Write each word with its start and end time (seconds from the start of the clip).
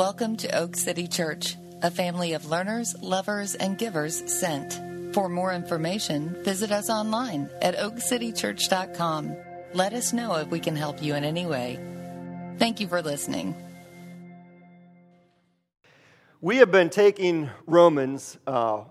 Welcome 0.00 0.38
to 0.38 0.58
Oak 0.58 0.76
City 0.76 1.06
Church, 1.06 1.58
a 1.82 1.90
family 1.90 2.32
of 2.32 2.46
learners, 2.46 2.96
lovers, 3.02 3.54
and 3.54 3.76
givers 3.76 4.32
sent. 4.32 4.80
For 5.12 5.28
more 5.28 5.52
information, 5.52 6.42
visit 6.42 6.72
us 6.72 6.88
online 6.88 7.50
at 7.60 7.76
oakcitychurch.com. 7.76 9.36
Let 9.74 9.92
us 9.92 10.14
know 10.14 10.36
if 10.36 10.48
we 10.48 10.58
can 10.58 10.74
help 10.74 11.02
you 11.02 11.14
in 11.16 11.22
any 11.22 11.44
way. 11.44 11.78
Thank 12.56 12.80
you 12.80 12.88
for 12.88 13.02
listening. 13.02 13.54
We 16.40 16.56
have 16.56 16.72
been 16.72 16.88
taking 16.88 17.50
Romans. 17.66 18.38
Uh, 18.46 18.84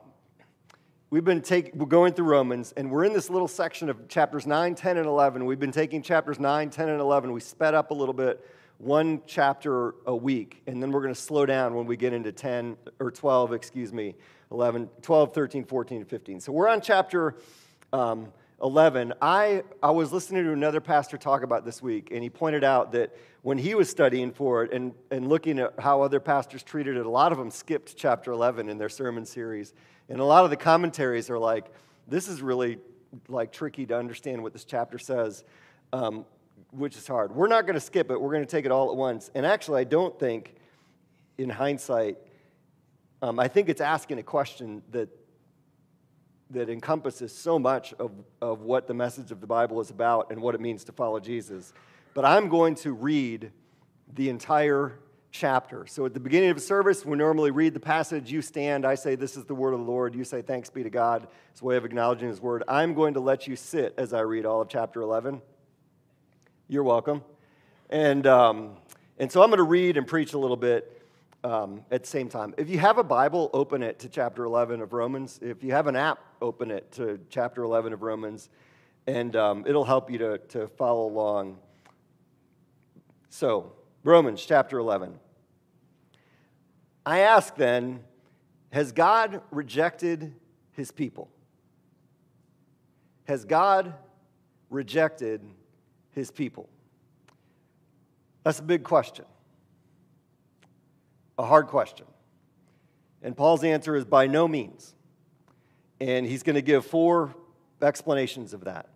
we've 1.09 1.25
been 1.25 1.41
take, 1.41 1.73
we're 1.73 1.87
going 1.87 2.13
through 2.13 2.25
Romans, 2.25 2.71
and 2.77 2.91
we're 2.91 3.05
in 3.05 3.13
this 3.13 3.31
little 3.31 3.47
section 3.47 3.89
of 3.89 4.07
chapters 4.09 4.45
9, 4.45 4.75
10, 4.75 4.97
and 4.97 5.07
11. 5.07 5.43
We've 5.43 5.59
been 5.59 5.71
taking 5.71 6.03
chapters 6.03 6.39
9, 6.39 6.69
10, 6.69 6.87
and 6.87 7.01
11. 7.01 7.31
We 7.31 7.39
sped 7.39 7.73
up 7.73 7.89
a 7.89 7.95
little 7.95 8.13
bit, 8.13 8.45
one 8.79 9.21
chapter 9.27 9.93
a 10.05 10.15
week, 10.15 10.63
and 10.65 10.81
then 10.81 10.91
we're 10.91 11.01
going 11.01 11.13
to 11.13 11.19
slow 11.19 11.45
down 11.45 11.75
when 11.75 11.85
we 11.85 11.97
get 11.97 12.13
into 12.13 12.31
10 12.31 12.77
or 12.99 13.11
12, 13.11 13.53
excuse 13.53 13.91
me, 13.91 14.15
11, 14.51 14.89
12, 15.01 15.33
13, 15.33 15.65
14, 15.65 15.97
and 15.97 16.09
15. 16.09 16.39
So 16.39 16.53
we're 16.53 16.69
on 16.69 16.79
chapter 16.79 17.35
um, 17.91 18.31
11. 18.63 19.13
I, 19.21 19.63
I 19.83 19.91
was 19.91 20.13
listening 20.13 20.45
to 20.45 20.53
another 20.53 20.79
pastor 20.79 21.17
talk 21.17 21.43
about 21.43 21.65
this 21.65 21.81
week, 21.81 22.09
and 22.11 22.23
he 22.23 22.29
pointed 22.29 22.63
out 22.63 22.93
that 22.93 23.13
when 23.41 23.57
he 23.57 23.75
was 23.75 23.89
studying 23.89 24.31
for 24.31 24.63
it 24.63 24.71
and, 24.71 24.93
and 25.11 25.27
looking 25.27 25.59
at 25.59 25.73
how 25.77 26.01
other 26.01 26.21
pastors 26.21 26.63
treated 26.63 26.95
it, 26.95 27.05
a 27.05 27.09
lot 27.09 27.33
of 27.33 27.37
them 27.37 27.51
skipped 27.51 27.97
chapter 27.97 28.31
11 28.31 28.69
in 28.69 28.77
their 28.77 28.89
sermon 28.89 29.25
series. 29.25 29.73
And 30.07 30.21
a 30.21 30.25
lot 30.25 30.45
of 30.45 30.51
the 30.51 30.57
commentaries 30.57 31.29
are 31.29 31.37
like, 31.37 31.65
this 32.07 32.29
is 32.29 32.41
really 32.41 32.77
like 33.27 33.51
tricky 33.51 33.85
to 33.87 33.97
understand 33.97 34.41
what 34.41 34.53
this 34.53 34.63
chapter 34.63 34.97
says, 34.97 35.43
um, 35.91 36.25
which 36.71 36.95
is 36.95 37.07
hard. 37.07 37.35
We're 37.35 37.47
not 37.47 37.65
going 37.65 37.75
to 37.75 37.79
skip 37.79 38.11
it. 38.11 38.19
We're 38.19 38.31
going 38.31 38.45
to 38.45 38.49
take 38.49 38.65
it 38.65 38.71
all 38.71 38.89
at 38.89 38.95
once. 38.95 39.31
And 39.33 39.45
actually, 39.45 39.81
I 39.81 39.83
don't 39.85 40.17
think, 40.19 40.55
in 41.37 41.49
hindsight, 41.49 42.17
um, 43.21 43.39
I 43.39 43.47
think 43.47 43.69
it's 43.69 43.81
asking 43.81 44.19
a 44.19 44.23
question 44.23 44.81
that 44.91 45.09
that 46.51 46.69
encompasses 46.69 47.31
so 47.31 47.59
much 47.59 47.93
of, 47.99 48.11
of 48.41 48.61
what 48.61 48.87
the 48.87 48.93
message 48.93 49.31
of 49.31 49.39
the 49.39 49.47
Bible 49.47 49.79
is 49.81 49.91
about 49.91 50.31
and 50.31 50.41
what 50.41 50.55
it 50.55 50.61
means 50.61 50.83
to 50.85 50.91
follow 50.91 51.19
Jesus. 51.19 51.73
But 52.13 52.25
I'm 52.25 52.49
going 52.49 52.75
to 52.75 52.91
read 52.91 53.51
the 54.15 54.29
entire 54.29 54.99
chapter. 55.31 55.85
So 55.85 56.05
at 56.05 56.15
the 56.15 56.19
beginning 56.19 56.49
of 56.49 56.57
a 56.57 56.61
service, 56.61 57.05
we 57.05 57.15
normally 57.17 57.51
read 57.51 57.75
the 57.75 57.79
passage. 57.79 58.31
You 58.31 58.41
stand, 58.41 58.83
I 58.83 58.95
say, 58.95 59.13
This 59.13 59.37
is 59.37 59.45
the 59.45 59.53
word 59.53 59.73
of 59.73 59.79
the 59.79 59.85
Lord. 59.85 60.15
You 60.15 60.23
say, 60.23 60.41
Thanks 60.41 60.71
be 60.71 60.81
to 60.81 60.89
God. 60.89 61.27
It's 61.51 61.61
a 61.61 61.65
way 61.65 61.77
of 61.77 61.85
acknowledging 61.85 62.29
his 62.29 62.41
word. 62.41 62.63
I'm 62.67 62.95
going 62.95 63.13
to 63.13 63.19
let 63.19 63.47
you 63.47 63.55
sit 63.55 63.93
as 63.97 64.11
I 64.11 64.21
read 64.21 64.45
all 64.45 64.61
of 64.61 64.69
chapter 64.69 65.01
11. 65.01 65.41
You're 66.71 66.83
welcome. 66.83 67.23
And, 67.89 68.27
um, 68.27 68.77
and 69.17 69.31
so 69.31 69.41
I'm 69.41 69.49
going 69.49 69.57
to 69.57 69.63
read 69.63 69.97
and 69.97 70.05
preach 70.05 70.33
a 70.33 70.37
little 70.37 70.55
bit 70.55 71.01
um, 71.43 71.83
at 71.89 72.03
the 72.03 72.07
same 72.07 72.29
time. 72.29 72.53
If 72.59 72.69
you 72.69 72.77
have 72.77 72.99
a 72.99 73.03
Bible, 73.03 73.49
open 73.53 73.81
it 73.81 73.97
to 73.99 74.07
chapter 74.07 74.43
11 74.43 74.79
of 74.79 74.93
Romans. 74.93 75.39
If 75.41 75.63
you 75.63 75.71
have 75.71 75.87
an 75.87 75.95
app, 75.95 76.19
open 76.43 76.69
it 76.69 76.91
to 76.91 77.19
chapter 77.31 77.63
11 77.63 77.91
of 77.91 78.03
Romans, 78.03 78.49
and 79.07 79.35
um, 79.35 79.63
it'll 79.65 79.83
help 79.83 80.11
you 80.11 80.19
to, 80.19 80.37
to 80.49 80.67
follow 80.67 81.07
along. 81.07 81.57
So, 83.31 83.71
Romans 84.03 84.45
chapter 84.45 84.77
11. 84.77 85.15
I 87.03 87.21
ask 87.21 87.55
then, 87.55 88.01
has 88.71 88.91
God 88.91 89.41
rejected 89.49 90.35
his 90.73 90.91
people? 90.91 91.31
Has 93.23 93.43
God 93.43 93.95
rejected 94.69 95.41
his 96.11 96.31
people? 96.31 96.69
That's 98.43 98.59
a 98.59 98.63
big 98.63 98.83
question 98.83 99.25
a 101.39 101.45
hard 101.45 101.67
question. 101.67 102.05
And 103.23 103.35
Paul's 103.35 103.63
answer 103.63 103.95
is 103.95 104.03
by 104.05 104.27
no 104.27 104.47
means. 104.47 104.93
And 106.01 106.25
he's 106.25 106.43
going 106.43 106.55
to 106.55 106.61
give 106.61 106.85
four 106.85 107.33
explanations 107.81 108.53
of 108.53 108.65
that. 108.65 108.89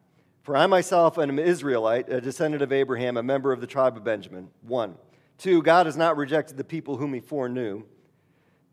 For 0.43 0.57
I 0.57 0.67
myself 0.67 1.17
am 1.17 1.29
an 1.29 1.39
Israelite, 1.39 2.09
a 2.09 2.19
descendant 2.19 2.61
of 2.61 2.73
Abraham, 2.73 3.15
a 3.15 3.23
member 3.23 3.53
of 3.53 3.61
the 3.61 3.67
tribe 3.67 3.95
of 3.95 4.03
Benjamin. 4.03 4.49
One. 4.61 4.95
Two, 5.37 5.63
God 5.63 5.85
has 5.85 5.95
not 5.95 6.17
rejected 6.17 6.57
the 6.57 6.65
people 6.65 6.97
whom 6.97 7.13
he 7.13 7.21
foreknew. 7.21 7.83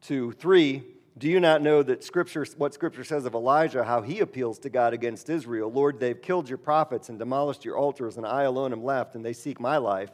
Two. 0.01 0.33
Three, 0.33 0.83
do 1.21 1.29
you 1.29 1.39
not 1.39 1.61
know 1.61 1.83
that 1.83 2.03
scripture, 2.03 2.47
what 2.57 2.73
Scripture 2.73 3.05
says 3.05 3.27
of 3.27 3.35
Elijah, 3.35 3.85
how 3.85 4.01
he 4.01 4.21
appeals 4.21 4.59
to 4.61 4.71
God 4.71 4.95
against 4.95 5.29
Israel? 5.29 5.71
Lord, 5.71 6.01
they've 6.01 6.21
killed 6.21 6.49
your 6.49 6.57
prophets 6.57 7.11
and 7.11 7.19
demolished 7.19 7.63
your 7.63 7.77
altars, 7.77 8.17
and 8.17 8.25
I 8.25 8.45
alone 8.45 8.73
am 8.73 8.83
left, 8.83 9.15
and 9.15 9.23
they 9.23 9.35
seek 9.35 9.61
my 9.61 9.77
life. 9.77 10.09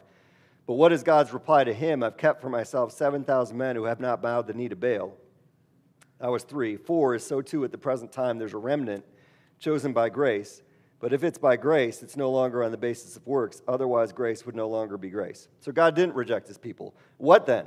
But 0.66 0.74
what 0.74 0.92
is 0.92 1.04
God's 1.04 1.32
reply 1.32 1.62
to 1.62 1.72
him? 1.72 2.02
I've 2.02 2.16
kept 2.16 2.40
for 2.40 2.48
myself 2.48 2.90
7,000 2.90 3.56
men 3.56 3.76
who 3.76 3.84
have 3.84 4.00
not 4.00 4.20
bowed 4.20 4.48
the 4.48 4.54
knee 4.54 4.68
to 4.68 4.74
Baal. 4.74 5.16
That 6.18 6.32
was 6.32 6.42
three. 6.42 6.76
Four 6.76 7.14
is 7.14 7.24
so 7.24 7.40
too 7.40 7.64
at 7.64 7.70
the 7.70 7.78
present 7.78 8.10
time 8.10 8.38
there's 8.38 8.54
a 8.54 8.58
remnant 8.58 9.04
chosen 9.60 9.92
by 9.92 10.08
grace. 10.08 10.60
But 10.98 11.12
if 11.12 11.22
it's 11.22 11.38
by 11.38 11.56
grace, 11.56 12.02
it's 12.02 12.16
no 12.16 12.32
longer 12.32 12.64
on 12.64 12.72
the 12.72 12.76
basis 12.76 13.16
of 13.16 13.24
works. 13.28 13.62
Otherwise, 13.68 14.12
grace 14.12 14.44
would 14.44 14.56
no 14.56 14.68
longer 14.68 14.98
be 14.98 15.10
grace. 15.10 15.46
So 15.60 15.70
God 15.70 15.94
didn't 15.94 16.16
reject 16.16 16.48
his 16.48 16.58
people. 16.58 16.96
What 17.18 17.46
then? 17.46 17.66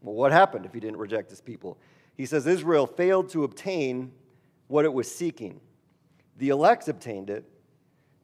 Well, 0.00 0.14
what 0.14 0.32
happened 0.32 0.64
if 0.64 0.72
he 0.72 0.80
didn't 0.80 0.96
reject 0.96 1.28
his 1.28 1.42
people? 1.42 1.76
He 2.20 2.26
says 2.26 2.46
Israel 2.46 2.86
failed 2.86 3.30
to 3.30 3.44
obtain 3.44 4.12
what 4.68 4.84
it 4.84 4.92
was 4.92 5.10
seeking. 5.10 5.58
The 6.36 6.50
elect 6.50 6.86
obtained 6.86 7.30
it, 7.30 7.46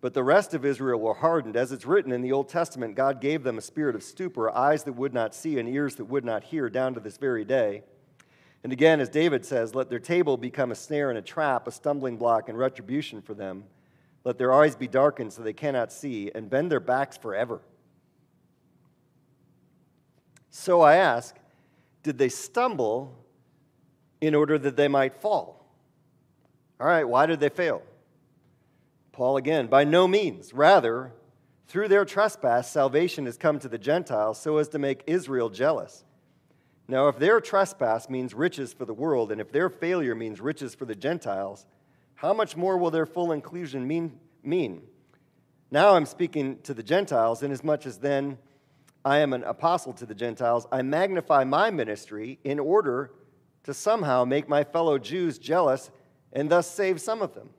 but 0.03 0.13
the 0.13 0.23
rest 0.23 0.53
of 0.53 0.67
Israel 0.67 1.01
were 1.01 1.15
hardened. 1.15 1.57
As 1.57 1.73
it's 1.73 1.87
written 1.87 2.13
in 2.13 2.21
the 2.21 2.31
Old 2.31 2.51
Testament, 2.51 2.95
God 2.95 3.23
gave 3.23 3.43
them 3.43 3.57
a 3.57 3.63
spirit 3.63 3.97
of 3.97 4.03
stupor, 4.03 4.55
eyes 4.55 4.85
that 4.85 4.93
would 4.93 5.15
not 5.15 5.35
see, 5.35 5.59
and 5.59 5.67
ears 5.67 5.95
that 5.95 6.05
would 6.05 6.27
not 6.27 6.45
hear, 6.45 6.69
down 6.69 6.93
to 6.93 7.01
this 7.01 7.17
very 7.17 7.43
day. 7.43 7.85
And 8.63 8.71
again, 8.71 9.01
as 9.01 9.09
David 9.09 9.47
says, 9.47 9.75
let 9.75 9.89
their 9.89 9.99
table 9.99 10.37
become 10.37 10.71
a 10.71 10.75
snare 10.75 11.09
and 11.09 11.19
a 11.19 11.23
trap, 11.23 11.67
a 11.67 11.71
stumbling 11.71 12.19
block 12.19 12.51
and 12.51 12.59
retribution 12.59 13.23
for 13.23 13.33
them. 13.33 13.65
Let 14.25 14.37
their 14.37 14.53
eyes 14.53 14.77
be 14.77 14.89
darkened 14.89 15.33
so 15.33 15.41
they 15.41 15.55
cannot 15.55 15.91
see, 15.91 16.31
and 16.35 16.51
bend 16.51 16.71
their 16.71 16.81
backs 16.81 17.17
forever. 17.17 17.63
So 20.51 20.83
I 20.83 20.97
ask, 20.97 21.35
did 22.03 22.19
they 22.19 22.29
stumble 22.29 23.23
in 24.21 24.35
order 24.35 24.59
that 24.59 24.77
they 24.77 24.89
might 24.89 25.21
fall? 25.21 25.67
All 26.81 26.87
right, 26.87 27.05
why 27.05 27.27
did 27.27 27.41
they 27.41 27.49
fail? 27.49 27.83
Paul 29.13 29.37
again, 29.37 29.67
by 29.67 29.85
no 29.85 30.07
means. 30.07 30.53
Rather, 30.53 31.13
through 31.69 31.89
their 31.89 32.05
trespass, 32.05 32.71
salvation 32.71 33.27
has 33.27 33.37
come 33.37 33.59
to 33.59 33.69
the 33.69 33.79
Gentiles 33.79 34.41
so 34.41 34.59
as 34.59 34.69
to 34.69 34.79
make 34.79 35.03
Israel 35.07 35.49
jealous. 35.49 36.05
Now, 36.89 37.09
if 37.09 37.19
their 37.19 37.41
trespass 37.41 38.09
means 38.09 38.35
riches 38.35 38.73
for 38.73 38.85
the 38.85 38.95
world, 38.95 39.33
and 39.33 39.41
if 39.41 39.51
their 39.51 39.69
failure 39.69 40.15
means 40.15 40.41
riches 40.41 40.75
for 40.75 40.85
the 40.85 40.95
Gentiles, 40.95 41.67
how 42.15 42.33
much 42.33 42.57
more 42.57 42.79
will 42.79 42.91
their 42.91 43.07
full 43.07 43.33
inclusion 43.33 43.87
mean? 43.87 44.19
mean? 44.43 44.83
Now 45.71 45.95
I'm 45.95 46.07
speaking 46.07 46.59
to 46.63 46.75
the 46.75 46.83
Gentiles, 46.83 47.43
inasmuch 47.43 47.87
as 47.87 47.99
then 47.99 48.39
I 49.05 49.19
am 49.19 49.33
an 49.33 49.43
apostle 49.45 49.93
to 49.95 50.07
the 50.07 50.15
Gentiles. 50.15 50.67
I 50.71 50.83
magnify 50.83 51.45
my 51.45 51.71
ministry 51.71 52.39
in 52.45 52.61
order 52.61 53.11
to 53.67 53.75
somehow 53.75 54.25
make 54.25 54.49
my 54.49 54.63
fellow 54.63 54.97
Jews 54.97 55.39
jealous 55.39 55.91
and 56.33 56.49
thus 56.49 56.71
save 56.71 57.01
some 57.01 57.21
of 57.21 57.35
them. 57.35 57.51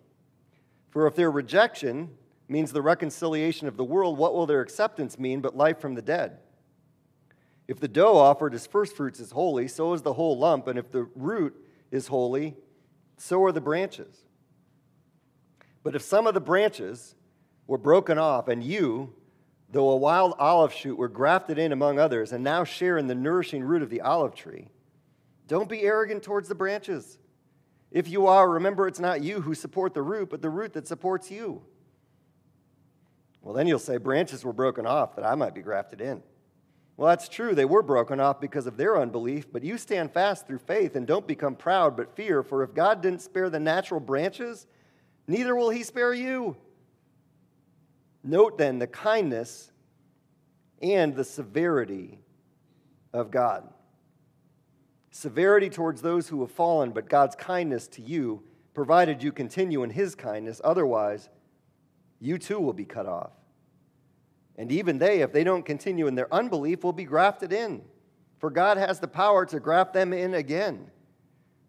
For 0.90 1.06
if 1.06 1.16
their 1.16 1.29
rejection 1.29 2.12
means 2.47 2.72
the 2.72 2.81
reconciliation 2.81 3.68
of 3.68 3.75
the 3.75 3.84
world, 3.84 4.18
what 4.18 4.34
will 4.34 4.45
their 4.45 4.62
acceptance 4.62 5.19
mean 5.19 5.41
but 5.41 5.57
life 5.57 5.79
from 5.79 5.95
the 5.95 6.01
dead? 6.01 6.38
If 7.68 7.81
the 7.81 7.90
dough 7.90 8.16
offered 8.16 8.53
as 8.53 8.66
firstfruits 8.66 9.19
is 9.19 9.31
holy, 9.31 9.68
so 9.68 9.91
is 9.91 10.01
the 10.01 10.13
whole 10.13 10.38
lump, 10.38 10.68
and 10.68 10.79
if 10.79 10.90
the 10.90 11.09
root 11.13 11.53
is 11.91 12.07
holy, 12.07 12.56
so 13.18 13.44
are 13.44 13.51
the 13.51 13.59
branches. 13.59 14.24
But 15.84 15.94
if 15.94 16.01
some 16.01 16.25
of 16.25 16.34
the 16.34 16.39
branches 16.39 17.16
were 17.68 17.78
broken 17.78 18.18
off, 18.18 18.47
and 18.47 18.63
you, 18.63 19.13
though 19.69 19.89
a 19.89 19.97
wild 19.97 20.35
olive 20.39 20.72
shoot, 20.72 20.97
were 20.97 21.09
grafted 21.09 21.57
in 21.57 21.74
among 21.74 22.00
others, 22.00 22.31
and 22.31 22.45
now 22.45 22.63
share 22.63 22.98
in 22.98 23.07
the 23.07 23.15
nourishing 23.15 23.62
root 23.62 23.81
of 23.81 23.89
the 23.89 24.00
olive 24.00 24.33
tree, 24.33 24.69
don't 25.47 25.69
be 25.69 25.81
arrogant 25.81 26.23
towards 26.23 26.47
the 26.47 26.55
branches. 26.55 27.17
If 27.91 28.09
you 28.09 28.27
are, 28.27 28.49
remember 28.49 28.88
it's 28.88 28.99
not 28.99 29.23
you 29.23 29.41
who 29.41 29.55
support 29.55 29.94
the 29.94 30.01
root, 30.01 30.29
but 30.29 30.41
the 30.41 30.49
root 30.49 30.73
that 30.73 30.88
supports 30.88 31.31
you. 31.31 31.61
Well, 33.41 33.53
then 33.53 33.65
you'll 33.65 33.79
say, 33.79 33.97
branches 33.97 34.44
were 34.44 34.53
broken 34.53 34.85
off 34.85 35.15
that 35.15 35.25
I 35.25 35.35
might 35.35 35.55
be 35.55 35.61
grafted 35.61 36.01
in. 36.01 36.21
Well, 36.97 37.07
that's 37.07 37.29
true. 37.29 37.55
They 37.55 37.63
were 37.63 37.83
broken 37.83 38.19
off 38.19 38.41
because 38.41 38.67
of 38.67 38.75
their 38.75 38.99
unbelief, 38.99 39.45
but 39.53 39.63
you 39.63 39.77
stand 39.77 40.11
fast 40.11 40.47
through 40.47 40.57
faith 40.57 40.95
and 40.95 41.07
don't 41.07 41.27
become 41.27 41.55
proud, 41.55 41.95
but 41.95 42.15
fear. 42.15 42.43
For 42.43 42.63
if 42.63 42.73
God 42.73 43.01
didn't 43.01 43.21
spare 43.21 43.50
the 43.50 43.59
natural 43.59 44.00
branches, 44.00 44.65
neither 45.27 45.55
will 45.55 45.69
he 45.69 45.83
spare 45.83 46.13
you. 46.13 46.57
Note 48.23 48.57
then 48.57 48.79
the 48.79 48.88
kindness 48.88 49.71
and 50.81 51.15
the 51.15 51.23
severity 51.23 52.19
of 53.13 53.31
God. 53.31 53.69
Severity 55.17 55.67
towards 55.67 56.03
those 56.03 56.29
who 56.29 56.41
have 56.41 56.51
fallen, 56.51 56.91
but 56.91 57.09
God's 57.09 57.35
kindness 57.35 57.87
to 57.87 58.03
you, 58.03 58.43
provided 58.75 59.23
you 59.23 59.31
continue 59.31 59.81
in 59.81 59.89
his 59.89 60.13
kindness. 60.13 60.61
Otherwise, 60.63 61.29
you 62.19 62.37
too 62.37 62.59
will 62.59 62.71
be 62.71 62.85
cut 62.85 63.07
off. 63.07 63.31
And 64.59 64.71
even 64.71 64.99
they, 64.99 65.21
if 65.21 65.33
they 65.33 65.43
don't 65.43 65.65
continue 65.65 66.05
in 66.05 66.13
their 66.13 66.31
unbelief, 66.31 66.83
will 66.83 66.93
be 66.93 67.03
grafted 67.03 67.51
in. 67.51 67.81
for 68.37 68.51
God 68.51 68.77
has 68.77 68.99
the 68.99 69.07
power 69.07 69.43
to 69.47 69.59
graft 69.59 69.91
them 69.91 70.13
in 70.13 70.35
again. 70.35 70.91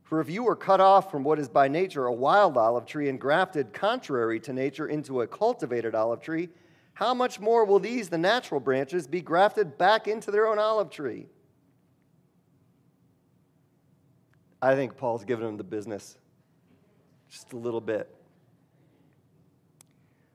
For 0.02 0.20
if 0.20 0.28
you 0.28 0.42
were 0.42 0.54
cut 0.54 0.82
off 0.82 1.10
from 1.10 1.24
what 1.24 1.38
is 1.38 1.48
by 1.48 1.68
nature 1.68 2.04
a 2.04 2.12
wild 2.12 2.58
olive 2.58 2.84
tree 2.84 3.08
and 3.08 3.18
grafted 3.18 3.72
contrary 3.72 4.40
to 4.40 4.52
nature 4.52 4.88
into 4.88 5.22
a 5.22 5.26
cultivated 5.26 5.94
olive 5.94 6.20
tree, 6.20 6.50
how 6.92 7.14
much 7.14 7.40
more 7.40 7.64
will 7.64 7.80
these, 7.80 8.10
the 8.10 8.18
natural 8.18 8.60
branches, 8.60 9.06
be 9.06 9.22
grafted 9.22 9.78
back 9.78 10.06
into 10.06 10.30
their 10.30 10.46
own 10.46 10.58
olive 10.58 10.90
tree? 10.90 11.28
I 14.60 14.75
think 14.75 14.96
Paul's 14.96 15.25
giving 15.25 15.46
them 15.46 15.56
the 15.56 15.64
business 15.64 16.16
just 17.31 17.52
a 17.52 17.56
little 17.56 17.81
bit. 17.81 18.14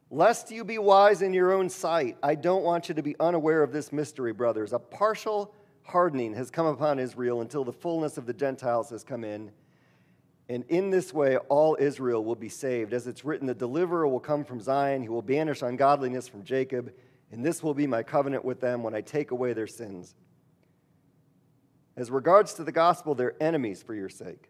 Lest 0.10 0.52
you 0.52 0.64
be 0.64 0.78
wise 0.78 1.24
in 1.24 1.34
your 1.34 1.52
own 1.52 1.70
sight, 1.70 2.18
I 2.22 2.36
don't 2.36 2.64
want 2.64 2.88
you 2.88 2.96
to 2.96 3.02
be 3.02 3.16
unaware 3.20 3.64
of 3.64 3.72
this 3.72 3.92
mystery, 3.92 4.32
brothers. 4.32 4.72
A 4.72 4.78
partial 4.80 5.54
hardening 5.82 6.36
has 6.36 6.52
come 6.52 6.68
upon 6.68 7.00
Israel 7.00 7.42
until 7.42 7.64
the 7.64 7.74
fullness 7.74 8.18
of 8.18 8.26
the 8.26 8.34
Gentiles 8.34 8.92
has 8.92 9.04
come 9.04 9.24
in. 9.24 9.52
And 10.50 10.66
in 10.70 10.92
this 10.92 11.14
way, 11.14 11.38
all 11.38 11.76
Israel 11.80 12.24
will 12.24 12.36
be 12.36 12.50
saved. 12.50 12.94
As 12.94 13.08
it's 13.08 13.26
written, 13.26 13.48
the 13.48 13.56
deliverer 13.56 14.08
will 14.08 14.20
come 14.20 14.44
from 14.44 14.62
Zion. 14.62 15.02
He 15.02 15.10
will 15.10 15.22
banish 15.22 15.62
ungodliness 15.62 16.28
from 16.28 16.44
Jacob. 16.44 16.94
And 17.32 17.44
this 17.44 17.64
will 17.64 17.74
be 17.74 17.88
my 17.88 18.04
covenant 18.04 18.46
with 18.46 18.60
them 18.60 18.84
when 18.84 18.94
I 18.94 19.02
take 19.02 19.32
away 19.32 19.54
their 19.54 19.68
sins. 19.68 20.16
As 21.96 22.10
regards 22.10 22.54
to 22.56 22.64
the 22.64 22.72
gospel, 22.72 23.16
they're 23.16 23.36
enemies 23.42 23.84
for 23.84 23.94
your 23.94 24.10
sake. 24.10 24.50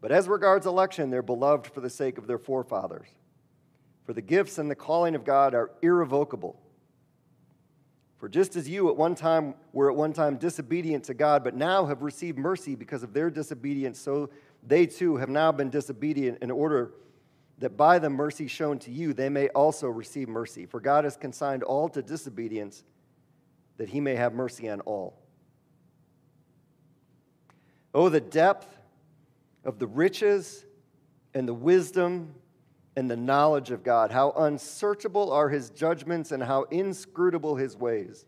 But 0.00 0.12
as 0.12 0.28
regards 0.28 0.66
election, 0.66 1.10
they're 1.10 1.22
beloved 1.22 1.66
for 1.66 1.80
the 1.80 1.90
sake 1.90 2.18
of 2.18 2.26
their 2.26 2.38
forefathers. 2.38 3.08
For 4.04 4.12
the 4.12 4.22
gifts 4.22 4.58
and 4.58 4.70
the 4.70 4.74
calling 4.74 5.14
of 5.14 5.24
God 5.24 5.54
are 5.54 5.70
irrevocable. 5.82 6.60
For 8.18 8.28
just 8.28 8.56
as 8.56 8.68
you 8.68 8.88
at 8.88 8.96
one 8.96 9.14
time 9.14 9.54
were 9.72 9.90
at 9.90 9.96
one 9.96 10.12
time 10.12 10.36
disobedient 10.36 11.04
to 11.04 11.14
God, 11.14 11.44
but 11.44 11.54
now 11.54 11.86
have 11.86 12.02
received 12.02 12.38
mercy 12.38 12.74
because 12.74 13.02
of 13.02 13.12
their 13.12 13.30
disobedience, 13.30 13.98
so 13.98 14.30
they 14.66 14.86
too 14.86 15.16
have 15.16 15.28
now 15.28 15.52
been 15.52 15.68
disobedient 15.68 16.38
in 16.40 16.50
order 16.50 16.92
that 17.58 17.76
by 17.76 17.98
the 17.98 18.10
mercy 18.10 18.46
shown 18.46 18.78
to 18.80 18.90
you 18.90 19.12
they 19.12 19.28
may 19.28 19.48
also 19.48 19.88
receive 19.88 20.28
mercy. 20.28 20.66
For 20.66 20.80
God 20.80 21.04
has 21.04 21.16
consigned 21.16 21.62
all 21.62 21.88
to 21.90 22.02
disobedience 22.02 22.82
that 23.76 23.88
he 23.88 24.00
may 24.00 24.14
have 24.14 24.32
mercy 24.32 24.68
on 24.68 24.80
all. 24.82 25.23
Oh, 27.94 28.08
the 28.08 28.20
depth 28.20 28.76
of 29.64 29.78
the 29.78 29.86
riches 29.86 30.64
and 31.32 31.48
the 31.48 31.54
wisdom 31.54 32.34
and 32.96 33.10
the 33.10 33.16
knowledge 33.16 33.70
of 33.70 33.84
God. 33.84 34.10
How 34.10 34.32
unsearchable 34.32 35.32
are 35.32 35.48
his 35.48 35.70
judgments 35.70 36.32
and 36.32 36.42
how 36.42 36.64
inscrutable 36.64 37.56
his 37.56 37.76
ways. 37.76 38.24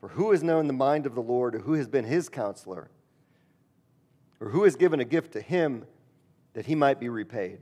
For 0.00 0.08
who 0.08 0.30
has 0.30 0.42
known 0.42 0.66
the 0.66 0.72
mind 0.72 1.06
of 1.06 1.14
the 1.14 1.22
Lord, 1.22 1.54
or 1.54 1.58
who 1.60 1.72
has 1.74 1.88
been 1.88 2.04
his 2.04 2.28
counselor? 2.28 2.90
Or 4.40 4.50
who 4.50 4.64
has 4.64 4.76
given 4.76 5.00
a 5.00 5.04
gift 5.04 5.32
to 5.32 5.40
him 5.40 5.84
that 6.52 6.66
he 6.66 6.74
might 6.74 7.00
be 7.00 7.08
repaid? 7.08 7.60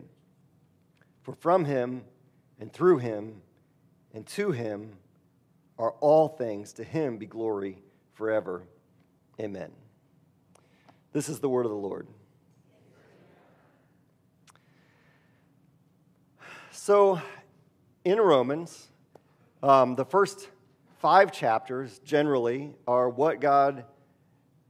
For 1.22 1.34
from 1.34 1.64
him 1.64 2.04
and 2.60 2.72
through 2.72 2.98
him 2.98 3.40
and 4.12 4.26
to 4.28 4.50
him 4.50 4.92
are 5.78 5.92
all 6.00 6.28
things. 6.28 6.72
To 6.74 6.84
him 6.84 7.16
be 7.16 7.26
glory 7.26 7.78
forever. 8.14 8.64
Amen. 9.40 9.70
This 11.16 11.30
is 11.30 11.40
the 11.40 11.48
word 11.48 11.64
of 11.64 11.70
the 11.70 11.78
Lord. 11.78 12.06
So, 16.72 17.22
in 18.04 18.20
Romans, 18.20 18.90
um, 19.62 19.94
the 19.94 20.04
first 20.04 20.50
five 20.98 21.32
chapters 21.32 22.00
generally 22.00 22.74
are 22.86 23.08
what 23.08 23.40
God 23.40 23.86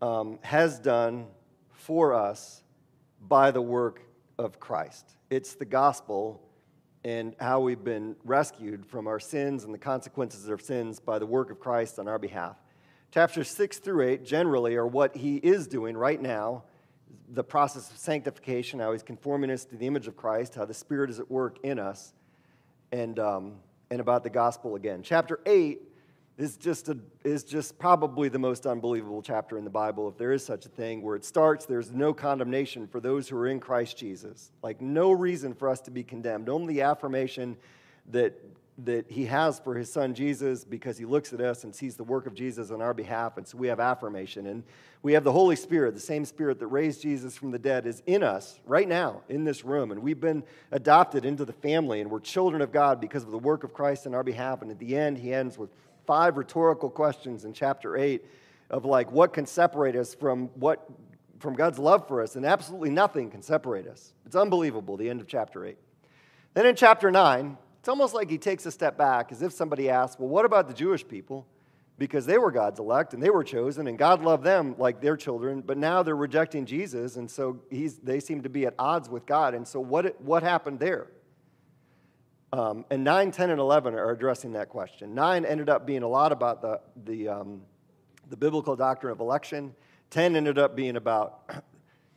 um, 0.01 0.39
has 0.43 0.79
done 0.79 1.27
for 1.73 2.15
us 2.15 2.63
by 3.27 3.51
the 3.51 3.61
work 3.61 4.03
of 4.39 4.61
Christ. 4.61 5.17
It's 5.31 5.57
the 5.57 5.65
gospel 5.65 6.41
and 7.03 7.35
how 7.41 7.59
we've 7.59 7.83
been 7.83 8.15
rescued 8.25 8.87
from 8.87 9.09
our 9.09 9.19
sins 9.19 9.65
and 9.65 9.75
the 9.75 9.79
consequences 9.79 10.45
of 10.45 10.53
our 10.53 10.59
sins 10.61 11.01
by 11.01 11.19
the 11.19 11.27
work 11.27 11.51
of 11.51 11.59
Christ 11.59 11.99
on 11.99 12.07
our 12.07 12.21
behalf. 12.21 12.57
Chapters 13.13 13.49
6 13.51 13.79
through 13.79 14.09
8 14.09 14.25
generally 14.25 14.77
are 14.77 14.87
what 14.87 15.17
he 15.17 15.37
is 15.37 15.67
doing 15.67 15.97
right 15.97 16.21
now 16.21 16.65
the 17.29 17.45
process 17.45 17.91
of 17.91 17.97
sanctification, 17.99 18.79
how 18.81 18.93
he's 18.93 19.03
conforming 19.03 19.51
us 19.51 19.65
to 19.65 19.77
the 19.77 19.87
image 19.87 20.07
of 20.07 20.17
Christ, 20.17 20.55
how 20.55 20.65
the 20.65 20.75
Spirit 20.75 21.11
is 21.11 21.19
at 21.19 21.31
work 21.31 21.59
in 21.63 21.79
us, 21.79 22.13
and, 22.93 23.19
um, 23.19 23.55
and 23.91 24.01
about 24.01 24.23
the 24.23 24.31
gospel 24.31 24.77
again. 24.77 25.03
Chapter 25.03 25.41
8 25.45 25.81
is 26.39 26.57
just, 26.57 26.89
a, 26.89 26.99
is 27.25 27.43
just 27.43 27.79
probably 27.79 28.29
the 28.29 28.39
most 28.39 28.67
unbelievable 28.67 29.23
chapter 29.23 29.59
in 29.59 29.65
the 29.65 29.71
Bible, 29.71 30.09
if 30.09 30.19
there 30.19 30.33
is 30.33 30.45
such 30.45 30.67
a 30.67 30.69
thing, 30.69 31.03
where 31.03 31.17
it 31.17 31.25
starts 31.25 31.67
there's 31.67 31.91
no 31.91 32.13
condemnation 32.13 32.87
for 32.87 33.01
those 33.01 33.29
who 33.29 33.37
are 33.37 33.49
in 33.49 33.59
Christ 33.59 33.97
Jesus. 33.97 34.53
Like, 34.63 34.81
no 34.81 35.11
reason 35.11 35.55
for 35.55 35.69
us 35.69 35.81
to 35.83 35.91
be 35.91 36.05
condemned, 36.05 36.49
only 36.49 36.81
affirmation 36.81 37.57
that 38.11 38.35
that 38.85 39.11
he 39.11 39.25
has 39.25 39.59
for 39.59 39.75
his 39.75 39.91
son 39.91 40.15
Jesus 40.15 40.65
because 40.65 40.99
he 40.99 41.07
looks 41.07 41.33
at 41.33 41.41
us 41.41 41.65
and 41.65 41.75
sees 41.75 41.97
the 41.97 42.05
work 42.05 42.27
of 42.27 42.35
Jesus 42.35 42.71
on 42.71 42.83
our 42.83 42.93
behalf. 42.93 43.39
And 43.39 43.47
so 43.47 43.57
we 43.57 43.69
have 43.69 43.81
affirmation. 43.81 44.47
And 44.47 44.65
we 45.03 45.15
have 45.15 45.25
the 45.25 45.33
Holy 45.33 45.57
Spirit, 45.57 45.95
the 45.95 46.01
same 46.01 46.27
Spirit 46.27 46.59
that 46.59 46.67
raised 46.67 47.01
Jesus 47.01 47.37
from 47.37 47.53
the 47.53 47.59
dead, 47.59 47.87
is 47.87 48.03
in 48.07 48.23
us 48.23 48.61
right 48.67 48.87
now 48.87 49.23
in 49.31 49.45
this 49.45 49.65
room. 49.65 49.93
And 49.93 50.03
we've 50.03 50.21
been 50.21 50.43
adopted 50.73 51.25
into 51.25 51.47
the 51.47 51.55
family 51.55 52.03
and 52.03 52.11
we're 52.11 52.21
children 52.21 52.61
of 52.61 52.71
God 52.71 53.01
because 53.01 53.23
of 53.23 53.31
the 53.31 53.39
work 53.39 53.65
of 53.65 53.73
Christ 53.73 54.07
on 54.07 54.15
our 54.15 54.25
behalf. 54.25 54.61
And 54.61 54.71
at 54.71 54.79
the 54.79 54.95
end, 54.95 55.17
he 55.17 55.33
ends 55.33 55.57
with 55.57 55.71
five 56.07 56.37
rhetorical 56.37 56.91
questions 56.91 57.47
in 57.47 57.55
chapter 57.55 57.97
8 57.97 58.25
of 58.69 58.85
like 58.85 59.11
what 59.11 59.33
can 59.33 59.47
separate 59.47 59.97
us 59.97 60.15
from 60.15 60.49
what 60.55 60.87
from 61.39 61.55
God's 61.55 61.79
love 61.79 62.09
for 62.09 62.23
us 62.23 62.37
and 62.37 62.47
absolutely 62.47 62.91
nothing 62.91 63.31
can 63.31 63.43
separate 63.43 63.87
us. 63.87 64.13
It's 64.25 64.37
unbelievable 64.37 64.97
the 64.97 65.11
end 65.11 65.21
of 65.21 65.27
chapter 65.27 65.65
8. 65.65 65.77
Then 66.55 66.67
in 66.67 66.75
chapter 66.75 67.11
9, 67.11 67.59
it's 67.87 67.89
almost 67.89 68.15
like 68.15 68.29
he 68.29 68.37
takes 68.37 68.67
a 68.67 68.73
step 68.73 68.99
back 68.99 69.31
as 69.31 69.43
if 69.43 69.53
somebody 69.53 69.89
asks, 69.89 70.19
Well, 70.19 70.29
what 70.29 70.45
about 70.45 70.67
the 70.67 70.75
Jewish 70.75 71.07
people? 71.07 71.47
Because 71.99 72.27
they 72.27 72.37
were 72.37 72.51
God's 72.51 72.81
elect 72.81 73.15
and 73.15 73.23
they 73.23 73.31
were 73.31 73.45
chosen, 73.45 73.87
and 73.87 73.97
God 73.97 74.25
loved 74.25 74.43
them 74.43 74.75
like 74.77 75.01
their 75.01 75.17
children, 75.17 75.61
but 75.61 75.79
now 75.79 76.03
they're 76.03 76.17
rejecting 76.17 76.67
Jesus, 76.67 77.15
and 77.15 77.31
so 77.31 77.61
he's, 77.71 77.99
they 77.99 78.19
seem 78.19 78.43
to 78.43 78.49
be 78.49 78.67
at 78.67 78.75
odds 78.77 79.09
with 79.09 79.25
God. 79.25 79.55
And 79.55 79.69
so, 79.69 79.79
what, 79.79 80.21
what 80.21 80.43
happened 80.43 80.81
there? 80.81 81.07
Um, 82.53 82.85
and 82.91 83.05
9, 83.05 83.31
10, 83.31 83.51
and 83.51 83.61
11 83.61 83.95
are 83.95 84.11
addressing 84.11 84.55
that 84.55 84.69
question. 84.69 85.15
9 85.15 85.45
ended 85.45 85.69
up 85.69 85.87
being 85.87 86.03
a 86.03 86.09
lot 86.09 86.33
about 86.33 86.63
the, 86.63 86.81
the, 87.05 87.29
um, 87.29 87.63
the 88.29 88.37
biblical 88.37 88.75
doctrine 88.75 89.13
of 89.13 89.21
election, 89.21 89.73
10 90.11 90.35
ended 90.35 90.59
up 90.59 90.75
being 90.75 90.97
about 90.97 91.49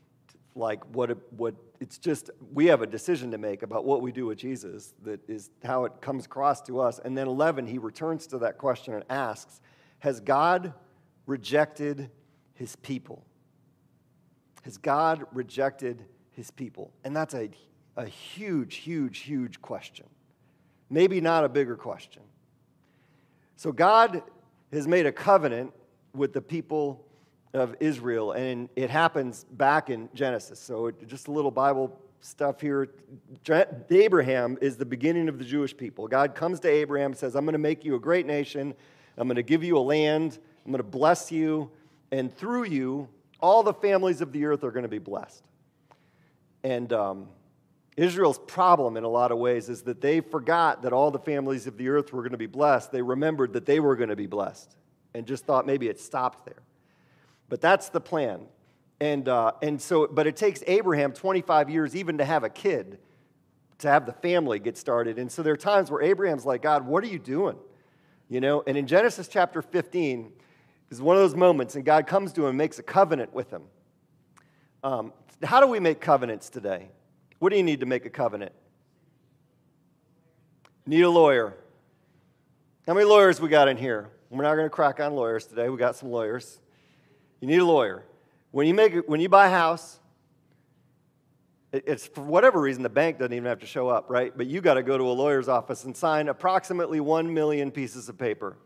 like 0.56 0.84
what, 0.96 1.16
what 1.34 1.54
it's 1.80 1.98
just 1.98 2.30
we 2.54 2.66
have 2.68 2.82
a 2.82 2.88
decision 2.88 3.32
to 3.32 3.38
make 3.38 3.64
about 3.64 3.86
what 3.86 4.02
we 4.02 4.12
do 4.12 4.26
with 4.26 4.38
jesus 4.38 4.94
that 5.04 5.22
is 5.30 5.50
how 5.64 5.86
it 5.86 6.02
comes 6.02 6.26
across 6.26 6.62
to 6.62 6.80
us. 6.80 7.00
And 7.04 7.18
then 7.18 7.28
11 7.28 7.68
he 7.68 7.78
returns 7.78 8.28
to 8.28 8.40
that 8.40 8.58
question 8.58 8.94
and 8.94 9.04
asks 9.10 9.62
has 10.00 10.20
god 10.20 10.74
rejected 11.26 12.10
his 12.54 12.76
people? 12.78 13.26
Has 14.64 14.78
god 14.78 15.26
rejected 15.34 16.06
his 16.32 16.52
people? 16.52 16.92
And 17.04 17.16
that's 17.16 17.34
a, 17.34 17.50
a 17.96 18.06
huge 18.06 18.76
huge 18.76 19.20
huge 19.20 19.62
question. 19.62 20.06
Maybe 20.90 21.22
not 21.22 21.46
a 21.46 21.50
bigger 21.50 21.76
question. 21.76 22.24
So 23.56 23.72
god 23.72 24.24
has 24.72 24.88
made 24.88 25.06
a 25.06 25.12
covenant 25.12 25.74
with 26.14 26.34
the 26.34 26.42
people 26.42 27.06
of 27.54 27.76
Israel, 27.80 28.34
and 28.34 28.70
it 28.76 28.90
happens 28.90 29.46
back 29.52 29.90
in 29.90 30.10
Genesis. 30.14 30.60
So, 30.60 30.92
just 31.08 31.28
a 31.28 31.32
little 31.32 31.52
Bible 31.52 32.00
stuff 32.22 32.62
here. 32.62 32.90
Abraham 33.90 34.58
is 34.62 34.78
the 34.78 34.86
beginning 34.86 35.30
of 35.30 35.40
the 35.40 35.46
Jewish 35.46 35.76
people. 35.76 36.08
God 36.08 36.36
comes 36.36 36.60
to 36.62 36.68
Abraham 36.68 37.14
says, 37.14 37.36
I'm 37.36 37.46
going 37.46 37.54
to 37.54 37.60
make 37.60 37.86
you 37.86 37.96
a 37.96 38.00
great 38.00 38.26
nation, 38.26 38.74
I'm 39.18 39.28
going 39.28 39.36
to 39.36 39.44
give 39.44 39.64
you 39.64 39.78
a 39.78 39.80
land, 39.80 40.38
I'm 40.66 40.72
going 40.72 40.84
to 40.84 40.90
bless 40.90 41.32
you, 41.32 41.72
and 42.12 42.36
through 42.36 42.66
you, 42.66 43.08
all 43.40 43.64
the 43.64 43.74
families 43.74 44.22
of 44.22 44.32
the 44.32 44.46
earth 44.46 44.64
are 44.64 44.72
going 44.72 44.84
to 44.84 44.90
be 44.90 45.00
blessed. 45.00 45.44
And 46.64 46.92
um, 46.92 47.30
Israel's 47.96 48.40
problem 48.40 48.98
in 48.98 49.04
a 49.04 49.10
lot 49.10 49.32
of 49.32 49.38
ways 49.38 49.70
is 49.70 49.84
that 49.84 50.02
they 50.02 50.20
forgot 50.20 50.82
that 50.84 50.94
all 50.94 51.12
the 51.12 51.20
families 51.20 51.68
of 51.68 51.78
the 51.78 51.90
earth 51.90 52.12
were 52.12 52.22
going 52.22 52.32
to 52.32 52.38
be 52.38 52.48
blessed. 52.48 52.92
They 52.92 53.02
remembered 53.02 53.54
that 53.54 53.66
they 53.66 53.80
were 53.80 53.96
going 53.96 54.10
to 54.10 54.16
be 54.16 54.28
blessed 54.28 54.76
and 55.14 55.26
just 55.26 55.46
thought 55.46 55.66
maybe 55.66 55.88
it 55.88 56.00
stopped 56.00 56.46
there. 56.46 56.62
But 57.50 57.62
that's 57.62 57.90
the 57.90 58.00
plan. 58.00 58.42
And, 59.02 59.28
uh, 59.28 59.54
and 59.62 59.82
so, 59.82 60.08
but 60.08 60.28
it 60.28 60.36
takes 60.36 60.64
Abraham 60.68 61.14
25 61.14 61.70
years 61.70 61.96
even 61.96 62.18
to 62.20 62.26
have 62.26 62.44
a 62.44 62.50
kid, 62.50 63.00
to 63.80 63.88
have 63.88 64.06
the 64.06 64.14
family 64.14 64.60
get 64.60 64.78
started. 64.78 65.18
And 65.18 65.32
so 65.32 65.42
there 65.42 65.54
are 65.54 65.58
times 65.58 65.90
where 65.90 66.02
Abraham's 66.02 66.46
like, 66.46 66.62
God, 66.62 66.86
what 66.86 67.04
are 67.04 67.08
you 67.08 67.20
doing? 67.20 67.58
You 68.30 68.42
know, 68.42 68.64
and 68.68 68.78
in 68.78 68.86
Genesis 68.86 69.28
chapter 69.28 69.62
15 69.62 70.32
is 70.92 71.02
one 71.02 71.16
of 71.16 71.22
those 71.22 71.36
moments, 71.36 71.76
and 71.76 71.86
God 71.86 72.08
comes 72.08 72.34
to 72.34 72.44
him 72.44 72.50
and 72.50 72.58
makes 72.58 72.78
a 72.78 72.84
covenant 72.84 73.34
with 73.34 73.50
him. 73.52 73.64
Um, 74.84 75.14
how 75.44 75.62
do 75.62 75.68
we 75.68 75.80
make 75.80 76.00
covenants 76.00 76.50
today? 76.50 76.90
What 77.40 77.50
do 77.50 77.58
you 77.58 77.64
need 77.64 77.80
to 77.80 77.86
make 77.86 78.06
a 78.06 78.10
covenant? 78.10 78.52
Need 80.86 81.02
a 81.02 81.10
lawyer. 81.10 81.56
How 82.86 82.94
many 82.94 83.06
lawyers 83.06 83.40
we 83.40 83.50
got 83.50 83.68
in 83.68 83.78
here? 83.78 84.10
We're 84.30 84.44
not 84.44 84.56
going 84.56 84.66
to 84.66 84.70
crack 84.70 85.00
on 85.00 85.16
lawyers 85.16 85.46
today. 85.46 85.70
We 85.70 85.78
got 85.78 85.96
some 85.96 86.12
lawyers. 86.12 86.60
You 87.42 87.48
need 87.48 87.60
a 87.60 87.66
lawyer. 87.66 88.04
When 88.52 88.68
you, 88.68 88.74
make, 88.74 89.08
when 89.08 89.20
you 89.20 89.30
buy 89.30 89.48
a 89.48 89.52
house, 89.52 90.00
it's 91.72 92.08
for 92.08 92.22
whatever 92.22 92.60
reason 92.60 92.82
the 92.82 92.90
bank 92.90 93.20
doesn't 93.20 93.34
even 93.34 93.46
have 93.46 93.60
to 93.60 93.68
show 93.68 93.90
up, 93.90 94.10
right? 94.10 94.36
But 94.36 94.48
you 94.48 94.60
got 94.60 94.74
to 94.74 94.84
go 94.84 94.98
to 94.98 95.04
a 95.04 95.14
lawyer's 95.14 95.48
office 95.48 95.84
and 95.84 95.96
sign 95.96 96.28
approximately 96.28 97.00
1 97.00 97.32
million 97.34 97.70
pieces 97.70 98.10
of 98.10 98.18
paper. 98.18 98.58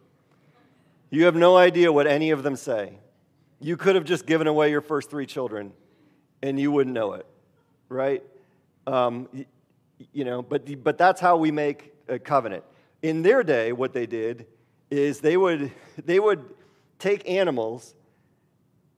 You 1.10 1.26
have 1.26 1.36
no 1.36 1.58
idea 1.58 1.92
what 1.92 2.08
any 2.08 2.32
of 2.32 2.44
them 2.44 2.56
say. 2.56 2.98
You 3.60 3.78
could 3.78 3.96
have 3.96 4.06
just 4.06 4.26
given 4.26 4.48
away 4.48 4.72
your 4.72 4.82
first 4.82 5.10
three 5.10 5.26
children 5.26 5.74
and 6.42 6.60
you 6.60 6.72
wouldn't 6.72 6.94
know 6.94 7.14
it, 7.14 7.26
right? 7.90 8.24
Um, 8.88 9.28
you 10.12 10.24
know, 10.24 10.42
but, 10.42 10.84
but 10.84 10.98
that's 10.98 11.22
how 11.22 11.38
we 11.38 11.52
make 11.52 11.94
a 12.08 12.20
covenant. 12.20 12.64
In 13.02 13.22
their 13.22 13.44
day, 13.44 13.72
what 13.74 13.94
they 13.94 14.06
did 14.06 14.48
is 14.90 15.20
they 15.20 15.38
would, 15.38 15.72
they 16.06 16.20
would 16.20 16.44
take 17.00 17.30
animals, 17.30 17.96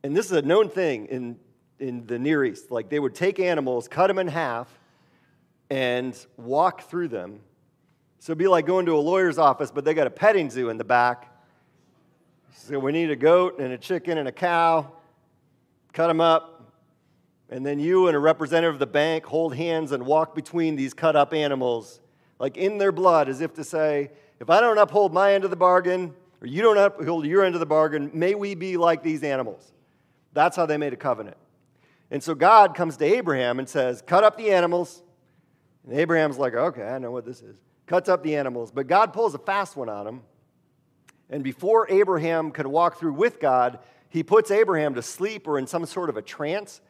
and 0.05 0.15
this 0.15 0.27
is 0.27 0.33
a 0.33 0.41
known 0.43 0.69
thing 0.69 1.07
in 1.07 1.35
in 1.79 2.05
the 2.05 2.19
Near 2.19 2.45
East. 2.45 2.69
Like 2.69 2.89
they 2.89 3.00
would 3.00 3.15
take 3.15 3.39
animals, 3.39 3.88
cut 3.88 4.07
them 4.07 4.19
in 4.19 4.27
half, 4.27 4.67
and 5.71 6.15
walk 6.38 6.83
through 6.83 7.07
them. 7.07 7.39
So 8.19 8.31
it'd 8.31 8.38
be 8.38 8.47
like 8.47 8.67
going 8.67 8.85
to 8.85 8.95
a 8.95 9.01
lawyer's 9.01 9.39
office, 9.39 9.71
but 9.71 9.83
they 9.83 9.95
got 9.95 10.05
a 10.05 10.12
petting 10.12 10.51
zoo 10.51 10.69
in 10.69 10.77
the 10.77 10.83
back. 10.83 11.31
So 12.53 12.77
we 12.77 12.91
need 12.91 13.09
a 13.09 13.15
goat 13.15 13.59
and 13.59 13.74
a 13.74 13.79
chicken 13.79 14.19
and 14.19 14.27
a 14.27 14.31
cow. 14.31 14.91
Cut 15.91 16.07
them 16.07 16.21
up. 16.21 16.71
And 17.50 17.65
then 17.65 17.79
you 17.79 18.07
and 18.07 18.15
a 18.15 18.19
representative 18.19 18.75
of 18.75 18.79
the 18.79 18.88
bank 18.88 19.25
hold 19.25 19.55
hands 19.55 19.91
and 19.91 20.05
walk 20.05 20.35
between 20.35 20.75
these 20.75 20.93
cut 20.93 21.15
up 21.15 21.33
animals, 21.33 22.00
like 22.39 22.57
in 22.57 22.77
their 22.77 22.91
blood, 22.91 23.27
as 23.27 23.41
if 23.41 23.53
to 23.55 23.63
say, 23.63 24.12
if 24.39 24.51
I 24.51 24.62
don't 24.62 24.77
uphold 24.77 25.13
my 25.13 25.33
end 25.33 25.45
of 25.45 25.50
the 25.50 25.55
bargain, 25.55 26.13
or 26.41 26.47
you 26.47 26.62
don't 26.62 26.77
uphold 26.77 27.25
your 27.25 27.43
end 27.43 27.55
of 27.55 27.59
the 27.59 27.65
bargain, 27.65 28.12
may 28.13 28.35
we 28.35 28.55
be 28.55 28.77
like 28.77 29.03
these 29.03 29.24
animals. 29.24 29.75
That's 30.36 30.56
how 30.56 30.68
they 30.68 30.77
made 30.77 30.94
a 30.94 30.98
covenant. 30.98 31.38
And 32.12 32.22
so 32.22 32.36
God 32.36 32.75
comes 32.75 32.98
to 32.98 33.06
Abraham 33.06 33.58
and 33.58 33.68
says, 33.68 34.04
Cut 34.06 34.24
up 34.24 34.38
the 34.38 34.51
animals. 34.51 35.01
And 35.88 35.98
Abraham's 35.98 36.38
like, 36.38 36.54
Okay, 36.54 36.84
I 36.84 37.00
know 37.00 37.10
what 37.10 37.25
this 37.25 37.42
is. 37.42 37.58
Cuts 37.88 38.10
up 38.10 38.22
the 38.22 38.36
animals. 38.36 38.72
But 38.72 38.88
God 38.88 39.13
pulls 39.13 39.34
a 39.34 39.39
fast 39.39 39.75
one 39.75 39.89
on 39.89 40.06
him. 40.06 40.22
And 41.30 41.44
before 41.44 41.89
Abraham 41.89 42.51
could 42.51 42.68
walk 42.68 43.00
through 43.00 43.13
with 43.13 43.39
God, 43.39 43.80
he 44.10 44.22
puts 44.24 44.51
Abraham 44.51 44.94
to 44.96 45.01
sleep 45.01 45.48
or 45.48 45.58
in 45.58 45.65
some 45.65 45.86
sort 45.86 46.10
of 46.10 46.18
a 46.18 46.22
trance. 46.22 46.82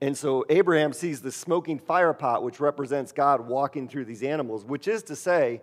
And 0.00 0.16
so 0.16 0.44
Abraham 0.48 0.92
sees 0.92 1.20
the 1.20 1.30
smoking 1.30 1.78
fire 1.78 2.12
pot, 2.12 2.42
which 2.42 2.58
represents 2.58 3.12
God 3.12 3.46
walking 3.46 3.88
through 3.88 4.06
these 4.06 4.22
animals, 4.22 4.64
which 4.64 4.88
is 4.88 5.02
to 5.04 5.16
say, 5.16 5.60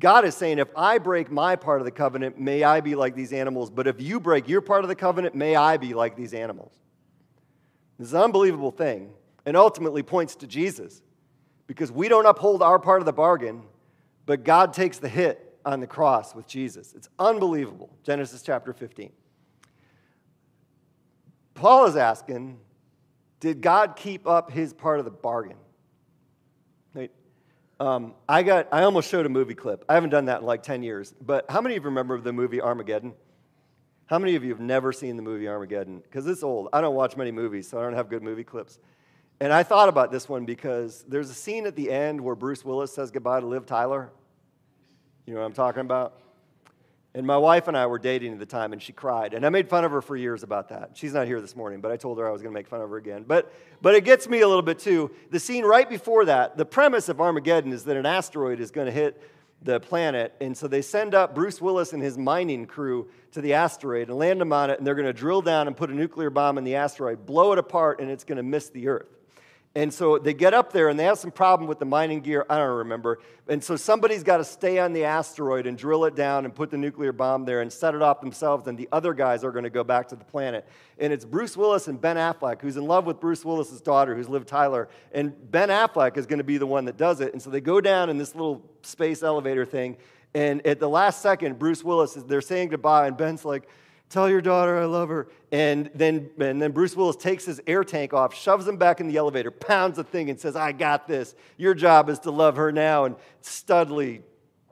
God 0.00 0.24
is 0.24 0.36
saying, 0.36 0.58
if 0.58 0.68
I 0.76 0.98
break 0.98 1.30
my 1.30 1.56
part 1.56 1.80
of 1.80 1.84
the 1.84 1.90
covenant, 1.90 2.38
may 2.38 2.62
I 2.62 2.80
be 2.80 2.94
like 2.94 3.16
these 3.16 3.32
animals. 3.32 3.70
But 3.70 3.88
if 3.88 4.00
you 4.00 4.20
break 4.20 4.48
your 4.48 4.60
part 4.60 4.84
of 4.84 4.88
the 4.88 4.94
covenant, 4.94 5.34
may 5.34 5.56
I 5.56 5.76
be 5.76 5.92
like 5.92 6.16
these 6.16 6.34
animals. 6.34 6.72
This 7.98 8.08
is 8.08 8.14
an 8.14 8.22
unbelievable 8.22 8.70
thing 8.70 9.10
and 9.44 9.56
ultimately 9.56 10.04
points 10.04 10.36
to 10.36 10.46
Jesus 10.46 11.02
because 11.66 11.90
we 11.90 12.08
don't 12.08 12.26
uphold 12.26 12.62
our 12.62 12.78
part 12.78 13.00
of 13.00 13.06
the 13.06 13.12
bargain, 13.12 13.62
but 14.24 14.44
God 14.44 14.72
takes 14.72 14.98
the 14.98 15.08
hit 15.08 15.58
on 15.64 15.80
the 15.80 15.86
cross 15.86 16.34
with 16.34 16.46
Jesus. 16.46 16.94
It's 16.94 17.08
unbelievable. 17.18 17.90
Genesis 18.04 18.42
chapter 18.42 18.72
15. 18.72 19.10
Paul 21.54 21.86
is 21.86 21.96
asking, 21.96 22.60
did 23.40 23.60
God 23.60 23.96
keep 23.96 24.28
up 24.28 24.52
his 24.52 24.72
part 24.72 25.00
of 25.00 25.04
the 25.04 25.10
bargain? 25.10 25.56
Um, 27.80 28.14
I, 28.28 28.42
got, 28.42 28.68
I 28.72 28.82
almost 28.82 29.08
showed 29.08 29.24
a 29.24 29.28
movie 29.28 29.54
clip. 29.54 29.84
I 29.88 29.94
haven't 29.94 30.10
done 30.10 30.24
that 30.24 30.40
in 30.40 30.46
like 30.46 30.62
10 30.62 30.82
years, 30.82 31.14
but 31.20 31.48
how 31.48 31.60
many 31.60 31.76
of 31.76 31.84
you 31.84 31.90
remember 31.90 32.20
the 32.20 32.32
movie 32.32 32.60
Armageddon? 32.60 33.14
How 34.06 34.18
many 34.18 34.34
of 34.34 34.42
you 34.42 34.50
have 34.50 34.60
never 34.60 34.92
seen 34.92 35.16
the 35.16 35.22
movie 35.22 35.46
Armageddon? 35.46 36.00
Because 36.00 36.26
it's 36.26 36.42
old. 36.42 36.68
I 36.72 36.80
don't 36.80 36.94
watch 36.94 37.16
many 37.16 37.30
movies, 37.30 37.68
so 37.68 37.78
I 37.78 37.82
don't 37.82 37.92
have 37.92 38.08
good 38.08 38.22
movie 38.22 38.42
clips. 38.42 38.78
And 39.40 39.52
I 39.52 39.62
thought 39.62 39.88
about 39.88 40.10
this 40.10 40.28
one 40.28 40.44
because 40.44 41.04
there's 41.06 41.30
a 41.30 41.34
scene 41.34 41.66
at 41.66 41.76
the 41.76 41.90
end 41.90 42.20
where 42.20 42.34
Bruce 42.34 42.64
Willis 42.64 42.92
says 42.92 43.10
goodbye 43.10 43.40
to 43.40 43.46
Liv 43.46 43.66
Tyler. 43.66 44.10
You 45.26 45.34
know 45.34 45.40
what 45.40 45.46
I'm 45.46 45.52
talking 45.52 45.82
about? 45.82 46.18
And 47.18 47.26
my 47.26 47.36
wife 47.36 47.66
and 47.66 47.76
I 47.76 47.84
were 47.86 47.98
dating 47.98 48.34
at 48.34 48.38
the 48.38 48.46
time, 48.46 48.72
and 48.72 48.80
she 48.80 48.92
cried. 48.92 49.34
And 49.34 49.44
I 49.44 49.48
made 49.48 49.68
fun 49.68 49.84
of 49.84 49.90
her 49.90 50.00
for 50.00 50.14
years 50.14 50.44
about 50.44 50.68
that. 50.68 50.92
She's 50.94 51.12
not 51.12 51.26
here 51.26 51.40
this 51.40 51.56
morning, 51.56 51.80
but 51.80 51.90
I 51.90 51.96
told 51.96 52.16
her 52.20 52.28
I 52.28 52.30
was 52.30 52.42
going 52.42 52.54
to 52.54 52.56
make 52.56 52.68
fun 52.68 52.80
of 52.80 52.88
her 52.90 52.96
again. 52.96 53.24
But, 53.26 53.52
but 53.82 53.96
it 53.96 54.04
gets 54.04 54.28
me 54.28 54.40
a 54.40 54.46
little 54.46 54.62
bit 54.62 54.78
too. 54.78 55.10
The 55.32 55.40
scene 55.40 55.64
right 55.64 55.90
before 55.90 56.26
that, 56.26 56.56
the 56.56 56.64
premise 56.64 57.08
of 57.08 57.20
Armageddon 57.20 57.72
is 57.72 57.82
that 57.86 57.96
an 57.96 58.06
asteroid 58.06 58.60
is 58.60 58.70
going 58.70 58.86
to 58.86 58.92
hit 58.92 59.20
the 59.62 59.80
planet. 59.80 60.32
And 60.40 60.56
so 60.56 60.68
they 60.68 60.80
send 60.80 61.12
up 61.12 61.34
Bruce 61.34 61.60
Willis 61.60 61.92
and 61.92 62.00
his 62.00 62.16
mining 62.16 62.66
crew 62.66 63.08
to 63.32 63.40
the 63.40 63.54
asteroid 63.54 64.10
and 64.10 64.16
land 64.16 64.40
them 64.40 64.52
on 64.52 64.70
it, 64.70 64.78
and 64.78 64.86
they're 64.86 64.94
going 64.94 65.06
to 65.06 65.12
drill 65.12 65.42
down 65.42 65.66
and 65.66 65.76
put 65.76 65.90
a 65.90 65.94
nuclear 65.94 66.30
bomb 66.30 66.56
in 66.56 66.62
the 66.62 66.76
asteroid, 66.76 67.26
blow 67.26 67.50
it 67.50 67.58
apart, 67.58 68.00
and 68.00 68.12
it's 68.12 68.22
going 68.22 68.36
to 68.36 68.44
miss 68.44 68.68
the 68.68 68.86
Earth. 68.86 69.17
And 69.78 69.94
so 69.94 70.18
they 70.18 70.34
get 70.34 70.54
up 70.54 70.72
there 70.72 70.88
and 70.88 70.98
they 70.98 71.04
have 71.04 71.20
some 71.20 71.30
problem 71.30 71.68
with 71.68 71.78
the 71.78 71.84
mining 71.84 72.20
gear. 72.20 72.44
I 72.50 72.58
don't 72.58 72.78
remember. 72.78 73.20
And 73.46 73.62
so 73.62 73.76
somebody's 73.76 74.24
got 74.24 74.38
to 74.38 74.44
stay 74.44 74.80
on 74.80 74.92
the 74.92 75.04
asteroid 75.04 75.68
and 75.68 75.78
drill 75.78 76.04
it 76.06 76.16
down 76.16 76.44
and 76.44 76.52
put 76.52 76.72
the 76.72 76.76
nuclear 76.76 77.12
bomb 77.12 77.44
there 77.44 77.60
and 77.60 77.72
set 77.72 77.94
it 77.94 78.02
off 78.02 78.20
themselves. 78.20 78.66
And 78.66 78.76
the 78.76 78.88
other 78.90 79.14
guys 79.14 79.44
are 79.44 79.52
going 79.52 79.62
to 79.62 79.70
go 79.70 79.84
back 79.84 80.08
to 80.08 80.16
the 80.16 80.24
planet. 80.24 80.66
And 80.98 81.12
it's 81.12 81.24
Bruce 81.24 81.56
Willis 81.56 81.86
and 81.86 82.00
Ben 82.00 82.16
Affleck, 82.16 82.60
who's 82.60 82.76
in 82.76 82.88
love 82.88 83.06
with 83.06 83.20
Bruce 83.20 83.44
Willis's 83.44 83.80
daughter, 83.80 84.16
who's 84.16 84.28
Liv 84.28 84.46
Tyler. 84.46 84.88
And 85.12 85.32
Ben 85.48 85.68
Affleck 85.68 86.16
is 86.16 86.26
going 86.26 86.38
to 86.38 86.44
be 86.44 86.58
the 86.58 86.66
one 86.66 86.86
that 86.86 86.96
does 86.96 87.20
it. 87.20 87.32
And 87.32 87.40
so 87.40 87.48
they 87.48 87.60
go 87.60 87.80
down 87.80 88.10
in 88.10 88.18
this 88.18 88.34
little 88.34 88.68
space 88.82 89.22
elevator 89.22 89.64
thing. 89.64 89.96
And 90.34 90.66
at 90.66 90.80
the 90.80 90.88
last 90.88 91.22
second, 91.22 91.56
Bruce 91.56 91.84
Willis 91.84 92.16
is 92.16 92.24
they're 92.24 92.40
saying 92.40 92.70
goodbye, 92.70 93.06
and 93.06 93.16
Ben's 93.16 93.44
like, 93.44 93.68
Tell 94.10 94.30
your 94.30 94.40
daughter 94.40 94.78
I 94.78 94.86
love 94.86 95.10
her. 95.10 95.28
And 95.52 95.90
then, 95.94 96.30
and 96.38 96.60
then 96.60 96.72
Bruce 96.72 96.96
Willis 96.96 97.16
takes 97.16 97.44
his 97.44 97.60
air 97.66 97.84
tank 97.84 98.14
off, 98.14 98.34
shoves 98.34 98.66
him 98.66 98.76
back 98.76 99.00
in 99.00 99.08
the 99.08 99.16
elevator, 99.16 99.50
pounds 99.50 99.96
the 99.96 100.04
thing, 100.04 100.30
and 100.30 100.40
says, 100.40 100.56
I 100.56 100.72
got 100.72 101.06
this. 101.06 101.34
Your 101.56 101.74
job 101.74 102.08
is 102.08 102.18
to 102.20 102.30
love 102.30 102.56
her 102.56 102.72
now. 102.72 103.04
And 103.04 103.16
Studley 103.42 104.22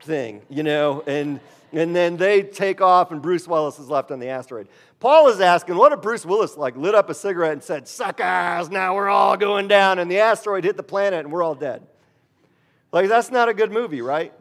thing, 0.03 0.43
you 0.49 0.63
know, 0.63 1.03
and, 1.07 1.41
and 1.73 1.95
then 1.95 2.17
they 2.17 2.43
take 2.43 2.81
off, 2.81 3.13
and 3.13 3.21
Bruce 3.21 3.47
Willis 3.47 3.79
is 3.79 3.89
left 3.91 4.11
on 4.11 4.21
the 4.21 4.29
asteroid. 4.29 4.69
Paul 5.01 5.29
is 5.29 5.41
asking, 5.41 5.77
what 5.77 5.93
if 5.93 6.01
Bruce 6.01 6.25
Willis 6.25 6.57
like 6.57 6.77
lit 6.77 6.95
up 6.95 7.11
a 7.11 7.15
cigarette 7.15 7.53
and 7.53 7.63
said, 7.63 7.87
Suckers, 7.87 8.71
now 8.71 8.95
we're 8.95 9.09
all 9.09 9.37
going 9.37 9.69
down, 9.69 9.99
and 9.99 10.11
the 10.11 10.19
asteroid 10.19 10.65
hit 10.65 10.77
the 10.77 10.83
planet 10.83 11.25
and 11.25 11.33
we're 11.33 11.43
all 11.43 11.55
dead? 11.55 11.87
Like, 12.93 13.09
that's 13.09 13.31
not 13.31 13.51
a 13.51 13.55
good 13.55 13.71
movie, 13.71 14.01
right? 14.01 14.33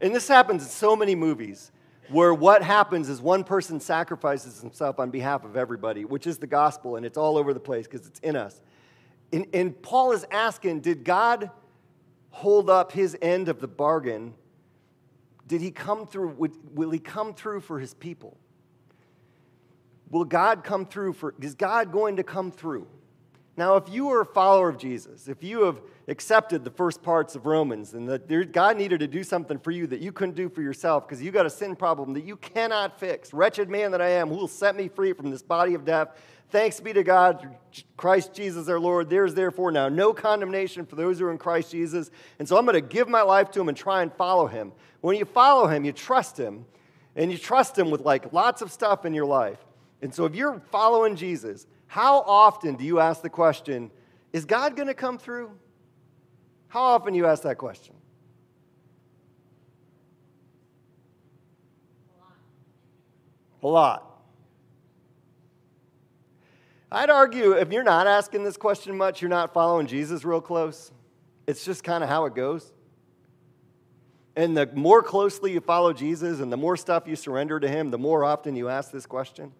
And 0.00 0.14
this 0.14 0.28
happens 0.28 0.62
in 0.62 0.68
so 0.68 0.96
many 0.96 1.14
movies 1.14 1.70
where 2.08 2.34
what 2.34 2.62
happens 2.62 3.08
is 3.08 3.20
one 3.20 3.44
person 3.44 3.80
sacrifices 3.80 4.60
himself 4.60 4.98
on 4.98 5.10
behalf 5.10 5.44
of 5.44 5.56
everybody, 5.56 6.04
which 6.04 6.26
is 6.26 6.38
the 6.38 6.46
gospel, 6.46 6.96
and 6.96 7.06
it's 7.06 7.16
all 7.16 7.38
over 7.38 7.54
the 7.54 7.60
place 7.60 7.86
because 7.86 8.06
it's 8.06 8.20
in 8.20 8.36
us. 8.36 8.60
And, 9.32 9.46
and, 9.54 9.80
Paul 9.82 10.12
is 10.12 10.26
asking 10.30 10.80
Did 10.80 11.04
God 11.04 11.50
hold 12.30 12.68
up 12.68 12.92
his 12.92 13.16
end 13.22 13.48
of 13.48 13.60
the 13.60 13.68
bargain? 13.68 14.34
Did 15.46 15.60
he 15.60 15.70
come 15.70 16.06
through? 16.06 16.50
Will 16.72 16.90
he 16.90 16.98
come 16.98 17.34
through 17.34 17.60
for 17.60 17.78
his 17.78 17.94
people? 17.94 18.36
Will 20.10 20.24
God 20.24 20.62
come 20.62 20.86
through 20.86 21.14
for, 21.14 21.34
is 21.40 21.54
God 21.54 21.90
going 21.90 22.16
to 22.16 22.22
come 22.22 22.52
through? 22.52 22.86
Now, 23.56 23.76
if 23.76 23.88
you 23.88 24.10
are 24.10 24.20
a 24.20 24.26
follower 24.26 24.68
of 24.68 24.78
Jesus, 24.78 25.28
if 25.28 25.42
you 25.42 25.64
have 25.64 25.80
accepted 26.06 26.64
the 26.64 26.70
first 26.70 27.02
parts 27.02 27.34
of 27.34 27.46
Romans 27.46 27.94
and 27.94 28.08
that 28.08 28.52
God 28.52 28.76
needed 28.76 29.00
to 29.00 29.06
do 29.06 29.24
something 29.24 29.58
for 29.58 29.70
you 29.70 29.86
that 29.86 30.00
you 30.00 30.12
couldn't 30.12 30.34
do 30.34 30.48
for 30.48 30.60
yourself 30.60 31.08
because 31.08 31.22
you 31.22 31.30
got 31.30 31.46
a 31.46 31.50
sin 31.50 31.74
problem 31.74 32.12
that 32.14 32.24
you 32.24 32.36
cannot 32.36 33.00
fix, 33.00 33.32
wretched 33.32 33.70
man 33.70 33.90
that 33.92 34.02
I 34.02 34.10
am, 34.10 34.28
who 34.28 34.36
will 34.36 34.48
set 34.48 34.76
me 34.76 34.88
free 34.88 35.12
from 35.12 35.30
this 35.30 35.42
body 35.42 35.74
of 35.74 35.84
death? 35.84 36.08
Thanks 36.50 36.78
be 36.78 36.92
to 36.92 37.02
God, 37.02 37.56
Christ 37.96 38.34
Jesus 38.34 38.68
our 38.68 38.78
Lord. 38.78 39.08
There's 39.08 39.34
therefore 39.34 39.72
now 39.72 39.88
no 39.88 40.12
condemnation 40.12 40.84
for 40.86 40.94
those 40.94 41.18
who 41.18 41.26
are 41.26 41.32
in 41.32 41.38
Christ 41.38 41.70
Jesus. 41.70 42.10
And 42.38 42.46
so 42.46 42.56
I'm 42.56 42.66
going 42.66 42.74
to 42.74 42.80
give 42.80 43.08
my 43.08 43.22
life 43.22 43.50
to 43.52 43.60
him 43.60 43.68
and 43.68 43.76
try 43.76 44.02
and 44.02 44.12
follow 44.12 44.46
him. 44.46 44.72
When 45.00 45.16
you 45.16 45.24
follow 45.24 45.66
him, 45.66 45.84
you 45.84 45.92
trust 45.92 46.38
him, 46.38 46.66
and 47.16 47.32
you 47.32 47.38
trust 47.38 47.78
him 47.78 47.90
with 47.90 48.02
like 48.02 48.32
lots 48.32 48.62
of 48.62 48.70
stuff 48.70 49.04
in 49.04 49.14
your 49.14 49.26
life. 49.26 49.58
And 50.02 50.14
so 50.14 50.26
if 50.26 50.34
you're 50.34 50.60
following 50.70 51.16
Jesus, 51.16 51.66
how 51.86 52.20
often 52.20 52.76
do 52.76 52.84
you 52.84 53.00
ask 53.00 53.22
the 53.22 53.30
question, 53.30 53.90
is 54.32 54.44
God 54.44 54.76
going 54.76 54.88
to 54.88 54.94
come 54.94 55.16
through? 55.16 55.50
How 56.74 56.82
often 56.82 57.12
do 57.12 57.18
you 57.18 57.26
ask 57.26 57.44
that 57.44 57.56
question? 57.56 57.94
A 62.10 62.20
lot. 62.20 62.32
A 63.62 63.68
lot. 63.68 64.10
I'd 66.90 67.10
argue 67.10 67.52
if 67.52 67.72
you're 67.72 67.84
not 67.84 68.08
asking 68.08 68.42
this 68.42 68.56
question 68.56 68.96
much, 68.96 69.22
you're 69.22 69.28
not 69.28 69.54
following 69.54 69.86
Jesus 69.86 70.24
real 70.24 70.40
close. 70.40 70.90
It's 71.46 71.64
just 71.64 71.84
kind 71.84 72.02
of 72.02 72.10
how 72.10 72.24
it 72.24 72.34
goes. 72.34 72.72
And 74.34 74.56
the 74.56 74.66
more 74.74 75.00
closely 75.00 75.52
you 75.52 75.60
follow 75.60 75.92
Jesus 75.92 76.40
and 76.40 76.52
the 76.52 76.56
more 76.56 76.76
stuff 76.76 77.04
you 77.06 77.14
surrender 77.14 77.60
to 77.60 77.68
Him, 77.68 77.92
the 77.92 77.98
more 77.98 78.24
often 78.24 78.56
you 78.56 78.68
ask 78.68 78.90
this 78.90 79.06
question. 79.06 79.52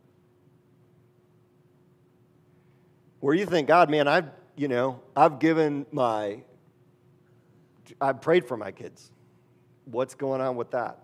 where 3.25 3.35
you 3.35 3.47
think, 3.47 3.69
God, 3.69 3.89
man, 3.89 4.07
I've, 4.07 4.29
you 4.55 4.69
know, 4.69 5.01
I've 5.17 5.39
given 5.39 5.87
my, 5.91 6.43
I've 8.01 8.21
prayed 8.21 8.47
for 8.47 8.57
my 8.57 8.73
kids. 8.73 9.11
What's 9.85 10.15
going 10.15 10.41
on 10.41 10.57
with 10.57 10.71
that? 10.71 10.99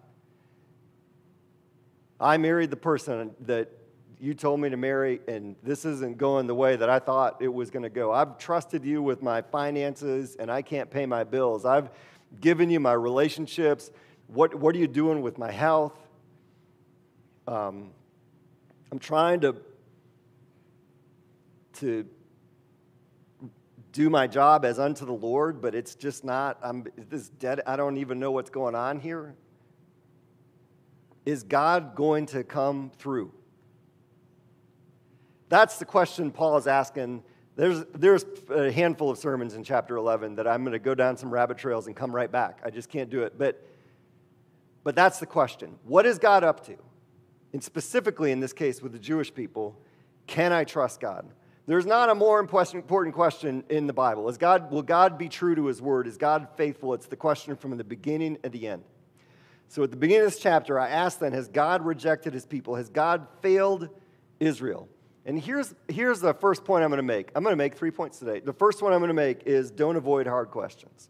I 2.20 2.36
married 2.36 2.70
the 2.70 2.76
person 2.76 3.34
that 3.40 3.70
you 4.18 4.34
told 4.34 4.60
me 4.60 4.68
to 4.68 4.76
marry, 4.76 5.20
and 5.26 5.56
this 5.62 5.86
isn't 5.86 6.18
going 6.18 6.46
the 6.46 6.54
way 6.54 6.76
that 6.76 6.90
I 6.90 6.98
thought 6.98 7.40
it 7.40 7.48
was 7.48 7.70
going 7.70 7.84
to 7.84 7.90
go. 7.90 8.12
I've 8.12 8.36
trusted 8.36 8.84
you 8.84 9.02
with 9.02 9.22
my 9.22 9.40
finances, 9.40 10.36
and 10.38 10.50
I 10.50 10.60
can't 10.60 10.90
pay 10.90 11.06
my 11.06 11.24
bills. 11.24 11.64
I've 11.64 11.90
given 12.38 12.68
you 12.68 12.80
my 12.80 12.92
relationships. 12.92 13.90
What, 14.26 14.54
what 14.54 14.74
are 14.74 14.78
you 14.78 14.86
doing 14.86 15.22
with 15.22 15.38
my 15.38 15.50
health? 15.50 15.94
Um, 17.48 17.92
I'm 18.92 18.98
trying 18.98 19.40
to, 19.40 19.56
to 21.74 22.06
do 23.92 24.08
my 24.08 24.26
job 24.26 24.64
as 24.64 24.78
unto 24.78 25.04
the 25.04 25.12
Lord, 25.12 25.60
but 25.60 25.74
it's 25.74 25.94
just 25.94 26.24
not, 26.24 26.58
I'm 26.62 26.86
this 26.96 27.28
dead, 27.28 27.60
I 27.66 27.76
don't 27.76 27.96
even 27.96 28.20
know 28.20 28.30
what's 28.30 28.50
going 28.50 28.74
on 28.74 29.00
here. 29.00 29.34
Is 31.26 31.42
God 31.42 31.94
going 31.94 32.26
to 32.26 32.44
come 32.44 32.90
through? 32.98 33.32
That's 35.48 35.78
the 35.78 35.84
question 35.84 36.30
Paul 36.30 36.56
is 36.56 36.66
asking. 36.66 37.24
There's, 37.56 37.84
there's 37.94 38.24
a 38.48 38.70
handful 38.70 39.10
of 39.10 39.18
sermons 39.18 39.54
in 39.54 39.64
chapter 39.64 39.96
11 39.96 40.36
that 40.36 40.46
I'm 40.46 40.62
going 40.62 40.72
to 40.72 40.78
go 40.78 40.94
down 40.94 41.16
some 41.16 41.30
rabbit 41.30 41.58
trails 41.58 41.88
and 41.88 41.96
come 41.96 42.14
right 42.14 42.30
back. 42.30 42.60
I 42.64 42.70
just 42.70 42.88
can't 42.88 43.10
do 43.10 43.22
it. 43.24 43.36
But, 43.36 43.62
but 44.84 44.94
that's 44.94 45.18
the 45.18 45.26
question. 45.26 45.76
What 45.84 46.06
is 46.06 46.18
God 46.18 46.44
up 46.44 46.64
to? 46.66 46.76
And 47.52 47.62
specifically 47.62 48.30
in 48.30 48.40
this 48.40 48.52
case 48.52 48.80
with 48.80 48.92
the 48.92 48.98
Jewish 48.98 49.34
people, 49.34 49.76
can 50.26 50.52
I 50.52 50.64
trust 50.64 51.00
God? 51.00 51.26
There's 51.70 51.86
not 51.86 52.10
a 52.10 52.16
more 52.16 52.40
important 52.40 53.14
question 53.14 53.62
in 53.68 53.86
the 53.86 53.92
Bible. 53.92 54.28
Is 54.28 54.38
God, 54.38 54.72
will 54.72 54.82
God 54.82 55.16
be 55.16 55.28
true 55.28 55.54
to 55.54 55.66
his 55.66 55.80
word? 55.80 56.08
Is 56.08 56.16
God 56.16 56.48
faithful? 56.56 56.94
It's 56.94 57.06
the 57.06 57.14
question 57.14 57.54
from 57.54 57.76
the 57.76 57.84
beginning 57.84 58.38
and 58.42 58.52
the 58.52 58.66
end. 58.66 58.82
So 59.68 59.84
at 59.84 59.92
the 59.92 59.96
beginning 59.96 60.24
of 60.26 60.32
this 60.32 60.40
chapter, 60.40 60.80
I 60.80 60.88
asked 60.88 61.20
then, 61.20 61.32
has 61.32 61.46
God 61.46 61.86
rejected 61.86 62.34
his 62.34 62.44
people? 62.44 62.74
Has 62.74 62.90
God 62.90 63.28
failed 63.40 63.88
Israel? 64.40 64.88
And 65.24 65.40
here's, 65.40 65.72
here's 65.86 66.18
the 66.18 66.34
first 66.34 66.64
point 66.64 66.82
I'm 66.82 66.90
going 66.90 66.96
to 66.96 67.04
make. 67.04 67.30
I'm 67.36 67.44
going 67.44 67.52
to 67.52 67.56
make 67.56 67.76
three 67.76 67.92
points 67.92 68.18
today. 68.18 68.40
The 68.40 68.52
first 68.52 68.82
one 68.82 68.92
I'm 68.92 68.98
going 68.98 69.06
to 69.06 69.14
make 69.14 69.44
is 69.46 69.70
don't 69.70 69.94
avoid 69.94 70.26
hard 70.26 70.50
questions. 70.50 71.08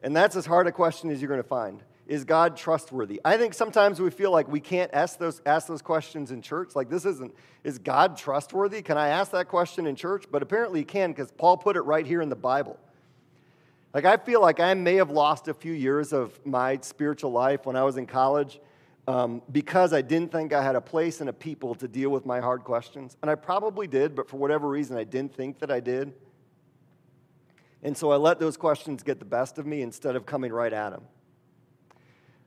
And 0.00 0.14
that's 0.14 0.36
as 0.36 0.46
hard 0.46 0.68
a 0.68 0.72
question 0.72 1.10
as 1.10 1.20
you're 1.20 1.28
going 1.28 1.42
to 1.42 1.48
find. 1.48 1.82
Is 2.06 2.24
God 2.24 2.56
trustworthy? 2.56 3.20
I 3.24 3.38
think 3.38 3.54
sometimes 3.54 3.98
we 3.98 4.10
feel 4.10 4.30
like 4.30 4.46
we 4.46 4.60
can't 4.60 4.90
ask 4.92 5.18
those, 5.18 5.40
ask 5.46 5.66
those 5.66 5.80
questions 5.80 6.30
in 6.30 6.42
church. 6.42 6.76
Like, 6.76 6.90
this 6.90 7.06
isn't, 7.06 7.34
is 7.62 7.78
God 7.78 8.18
trustworthy? 8.18 8.82
Can 8.82 8.98
I 8.98 9.08
ask 9.08 9.32
that 9.32 9.48
question 9.48 9.86
in 9.86 9.96
church? 9.96 10.26
But 10.30 10.42
apparently 10.42 10.80
you 10.80 10.86
can 10.86 11.12
because 11.12 11.32
Paul 11.32 11.56
put 11.56 11.76
it 11.76 11.82
right 11.82 12.06
here 12.06 12.20
in 12.20 12.28
the 12.28 12.36
Bible. 12.36 12.78
Like, 13.94 14.04
I 14.04 14.18
feel 14.18 14.42
like 14.42 14.60
I 14.60 14.74
may 14.74 14.96
have 14.96 15.10
lost 15.10 15.48
a 15.48 15.54
few 15.54 15.72
years 15.72 16.12
of 16.12 16.38
my 16.44 16.78
spiritual 16.82 17.30
life 17.30 17.64
when 17.64 17.76
I 17.76 17.84
was 17.84 17.96
in 17.96 18.06
college 18.06 18.60
um, 19.06 19.40
because 19.50 19.92
I 19.92 20.02
didn't 20.02 20.30
think 20.32 20.52
I 20.52 20.62
had 20.62 20.76
a 20.76 20.80
place 20.80 21.20
and 21.20 21.30
a 21.30 21.32
people 21.32 21.74
to 21.76 21.88
deal 21.88 22.10
with 22.10 22.26
my 22.26 22.40
hard 22.40 22.64
questions. 22.64 23.16
And 23.22 23.30
I 23.30 23.34
probably 23.34 23.86
did, 23.86 24.14
but 24.14 24.28
for 24.28 24.36
whatever 24.36 24.68
reason, 24.68 24.96
I 24.96 25.04
didn't 25.04 25.34
think 25.34 25.58
that 25.60 25.70
I 25.70 25.80
did. 25.80 26.12
And 27.82 27.96
so 27.96 28.12
I 28.12 28.16
let 28.16 28.40
those 28.40 28.56
questions 28.56 29.02
get 29.02 29.18
the 29.18 29.26
best 29.26 29.58
of 29.58 29.66
me 29.66 29.82
instead 29.82 30.16
of 30.16 30.26
coming 30.26 30.52
right 30.52 30.72
at 30.72 30.90
them. 30.90 31.02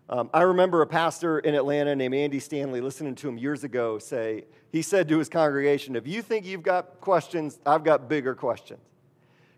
Um, 0.10 0.30
I 0.34 0.44
remember 0.44 0.82
a 0.82 0.88
pastor 0.88 1.40
in 1.40 1.54
Atlanta 1.54 1.94
named 1.96 2.16
Andy 2.16 2.40
Stanley, 2.40 2.80
listening 2.80 3.16
to 3.16 3.28
him 3.28 3.38
years 3.38 3.66
ago, 3.66 4.00
say, 4.00 4.46
he 4.72 4.82
said 4.82 5.10
to 5.10 5.18
his 5.18 5.28
congregation, 5.28 5.98
If 5.98 6.08
you 6.08 6.22
think 6.22 6.46
you've 6.46 6.64
got 6.64 7.02
questions, 7.02 7.60
I've 7.66 7.84
got 7.84 8.08
bigger 8.08 8.34
questions 8.34 8.80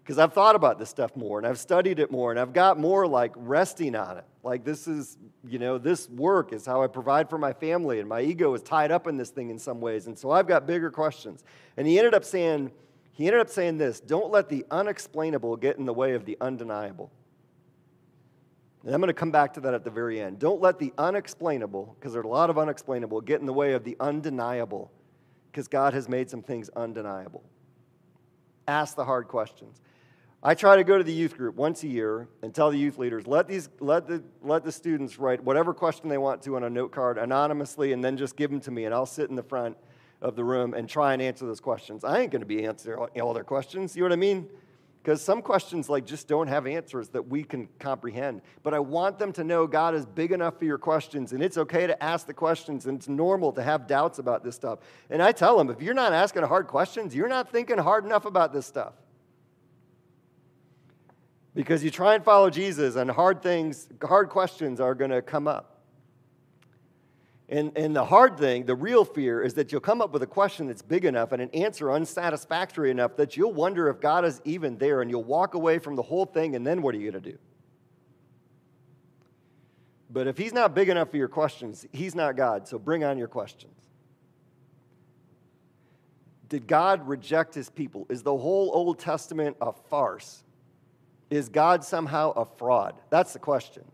because 0.02 0.18
I've 0.18 0.34
thought 0.34 0.56
about 0.56 0.80
this 0.80 0.90
stuff 0.90 1.16
more 1.16 1.38
and 1.38 1.46
I've 1.46 1.60
studied 1.60 2.00
it 2.00 2.10
more 2.10 2.32
and 2.32 2.40
I've 2.40 2.52
got 2.52 2.80
more 2.80 3.06
like 3.06 3.32
resting 3.36 3.96
on 3.96 4.18
it. 4.18 4.24
Like, 4.42 4.64
this 4.64 4.88
is, 4.88 5.18
you 5.48 5.60
know, 5.60 5.78
this 5.78 6.10
work 6.10 6.52
is 6.52 6.66
how 6.66 6.82
I 6.82 6.88
provide 6.88 7.30
for 7.30 7.38
my 7.38 7.54
family 7.54 8.00
and 8.00 8.10
my 8.10 8.22
ego 8.22 8.52
is 8.56 8.64
tied 8.64 8.90
up 8.90 9.06
in 9.06 9.18
this 9.18 9.30
thing 9.30 9.52
in 9.52 9.60
some 9.60 9.80
ways. 9.80 10.08
And 10.08 10.18
so 10.18 10.32
I've 10.32 10.48
got 10.48 10.66
bigger 10.66 10.90
questions. 10.90 11.44
And 11.78 11.86
he 11.86 12.00
ended 12.00 12.16
up 12.16 12.26
saying, 12.26 12.72
he 13.12 13.28
ended 13.28 13.40
up 13.40 13.50
saying 13.50 13.78
this 13.78 14.00
don't 14.00 14.32
let 14.32 14.50
the 14.50 14.66
unexplainable 14.72 15.58
get 15.58 15.78
in 15.78 15.86
the 15.86 15.94
way 15.94 16.14
of 16.14 16.26
the 16.26 16.38
undeniable. 16.42 17.12
And 18.86 18.94
I'm 18.94 19.02
going 19.02 19.08
to 19.08 19.14
come 19.14 19.32
back 19.32 19.54
to 19.56 19.60
that 19.62 19.74
at 19.74 19.84
the 19.84 19.90
very 19.90 20.22
end. 20.22 20.40
Don't 20.40 20.62
let 20.62 20.80
the 20.80 20.94
unexplainable, 20.98 21.96
because 22.00 22.14
there's 22.14 22.26
a 22.26 22.30
lot 22.30 22.50
of 22.50 22.58
unexplainable, 22.58 23.22
get 23.22 23.42
in 23.42 23.46
the 23.46 23.54
way 23.54 23.74
of 23.74 23.84
the 23.84 23.98
undeniable, 24.00 24.92
because 25.52 25.68
God 25.68 25.94
has 25.94 26.08
made 26.08 26.30
some 26.30 26.42
things 26.42 26.70
undeniable. 26.76 27.44
Ask 28.68 28.96
the 28.96 29.04
hard 29.04 29.28
questions. 29.28 29.82
I 30.42 30.56
try 30.56 30.78
to 30.78 30.86
go 30.86 30.98
to 30.98 31.04
the 31.04 31.12
youth 31.12 31.36
group 31.36 31.56
once 31.56 31.84
a 31.84 31.88
year 31.88 32.30
and 32.42 32.56
tell 32.56 32.72
the 32.72 32.78
youth 32.78 32.98
leaders, 32.98 33.28
let, 33.28 33.50
these, 33.50 33.68
let, 33.82 34.08
the, 34.08 34.24
let 34.42 34.64
the 34.64 34.72
students 34.72 35.20
write 35.20 35.44
whatever 35.44 35.74
question 35.74 36.08
they 36.08 36.18
want 36.18 36.42
to 36.44 36.56
on 36.56 36.64
a 36.64 36.70
note 36.70 36.94
card 36.94 37.18
anonymously 37.18 37.92
and 37.92 38.02
then 38.02 38.16
just 38.16 38.38
give 38.38 38.50
them 38.50 38.62
to 38.62 38.72
me, 38.72 38.86
and 38.86 38.94
I'll 38.94 39.06
sit 39.06 39.30
in 39.30 39.36
the 39.36 39.44
front 39.44 39.76
of 40.22 40.38
the 40.38 40.44
room 40.44 40.74
and 40.74 40.88
try 40.88 41.12
and 41.12 41.22
answer 41.22 41.46
those 41.46 41.60
questions. 41.60 42.06
I 42.06 42.20
ain't 42.22 42.32
going 42.32 42.42
to 42.42 42.46
be 42.46 42.66
answering 42.66 43.00
all 43.20 43.34
their 43.34 43.44
questions. 43.44 43.98
You 43.98 44.04
know 44.04 44.10
what 44.10 44.14
I 44.14 44.18
mean? 44.18 44.50
Because 45.10 45.24
some 45.24 45.42
questions 45.42 45.90
like 45.90 46.06
just 46.06 46.28
don't 46.28 46.46
have 46.46 46.68
answers 46.68 47.10
that 47.10 47.28
we 47.28 47.42
can 47.42 47.68
comprehend. 47.80 48.44
But 48.62 48.76
I 48.76 48.80
want 48.80 49.18
them 49.18 49.34
to 49.34 49.44
know 49.44 49.66
God 49.66 49.96
is 49.96 50.06
big 50.06 50.32
enough 50.32 50.60
for 50.60 50.66
your 50.66 50.78
questions, 50.78 51.34
and 51.34 51.42
it's 51.42 51.58
okay 51.58 51.88
to 51.88 52.04
ask 52.04 52.28
the 52.28 52.34
questions, 52.36 52.86
and 52.86 53.00
it's 53.00 53.08
normal 53.08 53.52
to 53.54 53.64
have 53.64 53.88
doubts 53.88 54.20
about 54.20 54.44
this 54.44 54.54
stuff. 54.54 54.78
And 55.10 55.20
I 55.24 55.32
tell 55.32 55.58
them, 55.58 55.72
if 55.72 55.82
you're 55.82 55.96
not 55.96 56.14
asking 56.14 56.44
hard 56.44 56.68
questions, 56.68 57.16
you're 57.16 57.28
not 57.28 57.52
thinking 57.52 57.80
hard 57.80 58.06
enough 58.06 58.26
about 58.26 58.54
this 58.54 58.68
stuff. 58.68 58.94
Because 61.56 61.84
you 61.84 61.90
try 61.90 62.14
and 62.14 62.24
follow 62.24 62.52
Jesus, 62.52 62.96
and 62.96 63.10
hard 63.10 63.42
things, 63.42 63.90
hard 64.04 64.30
questions 64.30 64.80
are 64.80 64.94
going 64.94 65.10
to 65.10 65.24
come 65.24 65.48
up. 65.48 65.79
And, 67.52 67.76
and 67.76 67.96
the 67.96 68.06
hard 68.06 68.38
thing, 68.38 68.66
the 68.66 68.76
real 68.76 69.04
fear, 69.04 69.42
is 69.42 69.56
that 69.56 69.72
you'll 69.72 69.82
come 69.82 70.02
up 70.02 70.14
with 70.14 70.22
a 70.22 70.28
question 70.28 70.68
that's 70.68 70.84
big 70.84 71.04
enough 71.04 71.32
and 71.32 71.42
an 71.42 71.50
answer 71.50 71.92
unsatisfactory 71.92 72.92
enough 72.92 73.16
that 73.16 73.36
you'll 73.36 73.54
wonder 73.54 73.90
if 73.90 74.00
God 74.00 74.24
is 74.24 74.40
even 74.46 74.78
there 74.78 75.02
and 75.02 75.10
you'll 75.10 75.24
walk 75.24 75.56
away 75.56 75.80
from 75.80 75.96
the 75.96 76.04
whole 76.04 76.26
thing, 76.26 76.56
and 76.56 76.66
then 76.66 76.84
what 76.84 76.94
are 76.94 77.00
you 77.00 77.12
going 77.12 77.24
to 77.24 77.32
do? 77.32 77.38
But 80.12 80.28
if 80.28 80.38
He's 80.38 80.54
not 80.54 80.76
big 80.76 80.90
enough 80.90 81.10
for 81.10 81.18
your 81.18 81.28
questions, 81.28 81.88
He's 81.92 82.14
not 82.14 82.38
God, 82.38 82.68
so 82.68 82.78
bring 82.78 83.04
on 83.04 83.18
your 83.18 83.28
questions. 83.28 83.74
Did 86.50 86.68
God 86.68 87.08
reject 87.08 87.56
His 87.56 87.70
people? 87.70 88.06
Is 88.10 88.22
the 88.22 88.36
whole 88.36 88.70
Old 88.74 89.00
Testament 89.00 89.58
a 89.60 89.72
farce? 89.72 90.44
Is 91.32 91.50
God 91.50 91.84
somehow 91.84 92.32
a 92.32 92.46
fraud? 92.46 92.94
That's 93.10 93.34
the 93.34 93.40
question. 93.40 93.86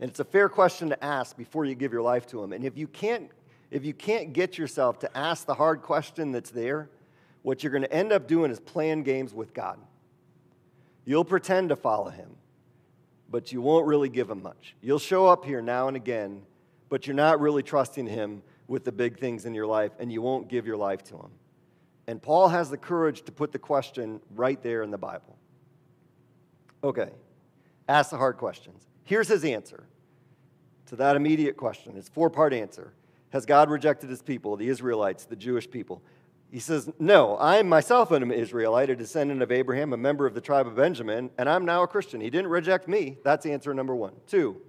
And 0.00 0.08
it's 0.08 0.20
a 0.20 0.24
fair 0.24 0.48
question 0.48 0.88
to 0.88 1.04
ask 1.04 1.36
before 1.36 1.66
you 1.66 1.74
give 1.74 1.92
your 1.92 2.02
life 2.02 2.26
to 2.28 2.42
Him. 2.42 2.52
And 2.52 2.64
if 2.64 2.76
you 2.78 2.86
can't, 2.86 3.30
if 3.70 3.84
you 3.84 3.92
can't 3.92 4.32
get 4.32 4.56
yourself 4.56 4.98
to 5.00 5.16
ask 5.16 5.46
the 5.46 5.54
hard 5.54 5.82
question 5.82 6.32
that's 6.32 6.50
there, 6.50 6.88
what 7.42 7.62
you're 7.62 7.70
going 7.70 7.82
to 7.82 7.92
end 7.92 8.10
up 8.10 8.26
doing 8.26 8.50
is 8.50 8.58
playing 8.60 9.02
games 9.02 9.34
with 9.34 9.52
God. 9.52 9.78
You'll 11.04 11.24
pretend 11.24 11.68
to 11.68 11.76
follow 11.76 12.08
Him, 12.08 12.30
but 13.30 13.52
you 13.52 13.60
won't 13.60 13.86
really 13.86 14.08
give 14.08 14.30
Him 14.30 14.42
much. 14.42 14.74
You'll 14.80 14.98
show 14.98 15.26
up 15.26 15.44
here 15.44 15.60
now 15.60 15.88
and 15.88 15.96
again, 15.96 16.42
but 16.88 17.06
you're 17.06 17.14
not 17.16 17.38
really 17.38 17.62
trusting 17.62 18.06
Him 18.06 18.42
with 18.68 18.84
the 18.84 18.92
big 18.92 19.18
things 19.18 19.44
in 19.44 19.54
your 19.54 19.66
life, 19.66 19.92
and 19.98 20.10
you 20.10 20.22
won't 20.22 20.48
give 20.48 20.66
your 20.66 20.76
life 20.76 21.02
to 21.04 21.16
Him. 21.16 21.30
And 22.06 22.22
Paul 22.22 22.48
has 22.48 22.70
the 22.70 22.78
courage 22.78 23.22
to 23.22 23.32
put 23.32 23.52
the 23.52 23.58
question 23.58 24.20
right 24.34 24.60
there 24.62 24.82
in 24.82 24.90
the 24.90 24.98
Bible. 24.98 25.36
Okay, 26.82 27.10
ask 27.88 28.10
the 28.10 28.16
hard 28.16 28.38
questions. 28.38 28.89
Here's 29.10 29.26
his 29.26 29.44
answer 29.44 29.82
to 30.86 30.94
that 30.94 31.16
immediate 31.16 31.56
question. 31.56 31.94
It's 31.96 32.08
four 32.08 32.30
part 32.30 32.54
answer. 32.54 32.92
Has 33.30 33.44
God 33.44 33.68
rejected 33.68 34.08
his 34.08 34.22
people, 34.22 34.56
the 34.56 34.68
Israelites, 34.68 35.24
the 35.24 35.34
Jewish 35.34 35.68
people? 35.68 36.00
He 36.52 36.60
says, 36.60 36.88
No, 37.00 37.36
I 37.40 37.60
myself 37.62 38.12
am 38.12 38.22
an 38.22 38.30
Israelite, 38.30 38.88
a 38.88 38.94
descendant 38.94 39.42
of 39.42 39.50
Abraham, 39.50 39.92
a 39.92 39.96
member 39.96 40.26
of 40.26 40.34
the 40.34 40.40
tribe 40.40 40.68
of 40.68 40.76
Benjamin, 40.76 41.28
and 41.38 41.48
I'm 41.48 41.64
now 41.64 41.82
a 41.82 41.88
Christian. 41.88 42.20
He 42.20 42.30
didn't 42.30 42.52
reject 42.52 42.86
me. 42.86 43.16
That's 43.24 43.46
answer 43.46 43.74
number 43.74 43.96
one. 43.96 44.12
Two, 44.28 44.62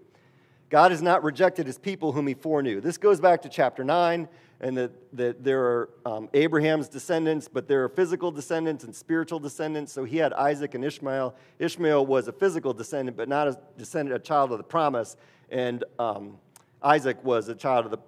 God 0.72 0.90
has 0.90 1.04
not 1.04 1.24
rejected 1.24 1.68
his 1.68 1.78
people 1.78 2.14
whom 2.14 2.26
he 2.26 2.34
foreknew. 2.34 2.82
This 2.82 2.98
goes 2.98 3.20
back 3.20 3.44
to 3.44 3.50
chapter 3.50 3.84
9, 3.84 4.28
and 4.62 4.78
that, 4.78 4.92
that 5.18 5.44
there 5.44 5.64
are 5.64 5.90
um, 6.06 6.30
Abraham's 6.34 6.88
descendants, 6.88 7.50
but 7.50 7.68
there 7.68 7.84
are 7.84 7.90
physical 7.90 8.32
descendants 8.32 8.86
and 8.86 8.96
spiritual 8.96 9.40
descendants. 9.40 9.92
So 9.92 10.06
he 10.06 10.18
had 10.18 10.32
Isaac 10.34 10.76
and 10.76 10.86
Ishmael. 10.86 11.36
Ishmael 11.60 12.06
was 12.06 12.30
a 12.30 12.32
physical 12.32 12.74
descendant, 12.74 13.18
but 13.18 13.28
not 13.28 13.48
a 13.48 13.60
descendant, 13.78 14.16
a 14.16 14.20
child 14.20 14.52
of 14.54 14.58
the 14.58 14.64
promise 14.64 15.18
and 15.52 15.84
um, 16.00 16.38
Isaac 16.82 17.24
was 17.24 17.50
a 17.50 17.56
child 17.56 17.86
of 17.86 17.92
the 17.92 18.00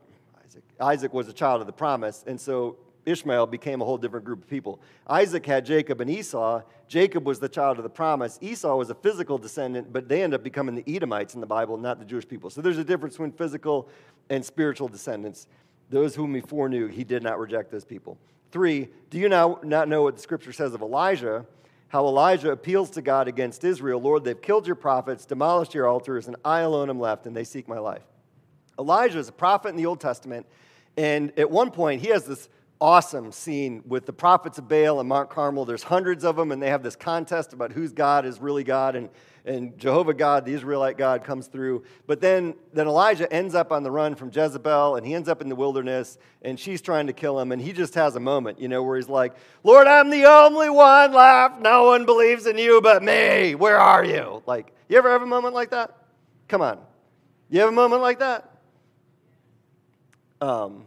Isaac, 0.44 0.64
Isaac 0.80 1.14
was 1.14 1.28
a 1.28 1.34
child 1.34 1.62
of 1.62 1.68
the 1.68 1.74
promise, 1.74 2.24
and 2.26 2.40
so 2.40 2.78
Ishmael 3.06 3.48
became 3.48 3.82
a 3.82 3.86
whole 3.86 3.98
different 3.98 4.26
group 4.26 4.44
of 4.44 4.50
people. 4.50 4.80
Isaac 5.08 5.46
had 5.46 5.66
Jacob 5.66 6.00
and 6.00 6.10
Esau. 6.10 6.62
Jacob 6.88 7.26
was 7.26 7.40
the 7.40 7.50
child 7.50 7.78
of 7.78 7.84
the 7.84 7.90
promise. 7.90 8.40
Esau 8.42 8.76
was 8.78 8.90
a 8.90 8.96
physical 8.96 9.38
descendant, 9.38 9.92
but 9.92 10.08
they 10.08 10.24
end 10.24 10.34
up 10.34 10.42
becoming 10.42 10.76
the 10.76 10.84
Edomites 10.88 11.36
in 11.36 11.42
the 11.42 11.48
Bible, 11.48 11.76
not 11.78 12.00
the 12.00 12.06
Jewish 12.06 12.28
people. 12.28 12.50
So 12.50 12.62
there's 12.62 12.78
a 12.78 12.84
difference 12.84 13.16
between 13.16 13.34
physical 13.34 13.90
and 14.30 14.44
spiritual 14.44 14.88
descendants. 14.88 15.48
Those 15.94 16.16
whom 16.16 16.36
he 16.36 16.42
foreknew, 16.42 16.88
he 16.88 17.04
did 17.04 17.24
not 17.24 17.40
reject 17.40 17.72
those 17.72 17.86
people. 17.86 18.18
Three, 18.52 18.90
do 19.10 19.18
you 19.18 19.30
now 19.30 19.60
not 19.64 19.88
know 19.88 20.04
what 20.04 20.16
the 20.16 20.22
scripture 20.22 20.52
says 20.52 20.74
of 20.74 20.82
Elijah? 20.82 21.46
how 21.94 22.08
Elijah 22.08 22.50
appeals 22.50 22.90
to 22.90 23.04
God 23.04 23.28
against 23.28 23.64
Israel 23.64 24.02
Lord, 24.02 24.24
they've 24.24 24.42
killed 24.42 24.66
your 24.66 24.76
prophets, 24.76 25.26
demolished 25.28 25.76
your 25.76 25.88
altars, 25.88 26.26
and 26.26 26.36
I 26.44 26.62
alone 26.62 26.90
am 26.90 27.00
left, 27.00 27.28
and 27.28 27.38
they 27.38 27.44
seek 27.44 27.68
my 27.68 27.78
life. 27.78 28.02
Elijah 28.80 29.20
is 29.20 29.30
a 29.30 29.32
prophet 29.32 29.70
in 29.70 29.76
the 29.76 29.86
Old 29.86 30.02
Testament, 30.02 30.48
and 30.98 31.32
at 31.38 31.52
one 31.52 31.70
point 31.70 32.02
he 32.02 32.08
has 32.08 32.26
this 32.26 32.50
awesome 32.84 33.32
scene 33.32 33.82
with 33.88 34.06
the 34.06 34.12
prophets 34.12 34.58
of 34.58 34.68
Baal 34.68 35.00
and 35.00 35.08
Mount 35.08 35.30
Carmel. 35.30 35.64
There's 35.64 35.84
hundreds 35.84 36.26
of 36.26 36.36
them, 36.36 36.52
and 36.52 36.62
they 36.62 36.70
have 36.70 36.84
this 36.84 36.98
contest 36.98 37.54
about 37.54 37.72
whose 37.72 37.94
God 37.94 38.26
is 38.26 38.42
really 38.42 38.66
God. 38.66 38.98
And, 38.98 39.10
and 39.46 39.78
Jehovah 39.78 40.14
God, 40.14 40.44
the 40.44 40.52
Israelite 40.52 40.98
God, 40.98 41.24
comes 41.24 41.48
through. 41.48 41.86
But 42.08 42.20
then, 42.20 42.56
then 42.74 42.88
Elijah 42.88 43.32
ends 43.32 43.56
up 43.56 43.72
on 43.72 43.84
the 43.84 43.90
run 43.90 44.16
from 44.16 44.32
Jezebel, 44.34 44.98
and 44.98 45.08
he 45.08 45.14
ends 45.14 45.30
up 45.30 45.42
in 45.42 45.48
the 45.48 45.56
wilderness, 45.56 46.18
and 46.42 46.60
she's 46.60 46.82
trying 46.82 47.08
to 47.08 47.14
kill 47.14 47.40
him. 47.40 47.54
And 47.54 47.62
he 47.62 47.72
just 47.72 47.96
has 47.96 48.18
a 48.18 48.20
moment, 48.20 48.60
you 48.60 48.68
know, 48.68 48.84
where 48.84 48.98
he's 48.98 49.08
like, 49.08 49.34
Lord, 49.64 49.88
I'm 49.88 50.10
the 50.10 50.26
only 50.26 50.70
one 50.70 51.14
left. 51.14 51.62
No 51.62 51.86
one 51.86 52.06
believes 52.06 52.48
in 52.48 52.58
you 52.58 52.82
but 52.82 53.02
me. 53.02 53.56
Where 53.56 53.80
are 53.80 54.04
you? 54.04 54.44
Like, 54.46 54.76
you 54.90 54.98
ever 54.98 55.10
have 55.10 55.22
a 55.22 55.26
moment 55.26 55.54
like 55.54 55.70
that? 55.70 55.96
Come 56.50 56.62
on. 56.62 56.80
You 57.50 57.62
have 57.62 57.70
a 57.70 57.72
moment 57.72 58.02
like 58.02 58.20
that? 58.20 58.60
Um, 60.42 60.84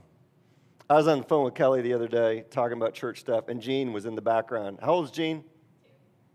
I 0.88 0.94
was 0.94 1.08
on 1.08 1.18
the 1.18 1.24
phone 1.24 1.44
with 1.44 1.54
Kelly 1.54 1.82
the 1.82 1.94
other 1.94 2.06
day 2.06 2.44
talking 2.48 2.76
about 2.76 2.94
church 2.94 3.18
stuff, 3.18 3.48
and 3.48 3.60
Gene 3.60 3.92
was 3.92 4.06
in 4.06 4.14
the 4.14 4.22
background. 4.22 4.78
How 4.80 4.92
old 4.92 5.06
is 5.06 5.10
Gene? 5.10 5.42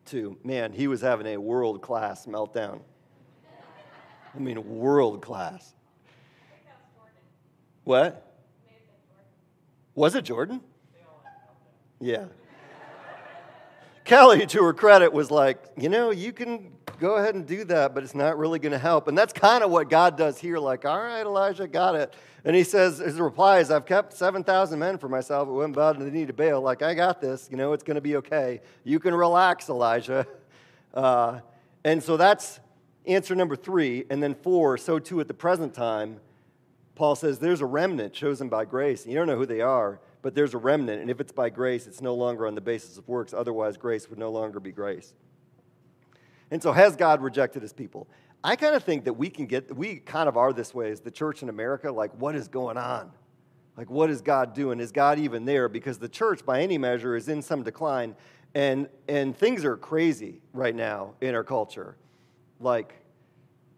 Two. 0.04 0.38
Man, 0.44 0.74
he 0.74 0.88
was 0.88 1.00
having 1.00 1.28
a 1.28 1.38
world 1.38 1.82
class 1.82 2.26
meltdown. 2.26 2.82
I 4.36 4.40
mean, 4.40 4.62
world 4.78 5.22
class. 5.22 5.74
What? 7.86 8.28
Was 9.96 10.16
it 10.16 10.26
Jordan? 10.26 10.62
Yeah. 12.02 12.26
Kelly, 14.04 14.46
to 14.48 14.64
her 14.64 14.74
credit, 14.74 15.14
was 15.14 15.32
like, 15.32 15.64
you 15.78 15.90
know, 15.90 16.12
you 16.12 16.34
can 16.34 16.72
go 17.00 17.16
ahead 17.16 17.36
and 17.36 17.46
do 17.46 17.64
that, 17.66 17.94
but 17.94 18.04
it's 18.04 18.16
not 18.16 18.38
really 18.38 18.60
going 18.60 18.72
to 18.72 18.78
help. 18.78 19.08
And 19.08 19.18
that's 19.18 19.34
kind 19.34 19.64
of 19.64 19.72
what 19.72 19.90
God 19.90 20.18
does 20.18 20.40
here. 20.40 20.58
Like, 20.58 20.86
all 20.86 21.00
right, 21.00 21.22
Elijah, 21.22 21.68
got 21.68 21.96
it. 21.96 22.14
And 22.44 22.56
he 22.56 22.64
says, 22.64 23.00
his 23.00 23.20
reply 23.20 23.60
is, 23.60 23.70
I've 23.70 23.86
kept 23.86 24.14
7,000 24.14 24.78
men 24.80 24.98
for 24.98 25.10
myself 25.10 25.48
who 25.48 25.56
went 25.56 25.74
about 25.74 26.00
the 26.00 26.10
need 26.10 26.30
of 26.30 26.38
Baal. 26.38 26.62
Like, 26.62 26.82
I 26.82 26.94
got 26.94 27.22
this. 27.22 27.48
You 27.52 27.58
know, 27.58 27.74
it's 27.74 27.84
going 27.84 27.96
to 27.96 28.02
be 28.02 28.16
okay. 28.18 28.62
You 28.84 29.00
can 29.00 29.14
relax, 29.14 29.70
Elijah. 29.70 30.28
Uh, 30.94 31.40
and 31.86 32.04
so 32.04 32.18
that's 32.18 32.60
answer 33.06 33.34
number 33.34 33.56
three. 33.56 34.04
And 34.10 34.22
then 34.22 34.36
four, 34.36 34.78
so 34.78 35.00
too 35.00 35.22
at 35.22 35.30
the 35.30 35.34
present 35.34 35.74
time, 35.74 36.20
Paul 36.96 37.16
says, 37.16 37.40
there's 37.40 37.62
a 37.62 37.66
remnant 37.66 38.14
chosen 38.14 38.50
by 38.50 38.66
grace. 38.66 39.04
And 39.04 39.14
you 39.14 39.18
don't 39.18 39.28
know 39.28 39.38
who 39.38 39.46
they 39.46 39.62
are, 39.62 40.02
but 40.22 40.36
there's 40.36 40.54
a 40.54 40.58
remnant. 40.58 41.02
And 41.02 41.10
if 41.10 41.20
it's 41.20 41.32
by 41.32 41.50
grace, 41.50 41.88
it's 41.88 42.02
no 42.02 42.14
longer 42.14 42.48
on 42.48 42.56
the 42.56 42.62
basis 42.62 42.98
of 42.98 43.08
works. 43.08 43.34
Otherwise, 43.34 43.78
grace 43.78 44.10
would 44.10 44.20
no 44.20 44.30
longer 44.30 44.60
be 44.60 44.72
grace. 44.72 45.14
And 46.52 46.62
so, 46.62 46.72
has 46.72 46.96
God 46.96 47.22
rejected 47.22 47.62
his 47.62 47.74
people? 47.74 48.08
I 48.44 48.56
kind 48.56 48.76
of 48.76 48.84
think 48.84 49.06
that 49.06 49.14
we 49.14 49.30
can 49.30 49.46
get, 49.46 49.76
we 49.76 49.98
kind 49.98 50.28
of 50.28 50.36
are 50.36 50.52
this 50.52 50.74
way 50.74 50.92
as 50.92 51.00
the 51.00 51.12
church 51.12 51.44
in 51.44 51.50
America. 51.50 51.92
Like, 51.92 52.12
what 52.16 52.36
is 52.36 52.48
going 52.48 52.78
on? 52.78 53.12
Like, 53.78 53.90
what 53.90 54.10
is 54.10 54.22
God 54.22 54.54
doing? 54.54 54.80
Is 54.80 54.92
God 54.92 55.20
even 55.20 55.46
there? 55.46 55.70
Because 55.70 56.00
the 56.00 56.10
church, 56.10 56.46
by 56.46 56.62
any 56.62 56.78
measure, 56.78 57.16
is 57.16 57.30
in 57.30 57.42
some 57.42 57.64
decline. 57.64 58.16
And, 58.54 58.90
and 59.08 59.38
things 59.38 59.64
are 59.64 59.78
crazy 59.78 60.42
right 60.54 60.76
now 60.76 61.14
in 61.22 61.36
our 61.36 61.44
culture. 61.44 61.96
Like, 62.60 62.96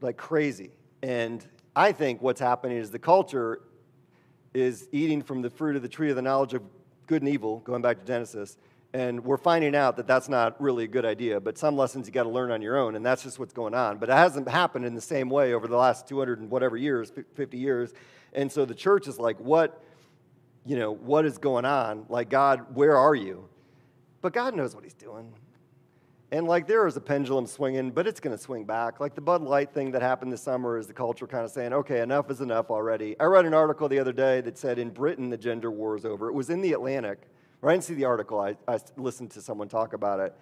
like 0.02 0.18
crazy. 0.18 0.72
And 1.04 1.46
I 1.76 1.92
think 1.92 2.22
what's 2.22 2.40
happening 2.40 2.78
is 2.78 2.90
the 2.90 3.00
culture 3.00 3.62
is 4.54 4.88
eating 4.92 5.22
from 5.22 5.42
the 5.42 5.50
fruit 5.50 5.76
of 5.76 5.82
the 5.82 5.88
tree 5.88 6.10
of 6.10 6.16
the 6.16 6.22
knowledge 6.22 6.54
of 6.54 6.62
good 7.08 7.22
and 7.22 7.30
evil, 7.30 7.60
going 7.60 7.82
back 7.82 8.00
to 8.00 8.06
Genesis, 8.06 8.58
and 8.94 9.26
we're 9.26 9.38
finding 9.38 9.76
out 9.76 9.98
that 9.98 10.06
that's 10.06 10.30
not 10.30 10.62
really 10.62 10.84
a 10.84 10.88
good 10.88 11.04
idea, 11.06 11.40
but 11.40 11.58
some 11.58 11.76
lessons 11.76 12.06
you 12.06 12.14
got 12.14 12.24
to 12.24 12.30
learn 12.30 12.52
on 12.52 12.62
your 12.62 12.78
own, 12.78 12.96
and 12.96 13.04
that's 13.04 13.24
just 13.24 13.40
what's 13.40 13.54
going 13.54 13.74
on. 13.74 13.98
But 13.98 14.10
it 14.10 14.14
hasn't 14.14 14.48
happened 14.48 14.86
in 14.86 14.94
the 14.94 15.02
same 15.02 15.30
way 15.30 15.54
over 15.54 15.68
the 15.68 15.76
last 15.76 16.08
200 16.08 16.40
and 16.40 16.50
whatever 16.52 16.78
years, 16.78 17.12
50 17.34 17.58
years. 17.58 17.92
And 18.34 18.52
so 18.52 18.66
the 18.66 18.76
church 18.76 19.08
is 19.08 19.18
like, 19.18 19.40
what, 19.40 19.82
you 20.64 20.78
know, 20.78 20.92
what 20.94 21.26
is 21.26 21.40
going 21.40 21.66
on? 21.66 22.06
Like, 22.08 22.30
God, 22.30 22.76
where 22.76 22.96
are 22.96 23.16
you? 23.16 23.50
But 24.22 24.32
God 24.32 24.56
knows 24.56 24.76
what 24.76 24.84
He's 24.84 24.94
doing. 24.94 25.34
And 26.34 26.48
like, 26.48 26.68
there 26.68 26.86
is 26.86 26.98
a 26.98 27.02
pendulum 27.02 27.48
swinging, 27.48 27.92
but 27.92 28.08
it's 28.08 28.20
going 28.20 28.36
to 28.36 28.42
swing 28.42 28.66
back. 28.66 29.00
Like 29.00 29.16
the 29.16 29.22
Bud 29.22 29.42
Light 29.44 29.74
thing 29.74 29.92
that 29.92 30.02
happened 30.02 30.34
this 30.34 30.42
summer 30.42 30.78
is 30.78 30.88
the 30.88 30.94
culture 30.94 31.28
kind 31.28 31.46
of 31.46 31.52
saying, 31.52 31.72
okay, 31.72 32.02
enough 32.02 32.30
is 32.30 32.42
enough 32.42 32.70
already. 32.70 33.16
I 33.20 33.26
read 33.26 33.46
an 33.46 33.54
article 33.54 33.88
the 33.88 34.00
other 34.00 34.12
day 34.12 34.42
that 34.42 34.58
said 34.58 34.80
in 34.80 34.90
Britain 34.90 35.30
the 35.30 35.38
gender 35.38 35.72
war 35.72 35.96
is 35.96 36.04
over. 36.04 36.28
It 36.28 36.34
was 36.34 36.50
in 36.50 36.60
the 36.62 36.74
Atlantic 36.74 37.30
or 37.64 37.70
I 37.70 37.74
didn't 37.74 37.86
see 37.86 37.94
the 37.94 38.06
article, 38.06 38.42
I, 38.42 38.58
I 38.68 38.78
listened 38.98 39.32
to 39.32 39.42
someone 39.42 39.70
talk 39.70 39.94
about 39.94 40.20
it, 40.20 40.36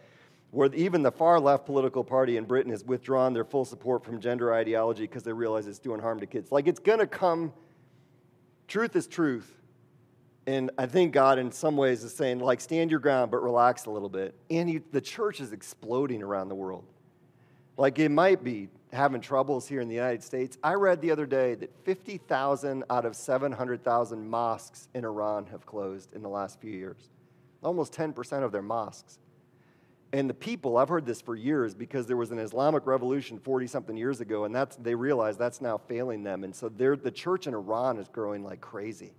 where 0.50 0.74
even 0.74 1.04
the 1.04 1.12
far 1.12 1.40
left 1.40 1.68
political 1.68 2.04
party 2.04 2.36
in 2.38 2.46
Britain 2.46 2.72
has 2.72 2.84
withdrawn 2.84 3.32
their 3.32 3.46
full 3.46 3.64
support 3.64 4.04
from 4.04 4.20
gender 4.20 4.52
ideology 4.52 5.04
because 5.04 5.22
they 5.22 5.32
realize 5.32 5.68
it's 5.68 5.78
doing 5.78 6.02
harm 6.02 6.20
to 6.20 6.26
kids. 6.26 6.52
Like 6.52 6.68
it's 6.68 6.80
going 6.80 6.98
to 6.98 7.06
come, 7.06 7.54
truth 8.68 8.96
is 8.96 9.06
truth. 9.06 9.61
And 10.48 10.72
I 10.78 10.88
think 10.88 11.14
God, 11.14 11.38
in 11.38 11.52
some 11.52 11.78
ways, 11.78 12.04
is 12.04 12.14
saying, 12.14 12.40
like, 12.40 12.62
stand 12.62 12.90
your 12.90 13.00
ground, 13.00 13.30
but 13.30 13.44
relax 13.44 13.86
a 13.86 13.92
little 13.92 14.10
bit. 14.10 14.34
And 14.50 14.68
he, 14.68 14.80
the 14.92 15.02
church 15.02 15.40
is 15.40 15.54
exploding 15.54 16.24
around 16.24 16.50
the 16.50 16.56
world. 16.56 16.84
Like, 17.78 18.00
it 18.00 18.10
might 18.10 18.44
be 18.44 18.70
having 18.92 19.22
troubles 19.22 19.68
here 19.68 19.82
in 19.82 19.88
the 19.88 19.96
United 19.96 20.24
States. 20.24 20.58
I 20.64 20.74
read 20.74 21.00
the 21.02 21.12
other 21.12 21.26
day 21.26 21.56
that 21.56 21.74
50,000 21.86 22.84
out 22.90 23.06
of 23.06 23.16
700,000 23.16 24.30
mosques 24.30 24.90
in 24.94 25.06
Iran 25.06 25.46
have 25.48 25.66
closed 25.66 26.14
in 26.14 26.22
the 26.22 26.30
last 26.30 26.60
few 26.60 26.72
years. 26.72 27.10
Almost 27.64 27.94
10% 27.94 28.44
of 28.44 28.52
their 28.52 28.64
mosques. 28.64 29.20
And 30.14 30.30
the 30.30 30.34
people, 30.34 30.78
I've 30.78 30.90
heard 30.90 31.06
this 31.06 31.22
for 31.22 31.36
years 31.36 31.74
because 31.74 32.06
there 32.06 32.18
was 32.18 32.32
an 32.32 32.40
Islamic 32.40 32.86
revolution 32.86 33.40
40 33.40 33.68
something 33.68 33.96
years 33.96 34.20
ago, 34.20 34.44
and 34.44 34.54
that's, 34.54 34.76
they 34.76 34.94
realized 34.94 35.40
that's 35.40 35.62
now 35.62 35.78
failing 35.78 36.24
them. 36.24 36.44
And 36.44 36.54
so 36.54 36.68
the 36.68 37.12
church 37.12 37.48
in 37.48 37.54
Iran 37.54 37.98
is 37.98 38.10
growing 38.10 38.44
like 38.44 38.60
crazy. 38.60 39.14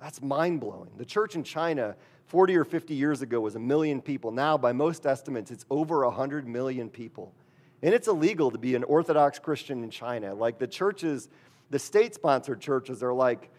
That's 0.00 0.22
mind 0.22 0.60
blowing. 0.60 0.90
The 0.96 1.04
church 1.04 1.34
in 1.34 1.42
China 1.42 1.96
40 2.26 2.56
or 2.56 2.64
50 2.64 2.94
years 2.94 3.22
ago 3.22 3.40
was 3.40 3.56
a 3.56 3.60
million 3.60 4.00
people. 4.00 4.30
Now, 4.30 4.56
by 4.58 4.72
most 4.72 5.06
estimates, 5.06 5.50
it's 5.50 5.64
over 5.70 6.04
100 6.04 6.46
million 6.46 6.88
people. 6.88 7.34
And 7.82 7.94
it's 7.94 8.08
illegal 8.08 8.50
to 8.50 8.58
be 8.58 8.74
an 8.74 8.84
Orthodox 8.84 9.38
Christian 9.38 9.82
in 9.82 9.90
China. 9.90 10.34
Like 10.34 10.58
the 10.58 10.66
churches, 10.66 11.28
the 11.70 11.78
state 11.78 12.14
sponsored 12.14 12.60
churches 12.60 13.02
are 13.02 13.14
like, 13.14 13.50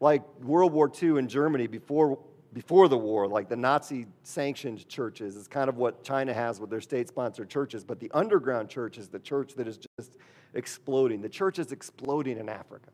like 0.00 0.22
World 0.40 0.72
War 0.72 0.90
II 1.02 1.18
in 1.18 1.28
Germany 1.28 1.66
before, 1.66 2.18
before 2.52 2.88
the 2.88 2.96
war, 2.96 3.26
like 3.26 3.48
the 3.48 3.56
Nazi 3.56 4.06
sanctioned 4.22 4.88
churches. 4.88 5.36
It's 5.36 5.48
kind 5.48 5.68
of 5.68 5.76
what 5.76 6.02
China 6.04 6.32
has 6.32 6.60
with 6.60 6.70
their 6.70 6.80
state 6.80 7.08
sponsored 7.08 7.50
churches. 7.50 7.84
But 7.84 8.00
the 8.00 8.10
underground 8.14 8.68
church 8.68 8.96
is 8.96 9.08
the 9.08 9.18
church 9.18 9.54
that 9.54 9.68
is 9.68 9.78
just 9.98 10.16
exploding. 10.54 11.20
The 11.20 11.28
church 11.28 11.58
is 11.58 11.72
exploding 11.72 12.38
in 12.38 12.48
Africa. 12.48 12.90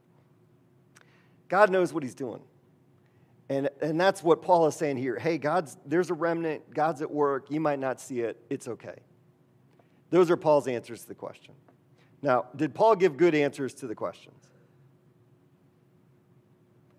God 1.48 1.70
knows 1.70 1.92
what 1.92 2.02
he's 2.02 2.14
doing. 2.14 2.40
And, 3.50 3.68
and 3.82 4.00
that's 4.00 4.22
what 4.22 4.42
Paul 4.42 4.68
is 4.68 4.76
saying 4.76 4.96
here. 4.96 5.18
Hey, 5.18 5.36
God's, 5.36 5.76
there's 5.84 6.08
a 6.08 6.14
remnant. 6.14 6.72
God's 6.72 7.02
at 7.02 7.10
work. 7.10 7.50
You 7.50 7.58
might 7.58 7.80
not 7.80 8.00
see 8.00 8.20
it. 8.20 8.40
It's 8.48 8.68
okay. 8.68 8.94
Those 10.10 10.30
are 10.30 10.36
Paul's 10.36 10.68
answers 10.68 11.02
to 11.02 11.08
the 11.08 11.16
question. 11.16 11.54
Now, 12.22 12.46
did 12.54 12.74
Paul 12.74 12.94
give 12.94 13.16
good 13.16 13.34
answers 13.34 13.74
to 13.74 13.88
the 13.88 13.94
questions? 13.96 14.38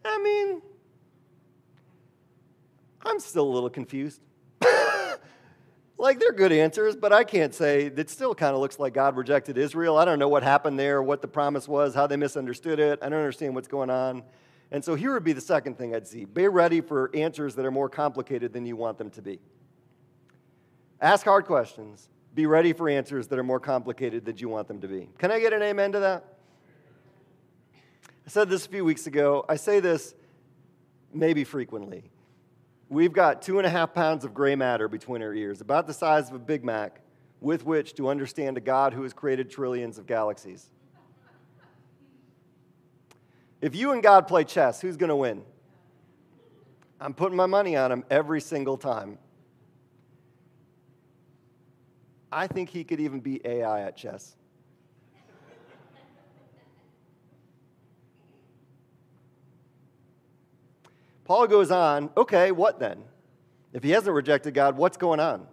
I 0.03 0.17
mean, 0.21 0.61
I'm 3.05 3.19
still 3.21 3.47
a 3.47 3.53
little 3.53 3.69
confused. 3.69 4.19
like, 5.97 6.19
they're 6.19 6.33
good 6.33 6.51
answers, 6.51 6.97
but 6.97 7.13
I 7.13 7.23
can't 7.23 7.55
say. 7.55 7.87
That 7.87 8.01
it 8.01 8.09
still 8.09 8.35
kind 8.35 8.53
of 8.53 8.59
looks 8.59 8.77
like 8.77 8.93
God 8.93 9.15
rejected 9.15 9.57
Israel. 9.57 9.97
I 9.97 10.03
don't 10.03 10.19
know 10.19 10.27
what 10.27 10.43
happened 10.43 10.77
there, 10.77 11.01
what 11.01 11.21
the 11.21 11.29
promise 11.29 11.65
was, 11.65 11.95
how 11.95 12.07
they 12.07 12.17
misunderstood 12.17 12.79
it. 12.79 12.99
I 13.01 13.07
don't 13.07 13.19
understand 13.19 13.55
what's 13.55 13.69
going 13.69 13.89
on. 13.89 14.23
And 14.71 14.83
so 14.83 14.95
here 14.95 15.13
would 15.13 15.25
be 15.25 15.33
the 15.33 15.41
second 15.41 15.77
thing 15.77 15.93
I'd 15.93 16.07
see 16.07 16.25
be 16.25 16.47
ready 16.47 16.81
for 16.81 17.11
answers 17.13 17.55
that 17.55 17.65
are 17.65 17.71
more 17.71 17.89
complicated 17.89 18.53
than 18.53 18.65
you 18.65 18.75
want 18.75 18.97
them 18.97 19.09
to 19.11 19.21
be. 19.21 19.39
Ask 21.01 21.25
hard 21.25 21.45
questions, 21.45 22.09
be 22.33 22.45
ready 22.45 22.73
for 22.73 22.87
answers 22.87 23.27
that 23.27 23.39
are 23.39 23.43
more 23.43 23.59
complicated 23.59 24.23
than 24.23 24.37
you 24.37 24.49
want 24.49 24.67
them 24.67 24.79
to 24.81 24.87
be. 24.87 25.09
Can 25.17 25.31
I 25.31 25.39
get 25.39 25.51
an 25.51 25.61
amen 25.61 25.91
to 25.93 25.99
that? 25.99 26.37
I 28.25 28.29
said 28.29 28.49
this 28.49 28.65
a 28.65 28.69
few 28.69 28.85
weeks 28.85 29.07
ago. 29.07 29.43
I 29.49 29.55
say 29.55 29.79
this 29.79 30.15
maybe 31.13 31.43
frequently. 31.43 32.11
We've 32.87 33.13
got 33.13 33.41
two 33.41 33.57
and 33.57 33.65
a 33.65 33.69
half 33.69 33.93
pounds 33.93 34.23
of 34.23 34.33
gray 34.33 34.55
matter 34.55 34.87
between 34.87 35.21
our 35.21 35.33
ears, 35.33 35.59
about 35.61 35.87
the 35.87 35.93
size 35.93 36.29
of 36.29 36.35
a 36.35 36.39
Big 36.39 36.63
Mac, 36.63 37.01
with 37.39 37.65
which 37.65 37.95
to 37.95 38.09
understand 38.09 38.57
a 38.57 38.61
God 38.61 38.93
who 38.93 39.03
has 39.03 39.13
created 39.13 39.49
trillions 39.49 39.97
of 39.97 40.05
galaxies. 40.05 40.69
If 43.61 43.75
you 43.75 43.91
and 43.91 44.01
God 44.01 44.27
play 44.27 44.43
chess, 44.43 44.81
who's 44.81 44.97
going 44.97 45.09
to 45.09 45.15
win? 45.15 45.43
I'm 46.99 47.13
putting 47.13 47.35
my 47.35 47.45
money 47.45 47.75
on 47.75 47.91
him 47.91 48.03
every 48.09 48.41
single 48.41 48.77
time. 48.77 49.17
I 52.31 52.47
think 52.47 52.69
he 52.69 52.83
could 52.83 52.99
even 52.99 53.19
beat 53.19 53.45
AI 53.45 53.81
at 53.81 53.95
chess. 53.95 54.35
Paul 61.25 61.47
goes 61.47 61.71
on, 61.71 62.09
okay, 62.17 62.51
what 62.51 62.79
then? 62.79 63.03
If 63.73 63.83
he 63.83 63.91
hasn't 63.91 64.13
rejected 64.13 64.53
God, 64.53 64.75
what's 64.75 64.97
going 64.97 65.19
on? 65.19 65.47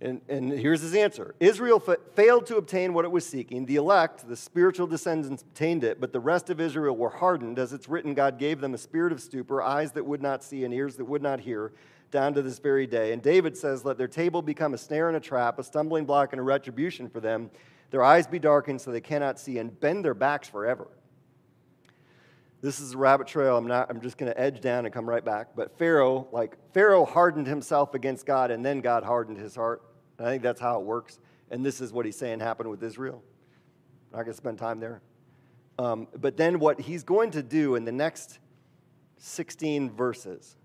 And, 0.00 0.20
and 0.28 0.52
here's 0.52 0.80
his 0.80 0.94
answer 0.94 1.34
Israel 1.40 1.80
fa- 1.80 1.98
failed 2.14 2.46
to 2.46 2.56
obtain 2.56 2.94
what 2.94 3.04
it 3.04 3.10
was 3.10 3.26
seeking. 3.26 3.66
The 3.66 3.76
elect, 3.76 4.28
the 4.28 4.36
spiritual 4.36 4.86
descendants, 4.86 5.42
obtained 5.42 5.82
it, 5.82 6.00
but 6.00 6.12
the 6.12 6.20
rest 6.20 6.50
of 6.50 6.60
Israel 6.60 6.96
were 6.96 7.10
hardened. 7.10 7.58
As 7.58 7.72
it's 7.72 7.88
written, 7.88 8.14
God 8.14 8.38
gave 8.38 8.60
them 8.60 8.74
a 8.74 8.78
spirit 8.78 9.12
of 9.12 9.20
stupor, 9.20 9.60
eyes 9.60 9.92
that 9.92 10.06
would 10.06 10.22
not 10.22 10.44
see, 10.44 10.64
and 10.64 10.72
ears 10.72 10.96
that 10.96 11.04
would 11.04 11.22
not 11.22 11.40
hear, 11.40 11.72
down 12.12 12.32
to 12.34 12.42
this 12.42 12.60
very 12.60 12.86
day. 12.86 13.12
And 13.12 13.20
David 13.20 13.56
says, 13.56 13.84
Let 13.84 13.98
their 13.98 14.08
table 14.08 14.40
become 14.40 14.72
a 14.72 14.78
snare 14.78 15.08
and 15.08 15.16
a 15.16 15.20
trap, 15.20 15.58
a 15.58 15.64
stumbling 15.64 16.04
block 16.04 16.32
and 16.32 16.38
a 16.40 16.44
retribution 16.44 17.08
for 17.08 17.20
them. 17.20 17.50
Their 17.90 18.04
eyes 18.04 18.26
be 18.26 18.38
darkened 18.38 18.80
so 18.80 18.92
they 18.92 19.00
cannot 19.00 19.40
see, 19.40 19.58
and 19.58 19.78
bend 19.80 20.04
their 20.04 20.14
backs 20.14 20.48
forever. 20.48 20.88
This 22.60 22.80
is 22.80 22.94
a 22.94 22.98
rabbit 22.98 23.28
trail. 23.28 23.56
I'm 23.56 23.68
not. 23.68 23.88
I'm 23.88 24.00
just 24.00 24.18
going 24.18 24.32
to 24.32 24.40
edge 24.40 24.60
down 24.60 24.84
and 24.84 24.92
come 24.92 25.08
right 25.08 25.24
back. 25.24 25.48
But 25.54 25.78
Pharaoh, 25.78 26.26
like 26.32 26.56
Pharaoh, 26.72 27.04
hardened 27.04 27.46
himself 27.46 27.94
against 27.94 28.26
God, 28.26 28.50
and 28.50 28.64
then 28.64 28.80
God 28.80 29.04
hardened 29.04 29.38
his 29.38 29.54
heart. 29.54 29.82
And 30.18 30.26
I 30.26 30.30
think 30.30 30.42
that's 30.42 30.60
how 30.60 30.80
it 30.80 30.84
works. 30.84 31.20
And 31.50 31.64
this 31.64 31.80
is 31.80 31.92
what 31.92 32.04
he's 32.04 32.16
saying 32.16 32.40
happened 32.40 32.68
with 32.68 32.82
Israel. 32.82 33.22
I'm 34.12 34.18
not 34.18 34.24
going 34.24 34.32
to 34.32 34.36
spend 34.36 34.58
time 34.58 34.80
there. 34.80 35.02
Um, 35.78 36.08
but 36.18 36.36
then 36.36 36.58
what 36.58 36.80
he's 36.80 37.04
going 37.04 37.30
to 37.32 37.42
do 37.42 37.76
in 37.76 37.84
the 37.84 37.92
next 37.92 38.40
16 39.18 39.92
verses, 39.92 40.56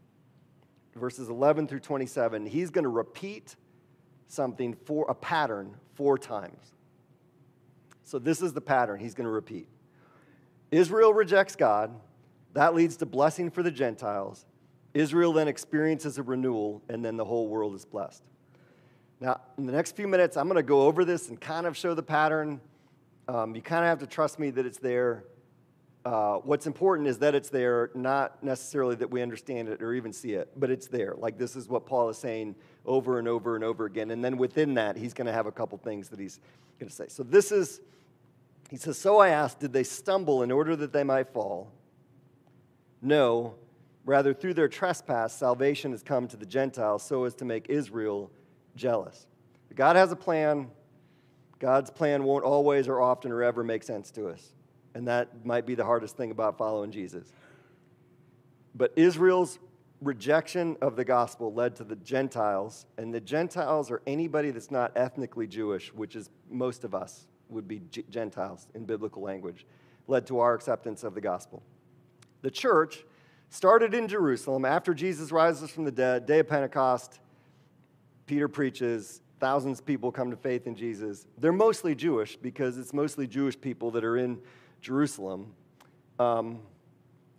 verses 0.95 1.29
11 1.29 1.67
through 1.67 1.81
27, 1.81 2.47
he's 2.47 2.71
going 2.71 2.83
to 2.83 2.89
repeat 2.89 3.55
something 4.27 4.75
for 4.85 5.05
a 5.09 5.13
pattern 5.13 5.75
four 5.93 6.17
times. 6.17 6.73
So 8.03 8.17
this 8.17 8.41
is 8.41 8.53
the 8.53 8.61
pattern 8.61 8.99
he's 8.99 9.13
going 9.13 9.25
to 9.25 9.31
repeat. 9.31 9.67
Israel 10.73 11.13
rejects 11.13 11.55
God. 11.55 11.91
That 12.53 12.73
leads 12.73 12.97
to 12.97 13.05
blessing 13.05 13.51
for 13.51 13.61
the 13.61 13.71
Gentiles. 13.71 14.45
Israel 14.93 15.33
then 15.33 15.47
experiences 15.47 16.17
a 16.17 16.23
renewal, 16.23 16.81
and 16.89 17.03
then 17.03 17.17
the 17.17 17.25
whole 17.25 17.47
world 17.47 17.75
is 17.75 17.85
blessed. 17.85 18.23
Now, 19.19 19.39
in 19.57 19.65
the 19.65 19.71
next 19.71 19.95
few 19.95 20.07
minutes, 20.07 20.35
I'm 20.35 20.47
going 20.47 20.57
to 20.57 20.63
go 20.63 20.81
over 20.81 21.05
this 21.05 21.29
and 21.29 21.39
kind 21.39 21.65
of 21.65 21.77
show 21.77 21.93
the 21.93 22.03
pattern. 22.03 22.59
Um, 23.27 23.55
you 23.55 23.61
kind 23.61 23.83
of 23.83 23.89
have 23.89 23.99
to 23.99 24.07
trust 24.07 24.39
me 24.39 24.49
that 24.51 24.65
it's 24.65 24.79
there. 24.79 25.25
Uh, 26.05 26.35
what's 26.37 26.67
important 26.67 27.07
is 27.07 27.19
that 27.19 27.33
it's 27.33 27.49
there, 27.49 27.89
not 27.95 28.43
necessarily 28.43 28.95
that 28.95 29.09
we 29.09 29.21
understand 29.21 29.69
it 29.69 29.81
or 29.81 29.93
even 29.93 30.11
see 30.11 30.33
it, 30.33 30.49
but 30.57 30.69
it's 30.69 30.87
there. 30.87 31.13
Like 31.17 31.37
this 31.37 31.55
is 31.55 31.69
what 31.69 31.85
Paul 31.85 32.09
is 32.09 32.17
saying 32.17 32.55
over 32.85 33.19
and 33.19 33.27
over 33.27 33.55
and 33.55 33.63
over 33.63 33.85
again. 33.85 34.11
And 34.11 34.23
then 34.25 34.37
within 34.37 34.73
that, 34.73 34.97
he's 34.97 35.13
going 35.13 35.27
to 35.27 35.33
have 35.33 35.45
a 35.45 35.51
couple 35.51 35.77
things 35.77 36.09
that 36.09 36.19
he's 36.19 36.41
going 36.79 36.89
to 36.89 36.95
say. 36.95 37.05
So 37.07 37.23
this 37.23 37.53
is, 37.53 37.79
he 38.73 38.79
says, 38.79 38.97
So 38.97 39.19
I 39.19 39.29
asked, 39.29 39.59
did 39.59 39.71
they 39.71 39.83
stumble 39.83 40.41
in 40.41 40.49
order 40.49 40.75
that 40.75 40.91
they 40.91 41.03
might 41.03 41.31
fall? 41.31 41.71
No, 43.03 43.53
rather, 44.03 44.33
through 44.33 44.55
their 44.55 44.67
trespass, 44.67 45.31
salvation 45.37 45.91
has 45.91 46.01
come 46.01 46.27
to 46.29 46.37
the 46.37 46.45
Gentiles 46.47 47.03
so 47.03 47.25
as 47.25 47.35
to 47.35 47.45
make 47.45 47.69
Israel 47.69 48.31
jealous. 48.75 49.27
God 49.75 49.95
has 49.95 50.11
a 50.11 50.15
plan. 50.15 50.71
God's 51.59 51.91
plan 51.91 52.23
won't 52.23 52.43
always 52.43 52.87
or 52.87 52.99
often 52.99 53.31
or 53.31 53.43
ever 53.43 53.63
make 53.63 53.83
sense 53.83 54.09
to 54.09 54.29
us. 54.29 54.55
And 54.95 55.07
that 55.07 55.45
might 55.45 55.67
be 55.67 55.75
the 55.75 55.85
hardest 55.85 56.17
thing 56.17 56.31
about 56.31 56.57
following 56.57 56.89
Jesus. 56.89 57.31
But 58.73 58.91
Israel's 58.95 59.59
rejection 60.01 60.77
of 60.81 60.95
the 60.95 61.05
gospel 61.05 61.53
led 61.53 61.75
to 61.75 61.83
the 61.83 61.97
Gentiles, 61.97 62.87
and 62.97 63.13
the 63.13 63.21
Gentiles 63.21 63.91
are 63.91 64.01
anybody 64.07 64.49
that's 64.49 64.71
not 64.71 64.93
ethnically 64.95 65.45
Jewish, 65.45 65.93
which 65.93 66.15
is 66.15 66.31
most 66.49 66.83
of 66.83 66.95
us 66.95 67.27
would 67.53 67.67
be 67.67 67.81
Gentiles 68.09 68.67
in 68.73 68.85
biblical 68.85 69.21
language, 69.21 69.65
led 70.07 70.27
to 70.27 70.39
our 70.39 70.53
acceptance 70.53 71.03
of 71.03 71.13
the 71.13 71.21
gospel. 71.21 71.63
The 72.41 72.51
church 72.51 73.05
started 73.49 73.93
in 73.93 74.07
Jerusalem 74.07 74.65
after 74.65 74.93
Jesus 74.93 75.31
rises 75.31 75.69
from 75.69 75.85
the 75.85 75.91
dead, 75.91 76.25
day 76.25 76.39
of 76.39 76.47
Pentecost, 76.47 77.19
Peter 78.25 78.47
preaches, 78.47 79.21
thousands 79.39 79.79
of 79.79 79.85
people 79.85 80.11
come 80.11 80.31
to 80.31 80.37
faith 80.37 80.67
in 80.67 80.75
Jesus. 80.75 81.27
They're 81.37 81.51
mostly 81.51 81.95
Jewish 81.95 82.35
because 82.35 82.77
it's 82.77 82.93
mostly 82.93 83.27
Jewish 83.27 83.59
people 83.59 83.91
that 83.91 84.03
are 84.03 84.17
in 84.17 84.39
Jerusalem. 84.81 85.53
Um, 86.19 86.59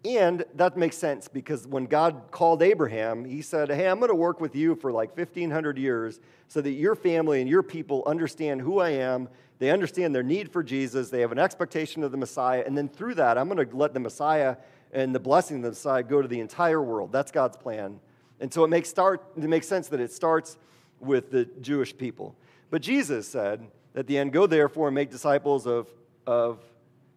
and 0.04 0.44
that 0.54 0.76
makes 0.76 0.98
sense 0.98 1.28
because 1.28 1.66
when 1.66 1.86
God 1.86 2.24
called 2.30 2.62
Abraham, 2.62 3.24
he 3.24 3.40
said, 3.40 3.70
Hey, 3.70 3.88
I'm 3.88 3.98
going 3.98 4.10
to 4.10 4.14
work 4.14 4.38
with 4.40 4.54
you 4.54 4.74
for 4.74 4.92
like 4.92 5.16
1,500 5.16 5.78
years 5.78 6.20
so 6.48 6.60
that 6.60 6.72
your 6.72 6.94
family 6.94 7.40
and 7.40 7.48
your 7.48 7.62
people 7.62 8.02
understand 8.06 8.60
who 8.60 8.80
I 8.80 8.90
am. 8.90 9.28
They 9.58 9.70
understand 9.70 10.14
their 10.14 10.22
need 10.22 10.52
for 10.52 10.62
Jesus. 10.62 11.08
They 11.08 11.20
have 11.20 11.32
an 11.32 11.38
expectation 11.38 12.02
of 12.02 12.10
the 12.10 12.18
Messiah. 12.18 12.62
And 12.66 12.76
then 12.76 12.88
through 12.88 13.14
that, 13.14 13.38
I'm 13.38 13.48
going 13.48 13.66
to 13.66 13.76
let 13.76 13.94
the 13.94 14.00
Messiah 14.00 14.56
and 14.92 15.14
the 15.14 15.20
blessing 15.20 15.58
of 15.58 15.62
the 15.62 15.68
Messiah 15.70 16.02
go 16.02 16.20
to 16.20 16.28
the 16.28 16.40
entire 16.40 16.82
world. 16.82 17.10
That's 17.10 17.30
God's 17.30 17.56
plan. 17.56 17.98
And 18.40 18.52
so 18.52 18.62
it 18.64 18.68
makes, 18.68 18.90
start, 18.90 19.24
it 19.36 19.42
makes 19.44 19.66
sense 19.66 19.88
that 19.88 20.00
it 20.00 20.12
starts 20.12 20.58
with 21.00 21.30
the 21.30 21.46
Jewish 21.62 21.96
people. 21.96 22.36
But 22.68 22.82
Jesus 22.82 23.26
said 23.26 23.66
at 23.94 24.06
the 24.06 24.18
end, 24.18 24.32
Go 24.32 24.46
therefore 24.46 24.88
and 24.88 24.94
make 24.94 25.10
disciples 25.10 25.66
of, 25.66 25.88
of 26.26 26.58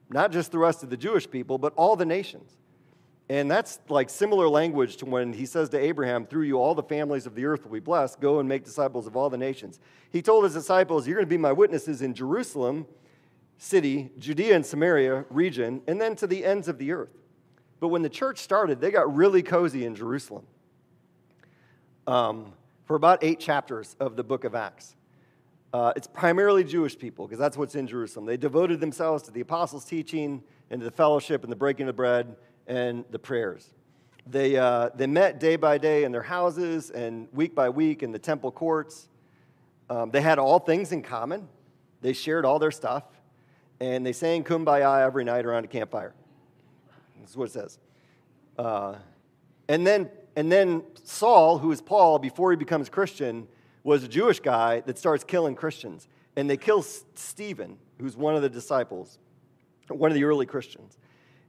not 0.10 0.32
just 0.32 0.54
the 0.54 0.60
rest 0.60 0.84
of 0.84 0.90
the 0.90 0.98
Jewish 0.98 1.30
people, 1.30 1.58
but 1.58 1.74
all 1.76 1.98
the 1.98 2.06
nations. 2.06 2.56
And 3.30 3.52
that's 3.52 3.80
like 3.90 4.10
similar 4.10 4.48
language 4.48 4.98
to 4.98 5.06
when 5.06 5.34
he 5.34 5.46
says 5.46 5.70
to 5.70 5.80
Abraham, 5.80 6.26
Through 6.26 6.44
you, 6.44 6.58
all 6.58 6.74
the 6.74 6.84
families 6.84 7.26
of 7.26 7.36
the 7.36 7.46
earth 7.46 7.66
will 7.66 7.74
be 7.74 7.80
blessed. 7.80 8.22
Go 8.22 8.40
and 8.40 8.48
make 8.48 8.64
disciples 8.64 9.06
of 9.06 9.18
all 9.18 9.30
the 9.30 9.38
nations. 9.38 9.80
He 10.10 10.22
told 10.22 10.46
his 10.46 10.54
disciples, 10.54 11.08
You're 11.08 11.18
going 11.18 11.26
to 11.26 11.30
be 11.30 11.38
my 11.38 11.52
witnesses 11.52 12.02
in 12.02 12.14
Jerusalem, 12.14 12.86
city, 13.58 14.12
Judea 14.18 14.56
and 14.56 14.66
Samaria 14.66 15.26
region, 15.30 15.82
and 15.88 16.00
then 16.00 16.16
to 16.18 16.28
the 16.28 16.46
ends 16.46 16.70
of 16.70 16.78
the 16.78 16.94
earth. 16.94 17.18
But 17.82 17.90
when 17.90 18.02
the 18.02 18.10
church 18.10 18.40
started, 18.40 18.80
they 18.80 18.92
got 18.92 19.14
really 19.14 19.44
cozy 19.44 19.86
in 19.86 19.94
Jerusalem. 19.94 20.46
Um, 22.08 22.54
for 22.86 22.96
about 22.96 23.22
eight 23.22 23.42
chapters 23.42 23.98
of 24.00 24.16
the 24.16 24.24
book 24.24 24.46
of 24.46 24.56
Acts. 24.56 24.96
Uh, 25.74 25.92
it's 25.98 26.08
primarily 26.08 26.64
Jewish 26.64 26.98
people 26.98 27.28
because 27.28 27.38
that's 27.38 27.58
what's 27.58 27.76
in 27.76 27.86
Jerusalem. 27.86 28.26
They 28.26 28.38
devoted 28.38 28.80
themselves 28.80 29.24
to 29.24 29.32
the 29.32 29.42
apostles' 29.42 29.84
teaching 29.84 30.42
and 30.70 30.80
to 30.80 30.86
the 30.86 30.92
fellowship 30.92 31.44
and 31.44 31.52
the 31.52 31.58
breaking 31.58 31.90
of 31.90 31.98
bread 31.98 32.38
and 32.68 33.06
the 33.12 33.20
prayers. 33.20 33.70
They, 34.26 34.58
uh, 34.58 34.90
they 34.94 35.08
met 35.08 35.40
day 35.40 35.56
by 35.56 35.78
day 35.78 36.04
in 36.04 36.12
their 36.12 36.24
houses 36.24 36.90
and 36.92 37.28
week 37.32 37.56
by 37.56 37.70
week 37.70 38.04
in 38.04 38.12
the 38.12 38.20
temple 38.20 38.52
courts. 38.52 39.08
Um, 39.90 40.12
they 40.12 40.22
had 40.22 40.38
all 40.38 40.60
things 40.60 40.92
in 40.92 41.02
common. 41.02 41.48
They 42.02 42.14
shared 42.14 42.44
all 42.46 42.60
their 42.60 42.72
stuff. 42.72 43.04
And 43.80 44.06
they 44.06 44.12
sang 44.12 44.44
kumbaya 44.44 45.06
every 45.06 45.24
night 45.24 45.46
around 45.46 45.64
a 45.64 45.68
campfire. 45.68 46.14
That's 47.20 47.38
what 47.38 47.46
it 47.46 47.54
says. 47.54 47.80
Uh, 48.58 48.96
and 49.70 49.86
then 49.86 50.10
and 50.36 50.52
then 50.52 50.84
Saul, 51.04 51.58
who 51.58 51.72
is 51.72 51.82
Paul 51.82 52.20
before 52.20 52.52
he 52.52 52.58
becomes 52.58 52.90
Christian, 52.90 53.48
was 53.84 54.04
a 54.04 54.08
Jewish 54.08 54.40
guy 54.40 54.82
that 54.82 55.00
starts 55.00 55.24
killing 55.24 55.56
Christians. 55.56 56.08
And 56.36 56.48
they 56.48 56.58
kill 56.58 56.84
Stephen, 56.84 57.78
who's 58.00 58.16
one 58.16 58.36
of 58.36 58.44
the 58.44 58.50
disciples, 58.50 59.18
one 59.88 60.12
of 60.12 60.16
the 60.16 60.26
early 60.26 60.46
Christians. 60.46 61.00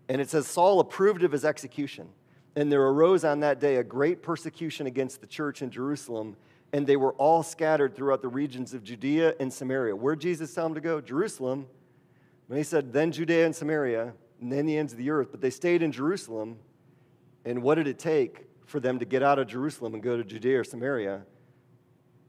And 0.09 0.21
it 0.21 0.31
says 0.31 0.47
Saul 0.47 0.81
approved 0.81 1.23
of 1.23 1.33
his 1.33 1.45
execution. 1.45 2.09
And 2.57 2.73
there 2.73 2.83
arose 2.83 3.25
on 3.25 3.41
that 3.41 3.61
day 3.61 3.77
a 3.77 3.85
great 3.85 4.23
persecution 4.23 4.87
against 4.87 5.21
the 5.21 5.27
church 5.27 5.63
in 5.63 5.71
Jerusalem, 5.71 6.37
and 6.73 6.87
they 6.87 6.97
were 6.97 7.13
all 7.15 7.43
scattered 7.43 7.95
throughout 7.95 8.23
the 8.23 8.29
regions 8.29 8.75
of 8.75 8.83
Judea 8.83 9.35
and 9.39 9.53
Samaria. 9.53 9.95
Where 9.95 10.17
Jesus 10.17 10.53
tell 10.53 10.65
them 10.65 10.75
to 10.75 10.81
go? 10.81 11.01
Jerusalem. 11.01 11.67
When 12.47 12.57
he 12.57 12.65
said, 12.65 12.93
then 12.93 13.13
Judea 13.13 13.45
and 13.47 13.55
Samaria, 13.55 14.15
and 14.41 14.51
then 14.51 14.67
the 14.67 14.77
ends 14.77 14.93
of 14.93 14.99
the 14.99 15.11
earth. 15.11 15.29
But 15.31 15.41
they 15.41 15.51
stayed 15.51 15.83
in 15.83 15.93
Jerusalem. 15.93 16.59
And 17.45 17.63
what 17.63 17.77
did 17.77 17.87
it 17.87 17.99
take? 17.99 18.49
for 18.69 18.81
them 18.81 18.99
to 18.99 19.05
get 19.05 19.23
out 19.23 19.39
of 19.39 19.47
Jerusalem 19.47 19.95
and 19.95 20.03
go 20.03 20.17
to 20.17 20.23
Judea 20.23 20.61
or 20.61 20.65
Samaria, 20.65 21.23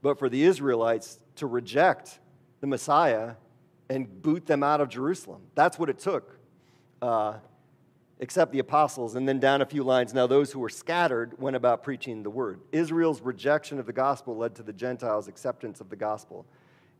but 0.02 0.18
for 0.18 0.28
the 0.28 0.42
Israelites 0.42 1.20
to 1.36 1.46
reject 1.46 2.18
the 2.60 2.66
Messiah 2.66 3.34
and 3.90 4.22
boot 4.22 4.46
them 4.46 4.62
out 4.62 4.80
of 4.80 4.88
Jerusalem. 4.88 5.42
That's 5.54 5.78
what 5.78 5.90
it 5.90 5.98
took, 5.98 6.38
uh, 7.02 7.34
except 8.20 8.52
the 8.52 8.58
apostles. 8.58 9.16
And 9.16 9.26
then 9.26 9.40
down 9.40 9.62
a 9.62 9.66
few 9.66 9.82
lines 9.82 10.14
now, 10.14 10.26
those 10.26 10.52
who 10.52 10.60
were 10.60 10.68
scattered 10.68 11.38
went 11.40 11.56
about 11.56 11.82
preaching 11.82 12.22
the 12.22 12.30
word. 12.30 12.60
Israel's 12.70 13.20
rejection 13.22 13.80
of 13.80 13.86
the 13.86 13.92
gospel 13.92 14.36
led 14.36 14.54
to 14.56 14.62
the 14.62 14.72
Gentiles' 14.72 15.26
acceptance 15.26 15.80
of 15.80 15.88
the 15.88 15.96
gospel. 15.96 16.46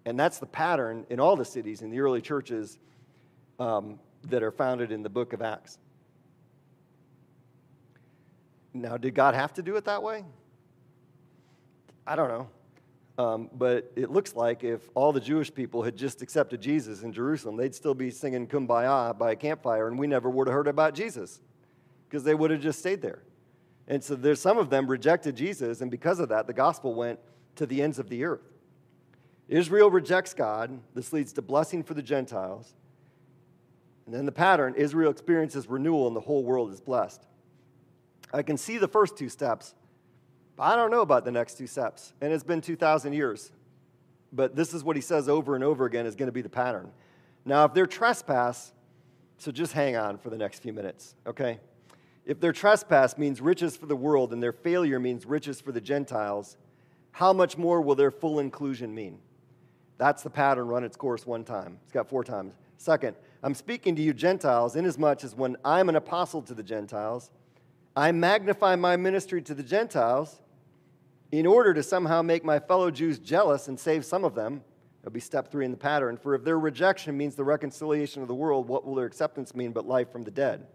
And 0.06 0.18
that's 0.18 0.38
the 0.38 0.46
pattern 0.46 1.06
in 1.10 1.20
all 1.20 1.36
the 1.36 1.44
cities 1.44 1.82
in 1.82 1.90
the 1.90 2.00
early 2.00 2.22
churches 2.22 2.78
um, 3.58 4.00
that 4.24 4.42
are 4.42 4.50
founded 4.50 4.90
in 4.90 5.02
the 5.02 5.10
book 5.10 5.34
of 5.34 5.42
Acts. 5.42 5.78
Now, 8.72 8.96
did 8.96 9.14
God 9.14 9.34
have 9.34 9.52
to 9.54 9.62
do 9.62 9.76
it 9.76 9.84
that 9.84 10.02
way? 10.02 10.24
I 12.06 12.16
don't 12.16 12.28
know. 12.28 12.48
Um, 13.20 13.50
but 13.52 13.92
it 13.96 14.10
looks 14.10 14.34
like 14.34 14.64
if 14.64 14.88
all 14.94 15.12
the 15.12 15.20
Jewish 15.20 15.52
people 15.52 15.82
had 15.82 15.94
just 15.94 16.22
accepted 16.22 16.62
Jesus 16.62 17.02
in 17.02 17.12
Jerusalem, 17.12 17.58
they'd 17.58 17.74
still 17.74 17.92
be 17.92 18.10
singing 18.10 18.46
Kumbaya 18.46 19.16
by 19.18 19.32
a 19.32 19.36
campfire, 19.36 19.88
and 19.88 19.98
we 19.98 20.06
never 20.06 20.30
would 20.30 20.46
have 20.46 20.54
heard 20.54 20.68
about 20.68 20.94
Jesus 20.94 21.42
because 22.08 22.24
they 22.24 22.34
would 22.34 22.50
have 22.50 22.62
just 22.62 22.78
stayed 22.78 23.02
there. 23.02 23.22
And 23.86 24.02
so 24.02 24.14
there's 24.14 24.40
some 24.40 24.56
of 24.56 24.70
them 24.70 24.86
rejected 24.86 25.36
Jesus, 25.36 25.82
and 25.82 25.90
because 25.90 26.18
of 26.18 26.30
that, 26.30 26.46
the 26.46 26.54
gospel 26.54 26.94
went 26.94 27.18
to 27.56 27.66
the 27.66 27.82
ends 27.82 27.98
of 27.98 28.08
the 28.08 28.24
earth. 28.24 28.48
Israel 29.48 29.90
rejects 29.90 30.32
God. 30.32 30.80
This 30.94 31.12
leads 31.12 31.34
to 31.34 31.42
blessing 31.42 31.82
for 31.82 31.92
the 31.92 32.02
Gentiles. 32.02 32.72
And 34.06 34.14
then 34.14 34.24
the 34.24 34.32
pattern 34.32 34.74
Israel 34.78 35.10
experiences 35.10 35.66
renewal, 35.68 36.06
and 36.06 36.16
the 36.16 36.20
whole 36.20 36.42
world 36.42 36.72
is 36.72 36.80
blessed. 36.80 37.26
I 38.32 38.42
can 38.42 38.56
see 38.56 38.78
the 38.78 38.88
first 38.88 39.18
two 39.18 39.28
steps, 39.28 39.74
I 40.60 40.76
don't 40.76 40.90
know 40.90 41.00
about 41.00 41.24
the 41.24 41.32
next 41.32 41.58
two 41.58 41.66
steps. 41.66 42.12
And 42.20 42.32
it's 42.32 42.44
been 42.44 42.60
2,000 42.60 43.12
years 43.12 43.50
but 44.32 44.54
this 44.54 44.74
is 44.74 44.84
what 44.84 44.96
he 44.96 45.02
says 45.02 45.28
over 45.28 45.54
and 45.54 45.64
over 45.64 45.84
again 45.84 46.06
is 46.06 46.14
going 46.14 46.28
to 46.28 46.32
be 46.32 46.42
the 46.42 46.48
pattern. 46.48 46.90
Now, 47.44 47.64
if 47.64 47.74
their 47.74 47.86
trespass, 47.86 48.72
so 49.38 49.50
just 49.50 49.72
hang 49.72 49.96
on 49.96 50.18
for 50.18 50.30
the 50.30 50.38
next 50.38 50.62
few 50.62 50.72
minutes, 50.72 51.14
okay? 51.26 51.58
If 52.24 52.38
their 52.38 52.52
trespass 52.52 53.18
means 53.18 53.40
riches 53.40 53.76
for 53.76 53.86
the 53.86 53.96
world 53.96 54.32
and 54.32 54.42
their 54.42 54.52
failure 54.52 55.00
means 55.00 55.26
riches 55.26 55.60
for 55.60 55.72
the 55.72 55.80
Gentiles, 55.80 56.56
how 57.12 57.32
much 57.32 57.56
more 57.56 57.80
will 57.80 57.94
their 57.94 58.10
full 58.10 58.38
inclusion 58.38 58.94
mean? 58.94 59.18
That's 59.98 60.22
the 60.22 60.30
pattern 60.30 60.68
run 60.68 60.84
its 60.84 60.96
course 60.96 61.26
one 61.26 61.44
time. 61.44 61.78
It's 61.82 61.92
got 61.92 62.08
four 62.08 62.22
times. 62.22 62.54
Second, 62.78 63.16
I'm 63.42 63.54
speaking 63.54 63.96
to 63.96 64.02
you 64.02 64.14
Gentiles, 64.14 64.76
inasmuch 64.76 65.24
as 65.24 65.34
when 65.34 65.56
I'm 65.64 65.88
an 65.88 65.96
apostle 65.96 66.42
to 66.42 66.54
the 66.54 66.62
Gentiles, 66.62 67.30
I 67.96 68.12
magnify 68.12 68.76
my 68.76 68.96
ministry 68.96 69.42
to 69.42 69.54
the 69.54 69.62
Gentiles 69.62 70.40
in 71.32 71.46
order 71.46 71.72
to 71.74 71.82
somehow 71.82 72.22
make 72.22 72.44
my 72.44 72.58
fellow 72.58 72.90
Jews 72.90 73.18
jealous 73.18 73.68
and 73.68 73.78
save 73.78 74.04
some 74.04 74.24
of 74.24 74.34
them. 74.34 74.62
That'll 75.00 75.12
be 75.12 75.20
step 75.20 75.50
three 75.50 75.64
in 75.64 75.70
the 75.70 75.76
pattern. 75.76 76.16
For 76.16 76.34
if 76.34 76.44
their 76.44 76.58
rejection 76.58 77.16
means 77.16 77.34
the 77.34 77.44
reconciliation 77.44 78.22
of 78.22 78.28
the 78.28 78.34
world, 78.34 78.68
what 78.68 78.84
will 78.84 78.94
their 78.94 79.06
acceptance 79.06 79.54
mean 79.54 79.72
but 79.72 79.86
life 79.86 80.10
from 80.10 80.24
the 80.24 80.30
dead? 80.30 80.66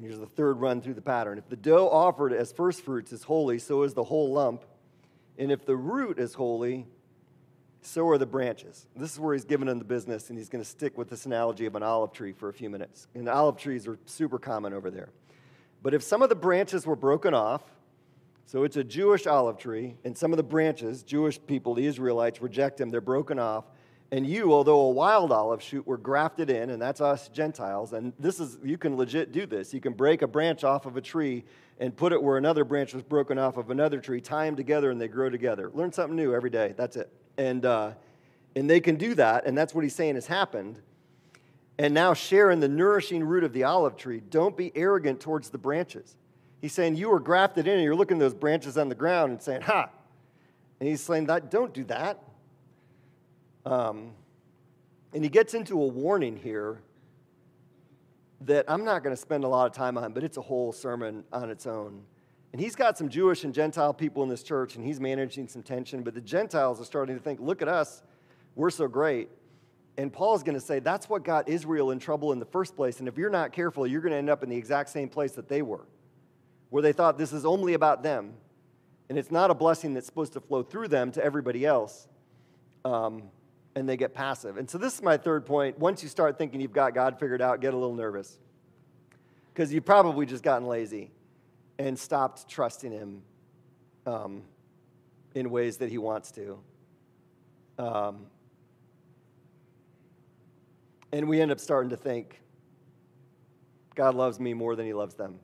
Here's 0.00 0.18
the 0.18 0.26
third 0.26 0.60
run 0.60 0.82
through 0.82 0.94
the 0.94 1.02
pattern. 1.02 1.38
If 1.38 1.48
the 1.48 1.56
dough 1.56 1.88
offered 1.88 2.32
as 2.32 2.52
first 2.52 2.84
fruits 2.84 3.12
is 3.12 3.22
holy, 3.22 3.58
so 3.58 3.82
is 3.82 3.94
the 3.94 4.04
whole 4.04 4.32
lump. 4.32 4.64
And 5.38 5.50
if 5.50 5.64
the 5.64 5.76
root 5.76 6.18
is 6.18 6.34
holy, 6.34 6.86
so 7.80 8.08
are 8.08 8.18
the 8.18 8.26
branches. 8.26 8.86
This 8.96 9.12
is 9.12 9.20
where 9.20 9.32
he's 9.32 9.44
given 9.44 9.68
them 9.68 9.78
the 9.78 9.84
business, 9.84 10.28
and 10.28 10.38
he's 10.38 10.48
going 10.48 10.62
to 10.62 10.68
stick 10.68 10.98
with 10.98 11.08
this 11.08 11.24
analogy 11.24 11.66
of 11.66 11.76
an 11.76 11.82
olive 11.82 12.12
tree 12.12 12.32
for 12.32 12.48
a 12.48 12.52
few 12.52 12.68
minutes. 12.68 13.06
And 13.14 13.28
olive 13.28 13.56
trees 13.56 13.86
are 13.86 13.98
super 14.06 14.38
common 14.38 14.72
over 14.72 14.90
there. 14.90 15.10
But 15.82 15.94
if 15.94 16.02
some 16.02 16.20
of 16.20 16.28
the 16.28 16.34
branches 16.34 16.84
were 16.84 16.96
broken 16.96 17.32
off, 17.32 17.62
so 18.46 18.62
it's 18.62 18.76
a 18.76 18.84
Jewish 18.84 19.26
olive 19.26 19.58
tree, 19.58 19.96
and 20.04 20.16
some 20.16 20.32
of 20.32 20.36
the 20.36 20.44
branches, 20.44 21.02
Jewish 21.02 21.38
people, 21.46 21.74
the 21.74 21.84
Israelites, 21.84 22.40
reject 22.40 22.78
them, 22.78 22.90
they're 22.90 23.00
broken 23.00 23.40
off. 23.40 23.64
And 24.12 24.24
you, 24.24 24.52
although 24.52 24.82
a 24.82 24.90
wild 24.90 25.32
olive 25.32 25.60
shoot, 25.60 25.84
were 25.84 25.96
grafted 25.96 26.48
in, 26.48 26.70
and 26.70 26.80
that's 26.80 27.00
us 27.00 27.28
Gentiles. 27.28 27.92
And 27.92 28.12
this 28.20 28.38
is, 28.38 28.56
you 28.62 28.78
can 28.78 28.96
legit 28.96 29.32
do 29.32 29.46
this. 29.46 29.74
You 29.74 29.80
can 29.80 29.94
break 29.94 30.22
a 30.22 30.28
branch 30.28 30.62
off 30.62 30.86
of 30.86 30.96
a 30.96 31.00
tree 31.00 31.44
and 31.80 31.94
put 31.94 32.12
it 32.12 32.22
where 32.22 32.36
another 32.36 32.64
branch 32.64 32.94
was 32.94 33.02
broken 33.02 33.36
off 33.36 33.56
of 33.56 33.70
another 33.70 33.98
tree, 33.98 34.20
tie 34.20 34.46
them 34.46 34.54
together, 34.54 34.92
and 34.92 35.00
they 35.00 35.08
grow 35.08 35.28
together. 35.28 35.70
Learn 35.74 35.92
something 35.92 36.14
new 36.14 36.32
every 36.32 36.50
day. 36.50 36.72
That's 36.76 36.96
it. 36.96 37.12
And, 37.36 37.66
uh, 37.66 37.94
and 38.54 38.70
they 38.70 38.78
can 38.78 38.94
do 38.94 39.16
that, 39.16 39.44
and 39.44 39.58
that's 39.58 39.74
what 39.74 39.82
he's 39.82 39.94
saying 39.94 40.14
has 40.14 40.28
happened. 40.28 40.80
And 41.76 41.92
now 41.92 42.14
share 42.14 42.52
in 42.52 42.60
the 42.60 42.68
nourishing 42.68 43.24
root 43.24 43.42
of 43.42 43.52
the 43.52 43.64
olive 43.64 43.96
tree. 43.96 44.22
Don't 44.30 44.56
be 44.56 44.70
arrogant 44.76 45.18
towards 45.18 45.50
the 45.50 45.58
branches. 45.58 46.14
He's 46.66 46.72
saying, 46.72 46.96
You 46.96 47.10
were 47.10 47.20
grafted 47.20 47.68
in, 47.68 47.74
and 47.74 47.84
you're 47.84 47.94
looking 47.94 48.16
at 48.16 48.18
those 48.18 48.34
branches 48.34 48.76
on 48.76 48.88
the 48.88 48.96
ground 48.96 49.30
and 49.30 49.40
saying, 49.40 49.60
Ha! 49.60 49.88
And 50.80 50.88
he's 50.88 51.00
saying, 51.00 51.26
that, 51.26 51.48
Don't 51.48 51.72
do 51.72 51.84
that. 51.84 52.20
Um, 53.64 54.10
and 55.14 55.22
he 55.22 55.30
gets 55.30 55.54
into 55.54 55.80
a 55.80 55.86
warning 55.86 56.36
here 56.36 56.80
that 58.40 58.64
I'm 58.66 58.84
not 58.84 59.04
going 59.04 59.14
to 59.14 59.20
spend 59.20 59.44
a 59.44 59.48
lot 59.48 59.66
of 59.66 59.74
time 59.74 59.96
on, 59.96 60.12
but 60.12 60.24
it's 60.24 60.38
a 60.38 60.42
whole 60.42 60.72
sermon 60.72 61.22
on 61.32 61.50
its 61.50 61.68
own. 61.68 62.02
And 62.52 62.60
he's 62.60 62.74
got 62.74 62.98
some 62.98 63.08
Jewish 63.08 63.44
and 63.44 63.54
Gentile 63.54 63.94
people 63.94 64.24
in 64.24 64.28
this 64.28 64.42
church, 64.42 64.74
and 64.74 64.84
he's 64.84 64.98
managing 64.98 65.46
some 65.46 65.62
tension, 65.62 66.02
but 66.02 66.14
the 66.14 66.20
Gentiles 66.20 66.80
are 66.80 66.84
starting 66.84 67.16
to 67.16 67.22
think, 67.22 67.38
look 67.38 67.62
at 67.62 67.68
us, 67.68 68.02
we're 68.56 68.70
so 68.70 68.88
great. 68.88 69.28
And 69.98 70.12
Paul's 70.12 70.42
going 70.42 70.58
to 70.58 70.60
say 70.60 70.80
that's 70.80 71.08
what 71.08 71.22
got 71.22 71.48
Israel 71.48 71.92
in 71.92 72.00
trouble 72.00 72.32
in 72.32 72.40
the 72.40 72.44
first 72.44 72.74
place. 72.74 72.98
And 72.98 73.06
if 73.06 73.16
you're 73.16 73.30
not 73.30 73.52
careful, 73.52 73.86
you're 73.86 74.00
going 74.00 74.10
to 74.10 74.18
end 74.18 74.30
up 74.30 74.42
in 74.42 74.48
the 74.48 74.56
exact 74.56 74.88
same 74.88 75.08
place 75.08 75.30
that 75.30 75.48
they 75.48 75.62
were 75.62 75.86
where 76.70 76.82
they 76.82 76.92
thought 76.92 77.18
this 77.18 77.32
is 77.32 77.44
only 77.44 77.74
about 77.74 78.02
them, 78.02 78.34
and 79.08 79.18
it's 79.18 79.30
not 79.30 79.50
a 79.50 79.54
blessing 79.54 79.94
that's 79.94 80.06
supposed 80.06 80.32
to 80.32 80.40
flow 80.40 80.62
through 80.62 80.88
them 80.88 81.12
to 81.12 81.24
everybody 81.24 81.64
else, 81.64 82.08
um, 82.84 83.22
and 83.74 83.88
they 83.88 83.96
get 83.96 84.14
passive. 84.14 84.56
And 84.56 84.68
so, 84.68 84.78
this 84.78 84.94
is 84.94 85.02
my 85.02 85.16
third 85.16 85.46
point. 85.46 85.78
Once 85.78 86.02
you 86.02 86.08
start 86.08 86.38
thinking 86.38 86.60
you've 86.60 86.72
got 86.72 86.94
God 86.94 87.18
figured 87.18 87.42
out, 87.42 87.60
get 87.60 87.74
a 87.74 87.76
little 87.76 87.94
nervous 87.94 88.38
because 89.52 89.72
you've 89.72 89.84
probably 89.84 90.26
just 90.26 90.42
gotten 90.42 90.66
lazy 90.66 91.10
and 91.78 91.98
stopped 91.98 92.48
trusting 92.48 92.92
Him 92.92 93.22
um, 94.04 94.42
in 95.34 95.50
ways 95.50 95.78
that 95.78 95.88
He 95.88 95.98
wants 95.98 96.30
to. 96.32 96.58
Um, 97.78 98.26
and 101.12 101.28
we 101.28 101.40
end 101.40 101.50
up 101.50 101.60
starting 101.60 101.90
to 101.90 101.96
think, 101.96 102.40
God 103.94 104.14
loves 104.14 104.38
me 104.40 104.52
more 104.52 104.76
than 104.76 104.84
He 104.84 104.92
loves 104.92 105.14
them 105.14 105.38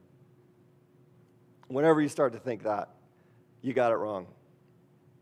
whenever 1.74 2.00
you 2.00 2.08
start 2.08 2.32
to 2.32 2.38
think 2.38 2.62
that, 2.64 2.90
you 3.62 3.72
got 3.72 3.92
it 3.92 3.96
wrong. 3.96 4.26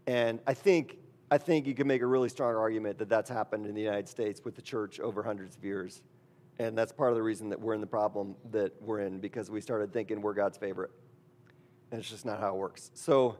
And 0.07 0.41
I 0.47 0.55
think, 0.55 0.99
I 1.31 1.39
think 1.39 1.67
you 1.67 1.75
can 1.75 1.87
make 1.87 2.03
a 2.03 2.07
really 2.07 2.29
strong 2.29 2.57
argument 2.57 2.99
that 2.99 3.09
that's 3.09 3.31
happened 3.31 3.67
in 3.67 3.75
the 3.75 3.83
United 3.83 4.09
States 4.09 4.41
with 4.45 4.57
the 4.57 4.63
church 4.63 4.99
over 5.01 5.23
hundreds 5.23 5.57
of 5.57 5.65
years. 5.65 6.03
And 6.59 6.77
that's 6.77 6.93
part 6.93 7.11
of 7.11 7.17
the 7.17 7.23
reason 7.23 7.49
that 7.51 7.61
we're 7.61 7.75
in 7.75 7.81
the 7.81 7.87
problem 7.87 8.35
that 8.51 8.73
we're 8.83 9.01
in 9.01 9.19
because 9.19 9.51
we 9.51 9.61
started 9.61 9.93
thinking 9.93 10.21
we're 10.21 10.35
God's 10.35 10.59
favorite. 10.59 10.91
And 11.91 12.01
it's 12.01 12.11
just 12.11 12.27
not 12.27 12.41
how 12.41 12.55
it 12.55 12.57
works. 12.57 12.91
So, 12.95 13.37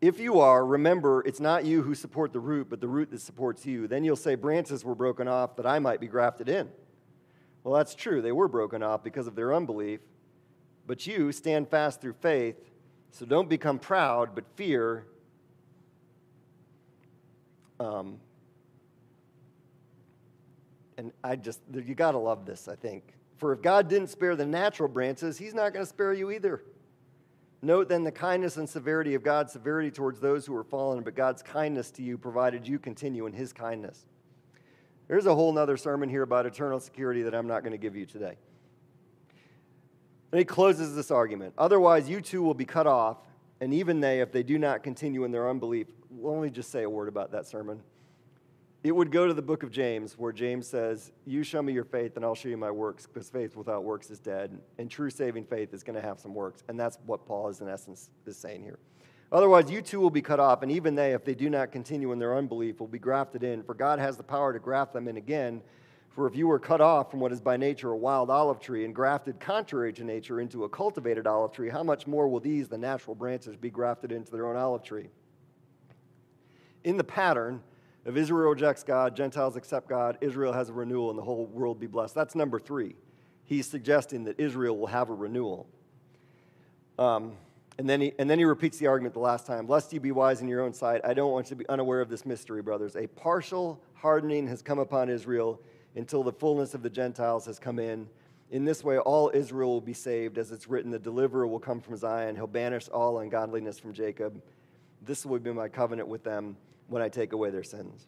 if 0.00 0.18
you 0.18 0.40
are, 0.40 0.66
remember 0.66 1.22
it's 1.24 1.38
not 1.38 1.64
you 1.64 1.82
who 1.82 1.94
support 1.94 2.32
the 2.32 2.40
root, 2.40 2.68
but 2.68 2.80
the 2.80 2.88
root 2.88 3.12
that 3.12 3.20
supports 3.20 3.64
you. 3.64 3.86
Then 3.86 4.02
you'll 4.02 4.16
say, 4.16 4.34
Branches 4.34 4.84
were 4.84 4.96
broken 4.96 5.28
off 5.28 5.54
that 5.56 5.66
I 5.66 5.78
might 5.78 6.00
be 6.00 6.08
grafted 6.08 6.48
in. 6.48 6.68
Well, 7.62 7.74
that's 7.74 7.94
true. 7.94 8.20
They 8.20 8.32
were 8.32 8.48
broken 8.48 8.82
off 8.82 9.04
because 9.04 9.28
of 9.28 9.36
their 9.36 9.54
unbelief. 9.54 10.00
But 10.86 11.06
you 11.06 11.32
stand 11.32 11.68
fast 11.68 12.00
through 12.00 12.14
faith, 12.14 12.56
so 13.10 13.24
don't 13.24 13.48
become 13.48 13.78
proud, 13.78 14.34
but 14.34 14.44
fear. 14.56 15.06
Um, 17.78 18.18
and 20.96 21.12
I 21.22 21.36
just, 21.36 21.60
you 21.72 21.94
got 21.94 22.12
to 22.12 22.18
love 22.18 22.46
this, 22.46 22.68
I 22.68 22.76
think. 22.76 23.14
For 23.36 23.52
if 23.52 23.62
God 23.62 23.88
didn't 23.88 24.08
spare 24.08 24.36
the 24.36 24.46
natural 24.46 24.88
branches, 24.88 25.38
He's 25.38 25.54
not 25.54 25.72
going 25.72 25.84
to 25.84 25.88
spare 25.88 26.12
you 26.12 26.30
either. 26.30 26.62
Note 27.60 27.88
then 27.88 28.02
the 28.02 28.12
kindness 28.12 28.56
and 28.56 28.68
severity 28.68 29.14
of 29.14 29.22
God's 29.22 29.52
severity 29.52 29.90
towards 29.90 30.20
those 30.20 30.46
who 30.46 30.54
are 30.56 30.64
fallen, 30.64 31.02
but 31.02 31.14
God's 31.14 31.42
kindness 31.42 31.90
to 31.92 32.02
you 32.02 32.18
provided 32.18 32.66
you 32.66 32.78
continue 32.78 33.26
in 33.26 33.32
His 33.32 33.52
kindness. 33.52 34.06
There's 35.08 35.26
a 35.26 35.34
whole 35.34 35.56
other 35.58 35.76
sermon 35.76 36.08
here 36.08 36.22
about 36.22 36.46
eternal 36.46 36.80
security 36.80 37.22
that 37.22 37.34
I'm 37.34 37.46
not 37.46 37.62
going 37.62 37.72
to 37.72 37.78
give 37.78 37.94
you 37.94 38.06
today. 38.06 38.36
And 40.32 40.38
he 40.38 40.44
closes 40.46 40.96
this 40.96 41.10
argument. 41.10 41.52
Otherwise, 41.58 42.08
you 42.08 42.22
too 42.22 42.42
will 42.42 42.54
be 42.54 42.64
cut 42.64 42.86
off, 42.86 43.18
and 43.60 43.72
even 43.74 44.00
they, 44.00 44.20
if 44.20 44.32
they 44.32 44.42
do 44.42 44.58
not 44.58 44.82
continue 44.82 45.24
in 45.24 45.30
their 45.30 45.48
unbelief. 45.48 45.88
Let 46.10 46.42
me 46.42 46.48
just 46.48 46.70
say 46.70 46.82
a 46.82 46.90
word 46.90 47.08
about 47.08 47.32
that 47.32 47.46
sermon. 47.46 47.80
It 48.82 48.92
would 48.92 49.12
go 49.12 49.28
to 49.28 49.34
the 49.34 49.42
book 49.42 49.62
of 49.62 49.70
James, 49.70 50.18
where 50.18 50.32
James 50.32 50.66
says, 50.66 51.12
You 51.26 51.44
show 51.44 51.62
me 51.62 51.72
your 51.72 51.84
faith, 51.84 52.16
and 52.16 52.24
I'll 52.24 52.34
show 52.34 52.48
you 52.48 52.56
my 52.56 52.70
works, 52.70 53.06
because 53.06 53.28
faith 53.28 53.56
without 53.56 53.84
works 53.84 54.10
is 54.10 54.18
dead. 54.18 54.58
And 54.78 54.90
true 54.90 55.10
saving 55.10 55.44
faith 55.44 55.74
is 55.74 55.84
going 55.84 55.96
to 55.96 56.02
have 56.02 56.18
some 56.18 56.34
works. 56.34 56.64
And 56.66 56.80
that's 56.80 56.98
what 57.04 57.26
Paul 57.26 57.48
is, 57.48 57.60
in 57.60 57.68
essence, 57.68 58.10
is 58.26 58.36
saying 58.36 58.62
here. 58.62 58.78
Otherwise, 59.30 59.70
you 59.70 59.82
too 59.82 60.00
will 60.00 60.10
be 60.10 60.22
cut 60.22 60.40
off, 60.40 60.62
and 60.62 60.72
even 60.72 60.94
they, 60.94 61.12
if 61.12 61.24
they 61.24 61.34
do 61.34 61.48
not 61.50 61.70
continue 61.70 62.10
in 62.10 62.18
their 62.18 62.36
unbelief, 62.36 62.80
will 62.80 62.88
be 62.88 62.98
grafted 62.98 63.44
in. 63.44 63.62
For 63.62 63.74
God 63.74 63.98
has 63.98 64.16
the 64.16 64.22
power 64.22 64.52
to 64.52 64.58
graft 64.58 64.94
them 64.94 65.08
in 65.08 65.18
again 65.18 65.62
for 66.14 66.26
if 66.26 66.36
you 66.36 66.46
were 66.46 66.58
cut 66.58 66.80
off 66.80 67.10
from 67.10 67.20
what 67.20 67.32
is 67.32 67.40
by 67.40 67.56
nature 67.56 67.90
a 67.90 67.96
wild 67.96 68.28
olive 68.28 68.60
tree 68.60 68.84
and 68.84 68.94
grafted 68.94 69.40
contrary 69.40 69.92
to 69.94 70.04
nature 70.04 70.40
into 70.40 70.64
a 70.64 70.68
cultivated 70.68 71.26
olive 71.26 71.52
tree, 71.52 71.70
how 71.70 71.82
much 71.82 72.06
more 72.06 72.28
will 72.28 72.40
these, 72.40 72.68
the 72.68 72.76
natural 72.76 73.14
branches, 73.14 73.56
be 73.56 73.70
grafted 73.70 74.12
into 74.12 74.30
their 74.30 74.46
own 74.46 74.56
olive 74.56 74.82
tree? 74.82 75.08
In 76.84 76.96
the 76.96 77.04
pattern 77.04 77.62
of 78.04 78.16
Israel 78.16 78.50
rejects 78.50 78.82
God, 78.82 79.16
Gentiles 79.16 79.56
accept 79.56 79.88
God, 79.88 80.18
Israel 80.20 80.52
has 80.52 80.68
a 80.68 80.72
renewal, 80.72 81.08
and 81.08 81.18
the 81.18 81.22
whole 81.22 81.46
world 81.46 81.80
be 81.80 81.86
blessed. 81.86 82.14
That's 82.14 82.34
number 82.34 82.58
three. 82.58 82.96
He's 83.44 83.66
suggesting 83.66 84.24
that 84.24 84.38
Israel 84.38 84.76
will 84.76 84.88
have 84.88 85.08
a 85.08 85.14
renewal. 85.14 85.66
Um, 86.98 87.32
and 87.78 87.88
then, 87.88 88.02
he, 88.02 88.12
and 88.18 88.28
then 88.28 88.38
he 88.38 88.44
repeats 88.44 88.76
the 88.76 88.86
argument 88.86 89.14
the 89.14 89.20
last 89.20 89.46
time 89.46 89.66
Lest 89.66 89.92
you 89.92 90.00
be 90.00 90.12
wise 90.12 90.42
in 90.42 90.48
your 90.48 90.60
own 90.60 90.74
sight, 90.74 91.00
I 91.04 91.14
don't 91.14 91.32
want 91.32 91.46
you 91.46 91.50
to 91.50 91.56
be 91.56 91.68
unaware 91.68 92.02
of 92.02 92.10
this 92.10 92.26
mystery, 92.26 92.60
brothers. 92.60 92.96
A 92.96 93.06
partial 93.06 93.80
hardening 93.94 94.46
has 94.48 94.60
come 94.60 94.78
upon 94.78 95.08
Israel 95.08 95.60
until 95.96 96.22
the 96.22 96.32
fullness 96.32 96.74
of 96.74 96.82
the 96.82 96.90
Gentiles 96.90 97.46
has 97.46 97.58
come 97.58 97.78
in. 97.78 98.08
In 98.50 98.64
this 98.64 98.84
way, 98.84 98.98
all 98.98 99.30
Israel 99.32 99.70
will 99.70 99.80
be 99.80 99.94
saved, 99.94 100.36
as 100.38 100.52
it's 100.52 100.68
written, 100.68 100.90
the 100.90 100.98
deliverer 100.98 101.46
will 101.46 101.58
come 101.58 101.80
from 101.80 101.96
Zion. 101.96 102.34
He'll 102.34 102.46
banish 102.46 102.88
all 102.88 103.18
ungodliness 103.20 103.78
from 103.78 103.92
Jacob. 103.92 104.42
This 105.00 105.24
will 105.24 105.38
be 105.38 105.52
my 105.52 105.68
covenant 105.68 106.08
with 106.08 106.22
them 106.22 106.56
when 106.88 107.02
I 107.02 107.08
take 107.08 107.32
away 107.32 107.50
their 107.50 107.62
sins. 107.62 108.06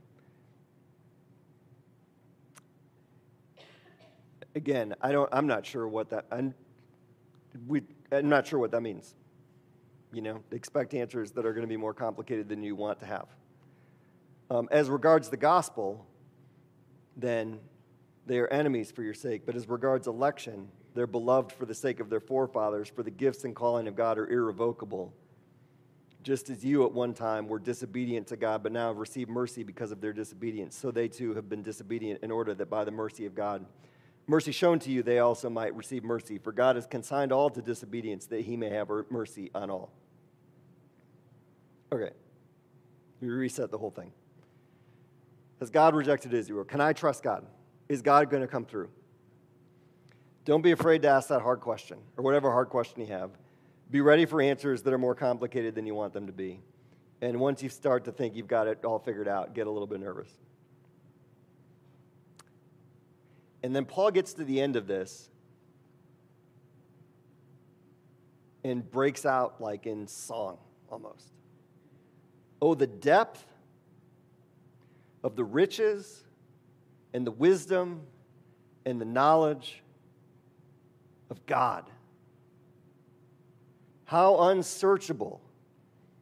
Again, 4.55 4.95
I 5.01 5.11
don't, 5.13 5.29
I'm 5.33 5.47
not 5.47 5.67
sure 5.67 5.89
what 5.89 6.11
that, 6.11 6.27
I'm, 6.31 6.55
we, 7.67 7.83
I'm 8.13 8.29
not 8.29 8.47
sure 8.47 8.59
what 8.59 8.71
that 8.71 8.83
means. 8.83 9.15
You 10.13 10.23
know, 10.23 10.43
expect 10.53 10.95
answers 10.95 11.33
that 11.33 11.45
are 11.45 11.53
going 11.53 11.67
to 11.67 11.69
be 11.69 11.77
more 11.77 11.95
complicated 11.95 12.49
than 12.49 12.63
you 12.63 12.77
want 12.77 13.01
to 13.01 13.07
have. 13.07 13.27
Um, 14.51 14.69
as 14.71 14.89
regards 14.91 15.29
the 15.29 15.37
gospel, 15.37 16.07
then 17.17 17.59
they 18.27 18.39
are 18.39 18.49
enemies 18.49 18.91
for 18.91 19.03
your 19.03 19.15
sake, 19.15 19.43
but 19.47 19.55
as 19.55 19.69
regards 19.69 20.07
election, 20.07 20.69
they're 20.95 21.07
beloved 21.07 21.53
for 21.53 21.67
the 21.67 21.75
sake 21.75 22.01
of 22.01 22.09
their 22.09 22.21
forefathers, 22.21 22.89
for 22.89 23.03
the 23.03 23.11
gifts 23.11 23.45
and 23.45 23.55
calling 23.55 23.87
of 23.89 23.97
God 23.97 24.19
are 24.19 24.29
irrevocable. 24.29 25.13
just 26.25 26.49
as 26.49 26.65
you 26.65 26.85
at 26.85 26.93
one 26.93 27.13
time 27.13 27.47
were 27.47 27.59
disobedient 27.59 28.27
to 28.29 28.37
God, 28.37 28.63
but 28.63 28.73
now 28.73 28.89
have 28.89 28.97
received 28.97 29.31
mercy 29.31 29.63
because 29.63 29.93
of 29.93 30.01
their 30.01 30.15
disobedience. 30.15 30.75
So 30.75 30.91
they 30.91 31.07
too 31.07 31.35
have 31.35 31.49
been 31.49 31.63
disobedient 31.63 32.25
in 32.25 32.31
order 32.31 32.55
that 32.55 32.71
by 32.71 32.85
the 32.85 32.91
mercy 32.91 33.27
of 33.27 33.35
God, 33.35 33.65
mercy 34.27 34.51
shown 34.51 34.79
to 34.81 34.91
you, 34.91 35.03
they 35.03 35.19
also 35.19 35.51
might 35.51 35.77
receive 35.77 36.03
mercy. 36.03 36.39
For 36.39 36.51
God 36.51 36.77
has 36.77 36.87
consigned 36.87 37.31
all 37.31 37.51
to 37.51 37.61
disobedience 37.61 38.25
that 38.27 38.41
he 38.41 38.57
may 38.57 38.71
have 38.71 38.91
er, 38.91 39.07
mercy 39.11 39.51
on 39.55 39.71
all. 39.71 39.93
Okay, 41.93 42.11
we 43.21 43.29
reset 43.29 43.71
the 43.71 43.79
whole 43.79 43.91
thing. 43.91 44.11
Has 45.61 45.69
God 45.71 45.95
rejected 45.95 46.33
Israel? 46.33 46.65
Can 46.65 46.81
I 46.81 46.95
trust 46.95 47.23
God? 47.23 47.47
Is 47.89 48.03
God 48.03 48.31
going 48.31 48.43
to 48.43 48.49
come 48.49 48.65
through? 48.65 48.89
Don't 50.45 50.63
be 50.63 50.73
afraid 50.73 51.03
to 51.03 51.09
ask 51.09 51.29
that 51.29 51.41
hard 51.41 51.61
question 51.61 51.99
or 52.17 52.25
whatever 52.25 52.51
hard 52.51 52.69
question 52.69 53.01
you 53.01 53.07
have. 53.07 53.31
Be 53.91 54.01
ready 54.01 54.27
for 54.27 54.43
answers 54.43 54.83
that 54.83 54.93
are 54.93 54.99
more 54.99 55.15
complicated 55.15 55.75
than 55.75 55.87
you 55.87 55.95
want 55.95 56.13
them 56.13 56.27
to 56.27 56.33
be. 56.33 56.61
And 57.23 57.41
once 57.41 57.63
you 57.63 57.69
start 57.69 58.05
to 58.05 58.13
think 58.13 58.35
you've 58.35 58.49
got 58.49 58.67
it 58.67 58.85
all 58.85 58.99
figured 58.99 59.29
out, 59.29 59.55
get 59.55 59.67
a 59.67 59.71
little 59.71 59.87
bit 59.87 60.01
nervous. 60.01 60.29
And 63.63 63.75
then 63.75 63.87
Paul 63.87 64.11
gets 64.11 64.35
to 64.35 64.45
the 64.45 64.61
end 64.61 64.77
of 64.77 64.87
this 64.87 65.31
and 68.63 68.91
breaks 68.91 69.25
out 69.25 69.61
like 69.61 69.87
in 69.87 70.07
song 70.07 70.59
almost. 70.91 71.29
Oh, 72.61 72.75
the 72.75 72.87
depth 72.87 73.45
of 75.23 75.37
the 75.37 75.45
riches 75.45 76.24
and 77.15 77.27
the 77.27 77.31
wisdom 77.31 78.03
and 78.85 79.01
the 79.01 79.07
knowledge 79.07 79.83
of 81.31 81.47
God. 81.47 81.89
How 84.05 84.39
unsearchable 84.51 85.41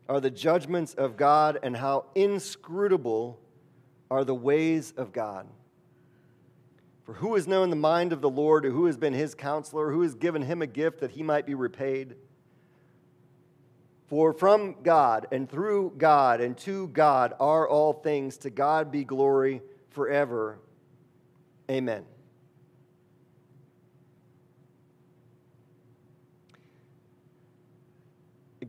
are 0.09 0.21
the 0.21 0.31
judgments 0.31 0.95
of 0.95 1.17
God, 1.17 1.59
and 1.63 1.77
how 1.77 2.05
inscrutable 2.15 3.41
are 4.11 4.25
the 4.25 4.35
ways 4.35 4.93
of 4.97 5.13
God. 5.13 5.47
For 7.05 7.15
who 7.15 7.35
has 7.35 7.49
known 7.49 7.71
the 7.71 7.77
mind 7.77 8.13
of 8.13 8.21
the 8.21 8.29
Lord, 8.29 8.67
or 8.67 8.71
who 8.71 8.87
has 8.87 8.97
been 8.97 9.15
his 9.15 9.35
counselor, 9.35 9.91
who 9.91 10.03
has 10.03 10.15
given 10.15 10.43
him 10.43 10.61
a 10.61 10.67
gift 10.67 11.01
that 11.01 11.13
he 11.13 11.23
might 11.23 11.47
be 11.47 11.55
repaid? 11.55 12.17
For 14.07 14.33
from 14.33 14.77
God 14.83 15.29
and 15.33 15.49
through 15.49 15.95
God 15.97 16.43
and 16.43 16.57
to 16.59 16.89
God 16.89 17.33
are 17.41 17.67
all 17.67 17.95
things. 17.95 18.37
To 18.39 18.51
God 18.51 18.93
be 18.93 19.05
glory 19.05 19.63
forever. 19.89 20.59
Amen. 21.71 22.05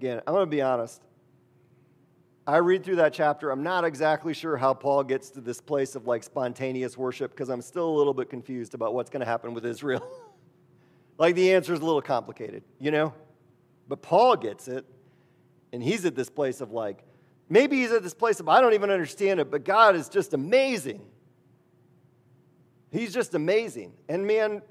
again, 0.03 0.21
I'm 0.27 0.33
going 0.33 0.45
to 0.45 0.51
be 0.51 0.61
honest. 0.61 1.01
I 2.45 2.57
read 2.57 2.83
through 2.83 2.97
that 2.97 3.13
chapter. 3.13 3.51
I'm 3.51 3.63
not 3.63 3.85
exactly 3.85 4.33
sure 4.33 4.57
how 4.57 4.73
Paul 4.73 5.01
gets 5.05 5.29
to 5.29 5.39
this 5.39 5.61
place 5.61 5.95
of 5.95 6.07
like 6.07 6.23
spontaneous 6.23 6.97
worship 6.97 7.31
because 7.31 7.47
I'm 7.47 7.61
still 7.61 7.87
a 7.87 7.95
little 7.95 8.13
bit 8.13 8.29
confused 8.29 8.73
about 8.73 8.93
what's 8.93 9.09
going 9.09 9.21
to 9.21 9.25
happen 9.25 9.53
with 9.53 9.65
Israel. 9.65 10.05
like 11.17 11.35
the 11.35 11.53
answer 11.53 11.73
is 11.73 11.79
a 11.79 11.85
little 11.85 12.01
complicated, 12.01 12.63
you 12.81 12.91
know? 12.91 13.13
But 13.87 14.01
Paul 14.01 14.35
gets 14.35 14.67
it, 14.67 14.85
and 15.71 15.81
he's 15.81 16.03
at 16.03 16.15
this 16.15 16.29
place 16.29 16.59
of 16.59 16.73
like, 16.73 17.05
maybe 17.47 17.77
he's 17.77 17.93
at 17.93 18.03
this 18.03 18.13
place 18.13 18.41
of 18.41 18.49
I 18.49 18.59
don't 18.59 18.73
even 18.73 18.89
understand 18.89 19.39
it, 19.39 19.49
but 19.49 19.63
God 19.63 19.95
is 19.95 20.09
just 20.09 20.33
amazing. 20.33 20.99
He's 22.93 23.11
just 23.11 23.33
amazing. 23.33 23.91
And 24.07 24.25
man, 24.27 24.61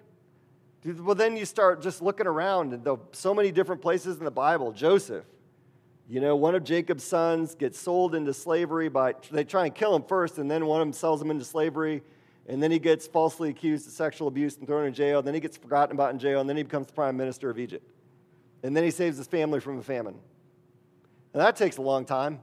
well, 0.85 1.16
then 1.16 1.37
you 1.37 1.45
start 1.45 1.83
just 1.83 2.01
looking 2.01 2.29
around, 2.29 2.73
and 2.73 2.99
so 3.11 3.35
many 3.35 3.51
different 3.51 3.83
places 3.83 4.18
in 4.18 4.25
the 4.25 4.31
Bible. 4.31 4.70
Joseph, 4.70 5.25
you 6.09 6.20
know, 6.20 6.37
one 6.37 6.55
of 6.55 6.62
Jacob's 6.62 7.03
sons 7.03 7.57
gets 7.57 7.81
sold 7.81 8.14
into 8.14 8.33
slavery 8.33 8.89
by, 8.89 9.14
they 9.33 9.43
try 9.43 9.64
and 9.64 9.75
kill 9.75 9.97
him 9.97 10.05
first, 10.05 10.39
and 10.39 10.49
then 10.49 10.66
one 10.66 10.81
of 10.81 10.87
them 10.87 10.93
sells 10.93 11.20
him 11.20 11.33
into 11.33 11.45
slavery, 11.45 12.01
and 12.47 12.62
then 12.62 12.70
he 12.70 12.79
gets 12.79 13.09
falsely 13.09 13.51
accused 13.51 13.89
of 13.89 13.93
sexual 13.93 14.29
abuse 14.29 14.57
and 14.57 14.68
thrown 14.68 14.87
in 14.87 14.95
jail, 14.95 15.20
then 15.20 15.35
he 15.35 15.41
gets 15.41 15.57
forgotten 15.57 15.93
about 15.93 16.12
in 16.12 16.20
jail, 16.20 16.41
and 16.41 16.49
then 16.49 16.57
he 16.57 16.62
becomes 16.62 16.87
the 16.87 16.93
prime 16.93 17.16
minister 17.16 17.51
of 17.51 17.59
Egypt. 17.59 17.91
And 18.62 18.77
then 18.77 18.85
he 18.85 18.93
saves 18.93 19.18
his 19.18 19.27
family 19.27 19.59
from 19.59 19.79
a 19.81 19.83
famine. 19.83 20.14
And 21.33 21.41
that 21.41 21.57
takes 21.57 21.77
a 21.77 21.83
long 21.83 22.05
time. 22.05 22.41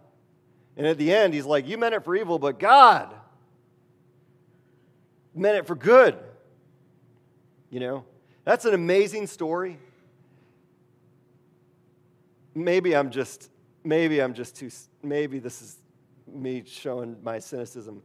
And 0.76 0.86
at 0.86 0.98
the 0.98 1.14
end, 1.14 1.34
he's 1.34 1.46
like, 1.46 1.68
You 1.68 1.78
meant 1.78 1.96
it 1.96 2.04
for 2.04 2.16
evil, 2.18 2.38
but 2.38 2.60
God 2.60 3.14
meant 5.40 5.58
it 5.58 5.66
for 5.66 5.76
good. 5.76 6.18
You 7.70 7.80
know? 7.80 8.06
That's 8.44 8.66
an 8.66 8.74
amazing 8.74 9.28
story. 9.28 9.78
Maybe 12.56 12.96
I'm 12.96 13.10
just, 13.10 13.50
maybe 13.84 14.22
I'm 14.22 14.34
just 14.34 14.56
too, 14.56 14.70
maybe 15.02 15.40
this 15.40 15.62
is 15.62 15.78
me 16.28 16.64
showing 16.66 17.16
my 17.24 17.40
cynicism. 17.40 18.02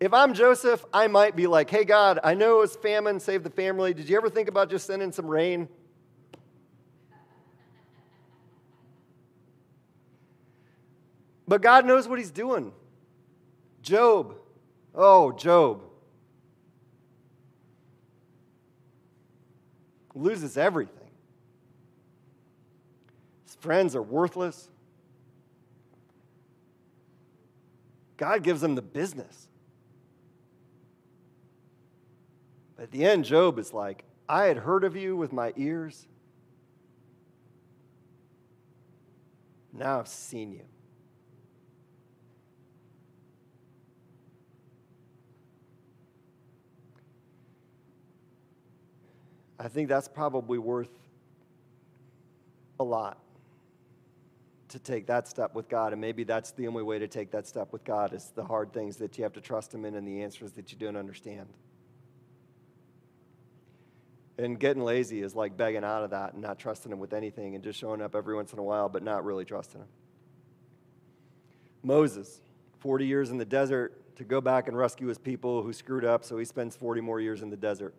If 0.00 0.14
I'm 0.14 0.32
Joseph, 0.34 0.84
I 0.92 1.08
might 1.08 1.34
be 1.34 1.46
like, 1.46 1.68
hey, 1.70 1.84
God, 1.84 2.20
I 2.22 2.34
know 2.34 2.58
it 2.58 2.60
was 2.60 2.76
famine, 2.76 3.18
save 3.18 3.42
the 3.42 3.50
family. 3.50 3.92
Did 3.92 4.08
you 4.08 4.16
ever 4.16 4.30
think 4.30 4.48
about 4.48 4.70
just 4.70 4.86
sending 4.86 5.10
some 5.10 5.26
rain? 5.26 5.68
But 11.48 11.62
God 11.62 11.86
knows 11.86 12.06
what 12.06 12.18
he's 12.18 12.30
doing. 12.30 12.72
Job. 13.82 14.36
Oh, 14.94 15.32
Job. 15.32 15.87
Loses 20.18 20.56
everything. 20.56 21.10
His 23.46 23.54
friends 23.56 23.94
are 23.94 24.02
worthless. 24.02 24.68
God 28.16 28.42
gives 28.42 28.62
him 28.62 28.74
the 28.74 28.82
business. 28.82 29.48
But 32.76 32.84
at 32.84 32.90
the 32.90 33.04
end, 33.04 33.24
Job 33.24 33.58
is 33.58 33.72
like, 33.72 34.04
I 34.28 34.44
had 34.44 34.58
heard 34.58 34.84
of 34.84 34.96
you 34.96 35.16
with 35.16 35.32
my 35.32 35.52
ears. 35.56 36.06
Now 39.72 40.00
I've 40.00 40.08
seen 40.08 40.52
you. 40.52 40.64
I 49.58 49.68
think 49.68 49.88
that's 49.88 50.08
probably 50.08 50.58
worth 50.58 50.90
a 52.78 52.84
lot 52.84 53.18
to 54.68 54.78
take 54.78 55.06
that 55.06 55.26
step 55.26 55.54
with 55.54 55.68
God. 55.68 55.92
And 55.92 56.00
maybe 56.00 56.24
that's 56.24 56.52
the 56.52 56.68
only 56.68 56.82
way 56.82 56.98
to 56.98 57.08
take 57.08 57.30
that 57.32 57.46
step 57.46 57.72
with 57.72 57.84
God 57.84 58.12
is 58.12 58.32
the 58.34 58.44
hard 58.44 58.72
things 58.72 58.96
that 58.96 59.16
you 59.18 59.24
have 59.24 59.32
to 59.32 59.40
trust 59.40 59.74
Him 59.74 59.84
in 59.84 59.94
and 59.94 60.06
the 60.06 60.22
answers 60.22 60.52
that 60.52 60.70
you 60.72 60.78
don't 60.78 60.96
understand. 60.96 61.48
And 64.36 64.60
getting 64.60 64.82
lazy 64.84 65.22
is 65.22 65.34
like 65.34 65.56
begging 65.56 65.82
out 65.82 66.04
of 66.04 66.10
that 66.10 66.34
and 66.34 66.42
not 66.42 66.58
trusting 66.58 66.92
Him 66.92 67.00
with 67.00 67.12
anything 67.12 67.54
and 67.54 67.64
just 67.64 67.78
showing 67.78 68.00
up 68.00 68.14
every 68.14 68.36
once 68.36 68.52
in 68.52 68.58
a 68.58 68.62
while, 68.62 68.88
but 68.88 69.02
not 69.02 69.24
really 69.24 69.44
trusting 69.44 69.80
Him. 69.80 69.88
Moses, 71.82 72.40
40 72.78 73.06
years 73.06 73.30
in 73.30 73.38
the 73.38 73.44
desert 73.44 74.16
to 74.16 74.24
go 74.24 74.40
back 74.40 74.68
and 74.68 74.76
rescue 74.76 75.06
his 75.06 75.18
people 75.18 75.62
who 75.62 75.72
screwed 75.72 76.04
up, 76.04 76.24
so 76.24 76.38
he 76.38 76.44
spends 76.44 76.76
40 76.76 77.00
more 77.00 77.20
years 77.20 77.42
in 77.42 77.50
the 77.50 77.56
desert. 77.56 77.94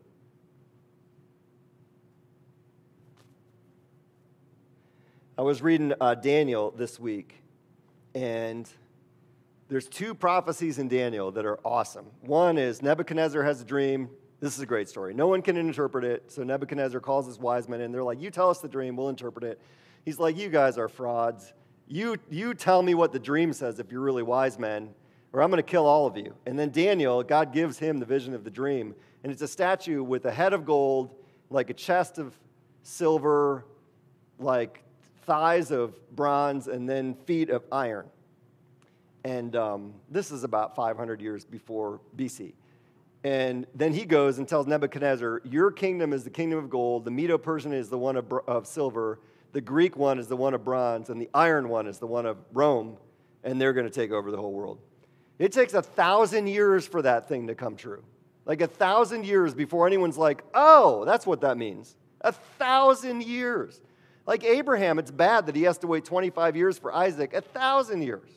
I 5.39 5.41
was 5.41 5.61
reading 5.61 5.93
uh, 6.01 6.15
Daniel 6.15 6.73
this 6.75 6.99
week, 6.99 7.41
and 8.13 8.69
there's 9.69 9.87
two 9.87 10.13
prophecies 10.13 10.79
in 10.79 10.89
Daniel 10.89 11.31
that 11.31 11.45
are 11.45 11.61
awesome. 11.63 12.07
One 12.19 12.57
is 12.57 12.81
Nebuchadnezzar 12.81 13.41
has 13.43 13.61
a 13.61 13.63
dream. 13.63 14.09
This 14.41 14.57
is 14.57 14.59
a 14.59 14.65
great 14.65 14.89
story. 14.89 15.13
No 15.13 15.27
one 15.27 15.41
can 15.41 15.55
interpret 15.55 16.03
it, 16.03 16.29
so 16.29 16.43
Nebuchadnezzar 16.43 16.99
calls 16.99 17.25
his 17.25 17.39
wise 17.39 17.69
men, 17.69 17.79
and 17.79 17.93
they're 17.93 18.03
like, 18.03 18.19
You 18.19 18.31
tell 18.31 18.49
us 18.49 18.59
the 18.59 18.67
dream, 18.67 18.97
we'll 18.97 19.07
interpret 19.07 19.45
it. 19.45 19.61
He's 20.03 20.19
like, 20.19 20.35
You 20.35 20.49
guys 20.49 20.77
are 20.77 20.89
frauds. 20.89 21.53
You, 21.87 22.17
you 22.29 22.53
tell 22.53 22.83
me 22.83 22.93
what 22.93 23.13
the 23.13 23.19
dream 23.19 23.53
says 23.53 23.79
if 23.79 23.93
you're 23.93 24.01
really 24.01 24.23
wise 24.23 24.59
men, 24.59 24.89
or 25.31 25.41
I'm 25.41 25.49
going 25.51 25.63
to 25.63 25.71
kill 25.71 25.85
all 25.85 26.05
of 26.05 26.17
you. 26.17 26.35
And 26.45 26.59
then 26.59 26.69
Daniel, 26.69 27.23
God 27.23 27.53
gives 27.53 27.79
him 27.79 27.99
the 27.99 28.05
vision 28.05 28.33
of 28.33 28.43
the 28.43 28.51
dream, 28.51 28.93
and 29.23 29.31
it's 29.31 29.41
a 29.41 29.47
statue 29.47 30.03
with 30.03 30.25
a 30.25 30.31
head 30.31 30.51
of 30.51 30.65
gold, 30.65 31.15
like 31.49 31.69
a 31.69 31.73
chest 31.73 32.17
of 32.17 32.37
silver, 32.83 33.63
like 34.37 34.83
thighs 35.29 35.69
of 35.69 35.93
bronze, 36.15 36.67
and 36.67 36.89
then 36.89 37.13
feet 37.13 37.51
of 37.51 37.63
iron. 37.71 38.07
And 39.23 39.55
um, 39.55 39.93
this 40.09 40.31
is 40.31 40.43
about 40.43 40.75
500 40.75 41.21
years 41.21 41.45
before 41.45 42.01
BC. 42.17 42.53
And 43.23 43.67
then 43.75 43.93
he 43.93 44.05
goes 44.05 44.39
and 44.39 44.47
tells 44.47 44.65
Nebuchadnezzar, 44.65 45.41
Your 45.43 45.69
kingdom 45.69 46.13
is 46.13 46.23
the 46.23 46.31
kingdom 46.31 46.57
of 46.57 46.71
gold, 46.71 47.05
the 47.05 47.11
Medo 47.11 47.37
Persian 47.37 47.73
is 47.73 47.89
the 47.89 47.97
one 47.97 48.15
of, 48.15 48.33
of 48.47 48.65
silver, 48.65 49.19
the 49.51 49.61
Greek 49.61 49.95
one 49.95 50.17
is 50.17 50.25
the 50.25 50.35
one 50.35 50.55
of 50.55 50.63
bronze, 50.63 51.11
and 51.11 51.21
the 51.21 51.29
iron 51.35 51.69
one 51.69 51.85
is 51.85 51.99
the 51.99 52.07
one 52.07 52.25
of 52.25 52.37
Rome, 52.51 52.97
and 53.43 53.61
they're 53.61 53.73
going 53.73 53.85
to 53.85 53.93
take 53.93 54.09
over 54.09 54.31
the 54.31 54.37
whole 54.37 54.53
world. 54.53 54.79
It 55.37 55.51
takes 55.51 55.75
a 55.75 55.83
thousand 55.83 56.47
years 56.47 56.87
for 56.87 57.03
that 57.03 57.29
thing 57.29 57.45
to 57.47 57.55
come 57.55 57.75
true. 57.75 58.03
Like 58.47 58.61
a 58.61 58.67
thousand 58.67 59.27
years 59.27 59.53
before 59.53 59.85
anyone's 59.85 60.17
like, 60.17 60.43
oh, 60.55 61.05
that's 61.05 61.27
what 61.27 61.41
that 61.41 61.55
means. 61.55 61.95
A 62.21 62.31
thousand 62.31 63.21
years. 63.23 63.79
Like 64.29 64.43
Abraham, 64.43 64.99
it's 64.99 65.09
bad 65.09 65.47
that 65.47 65.55
he 65.55 65.63
has 65.63 65.79
to 65.79 65.87
wait 65.87 66.05
25 66.05 66.55
years 66.55 66.77
for 66.77 66.93
Isaac, 66.93 67.33
a 67.33 67.41
thousand 67.41 68.03
years. 68.03 68.29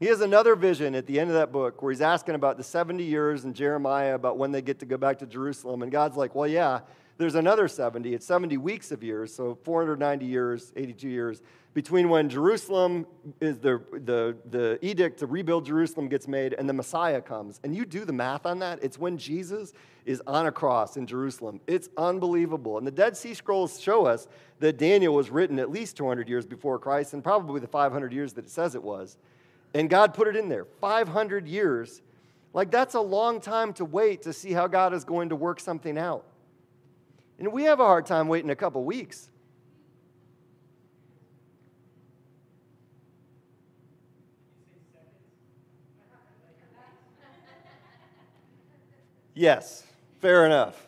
He 0.00 0.06
has 0.06 0.22
another 0.22 0.56
vision 0.56 0.94
at 0.94 1.06
the 1.06 1.20
end 1.20 1.28
of 1.28 1.36
that 1.36 1.52
book 1.52 1.82
where 1.82 1.92
he's 1.92 2.00
asking 2.00 2.34
about 2.34 2.56
the 2.56 2.62
70 2.64 3.04
years 3.04 3.44
in 3.44 3.52
Jeremiah 3.52 4.14
about 4.14 4.38
when 4.38 4.52
they 4.52 4.62
get 4.62 4.78
to 4.78 4.86
go 4.86 4.96
back 4.96 5.18
to 5.18 5.26
Jerusalem. 5.26 5.82
And 5.82 5.92
God's 5.92 6.16
like, 6.16 6.34
well, 6.34 6.48
yeah, 6.48 6.80
there's 7.18 7.34
another 7.34 7.68
70. 7.68 8.14
It's 8.14 8.24
70 8.24 8.56
weeks 8.56 8.90
of 8.90 9.04
years, 9.04 9.34
so 9.34 9.58
490 9.64 10.24
years, 10.24 10.72
82 10.74 11.08
years 11.10 11.42
between 11.76 12.08
when 12.08 12.26
Jerusalem 12.30 13.06
is 13.38 13.58
the, 13.58 13.82
the, 13.92 14.34
the 14.48 14.78
edict 14.80 15.18
to 15.18 15.26
rebuild 15.26 15.66
Jerusalem 15.66 16.08
gets 16.08 16.26
made 16.26 16.54
and 16.54 16.66
the 16.66 16.72
Messiah 16.72 17.20
comes. 17.20 17.60
And 17.64 17.76
you 17.76 17.84
do 17.84 18.06
the 18.06 18.14
math 18.14 18.46
on 18.46 18.60
that, 18.60 18.78
it's 18.82 18.98
when 18.98 19.18
Jesus 19.18 19.74
is 20.06 20.22
on 20.26 20.46
a 20.46 20.50
cross 20.50 20.96
in 20.96 21.06
Jerusalem. 21.06 21.60
It's 21.66 21.90
unbelievable. 21.98 22.78
And 22.78 22.86
the 22.86 22.90
Dead 22.90 23.14
Sea 23.14 23.34
Scrolls 23.34 23.78
show 23.78 24.06
us 24.06 24.26
that 24.58 24.78
Daniel 24.78 25.14
was 25.14 25.28
written 25.28 25.58
at 25.58 25.70
least 25.70 25.98
200 25.98 26.30
years 26.30 26.46
before 26.46 26.78
Christ 26.78 27.12
and 27.12 27.22
probably 27.22 27.60
the 27.60 27.66
500 27.66 28.10
years 28.10 28.32
that 28.32 28.46
it 28.46 28.50
says 28.50 28.74
it 28.74 28.82
was. 28.82 29.18
And 29.74 29.90
God 29.90 30.14
put 30.14 30.28
it 30.28 30.34
in 30.34 30.48
there 30.48 30.64
500 30.64 31.46
years. 31.46 32.00
Like, 32.54 32.70
that's 32.70 32.94
a 32.94 33.00
long 33.02 33.38
time 33.38 33.74
to 33.74 33.84
wait 33.84 34.22
to 34.22 34.32
see 34.32 34.52
how 34.52 34.66
God 34.66 34.94
is 34.94 35.04
going 35.04 35.28
to 35.28 35.36
work 35.36 35.60
something 35.60 35.98
out. 35.98 36.24
And 37.38 37.52
we 37.52 37.64
have 37.64 37.80
a 37.80 37.84
hard 37.84 38.06
time 38.06 38.28
waiting 38.28 38.48
a 38.48 38.56
couple 38.56 38.82
weeks. 38.82 39.28
Yes, 49.36 49.84
fair 50.22 50.46
enough. 50.46 50.82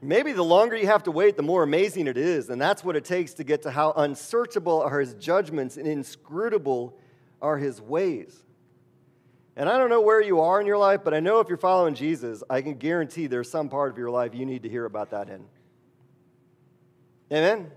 Maybe 0.00 0.32
the 0.32 0.42
longer 0.42 0.74
you 0.74 0.86
have 0.86 1.02
to 1.02 1.10
wait, 1.10 1.36
the 1.36 1.42
more 1.42 1.62
amazing 1.62 2.06
it 2.06 2.16
is. 2.16 2.48
And 2.48 2.60
that's 2.60 2.82
what 2.82 2.96
it 2.96 3.04
takes 3.04 3.34
to 3.34 3.44
get 3.44 3.62
to 3.62 3.70
how 3.70 3.92
unsearchable 3.92 4.80
are 4.80 5.00
his 5.00 5.12
judgments 5.14 5.76
and 5.76 5.86
inscrutable 5.86 6.98
are 7.42 7.58
his 7.58 7.78
ways. 7.80 8.42
And 9.54 9.68
I 9.68 9.76
don't 9.76 9.90
know 9.90 10.00
where 10.00 10.22
you 10.22 10.40
are 10.40 10.58
in 10.62 10.66
your 10.66 10.78
life, 10.78 11.02
but 11.04 11.12
I 11.12 11.20
know 11.20 11.40
if 11.40 11.48
you're 11.48 11.58
following 11.58 11.94
Jesus, 11.94 12.42
I 12.48 12.62
can 12.62 12.74
guarantee 12.74 13.26
there's 13.26 13.50
some 13.50 13.68
part 13.68 13.92
of 13.92 13.98
your 13.98 14.10
life 14.10 14.34
you 14.34 14.46
need 14.46 14.62
to 14.62 14.68
hear 14.70 14.86
about 14.86 15.10
that 15.10 15.28
in. 15.28 15.44
Amen? 17.30 17.70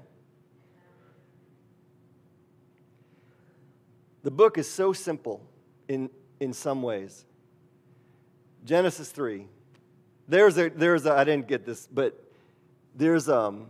The 4.24 4.32
book 4.32 4.58
is 4.58 4.72
so 4.72 4.94
simple 4.94 5.42
in 5.90 6.10
in 6.40 6.54
some 6.54 6.82
ways. 6.82 7.26
Genesis 8.64 9.10
3. 9.12 9.48
There's 10.28 10.58
a, 10.58 10.70
there's 10.70 11.06
a, 11.06 11.14
I 11.14 11.24
didn't 11.24 11.48
get 11.48 11.66
this, 11.66 11.88
but 11.88 12.20
there's, 12.96 13.30
um, 13.30 13.68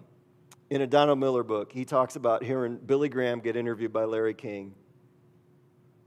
in 0.70 0.82
a 0.82 0.88
Donald 0.88 1.20
Miller 1.20 1.44
book, 1.44 1.72
he 1.72 1.86
talks 1.86 2.16
about 2.16 2.44
hearing 2.44 2.78
Billy 2.78 3.10
Graham 3.10 3.40
get 3.40 3.56
interviewed 3.56 3.92
by 3.92 4.06
Larry 4.06 4.34
King 4.34 4.74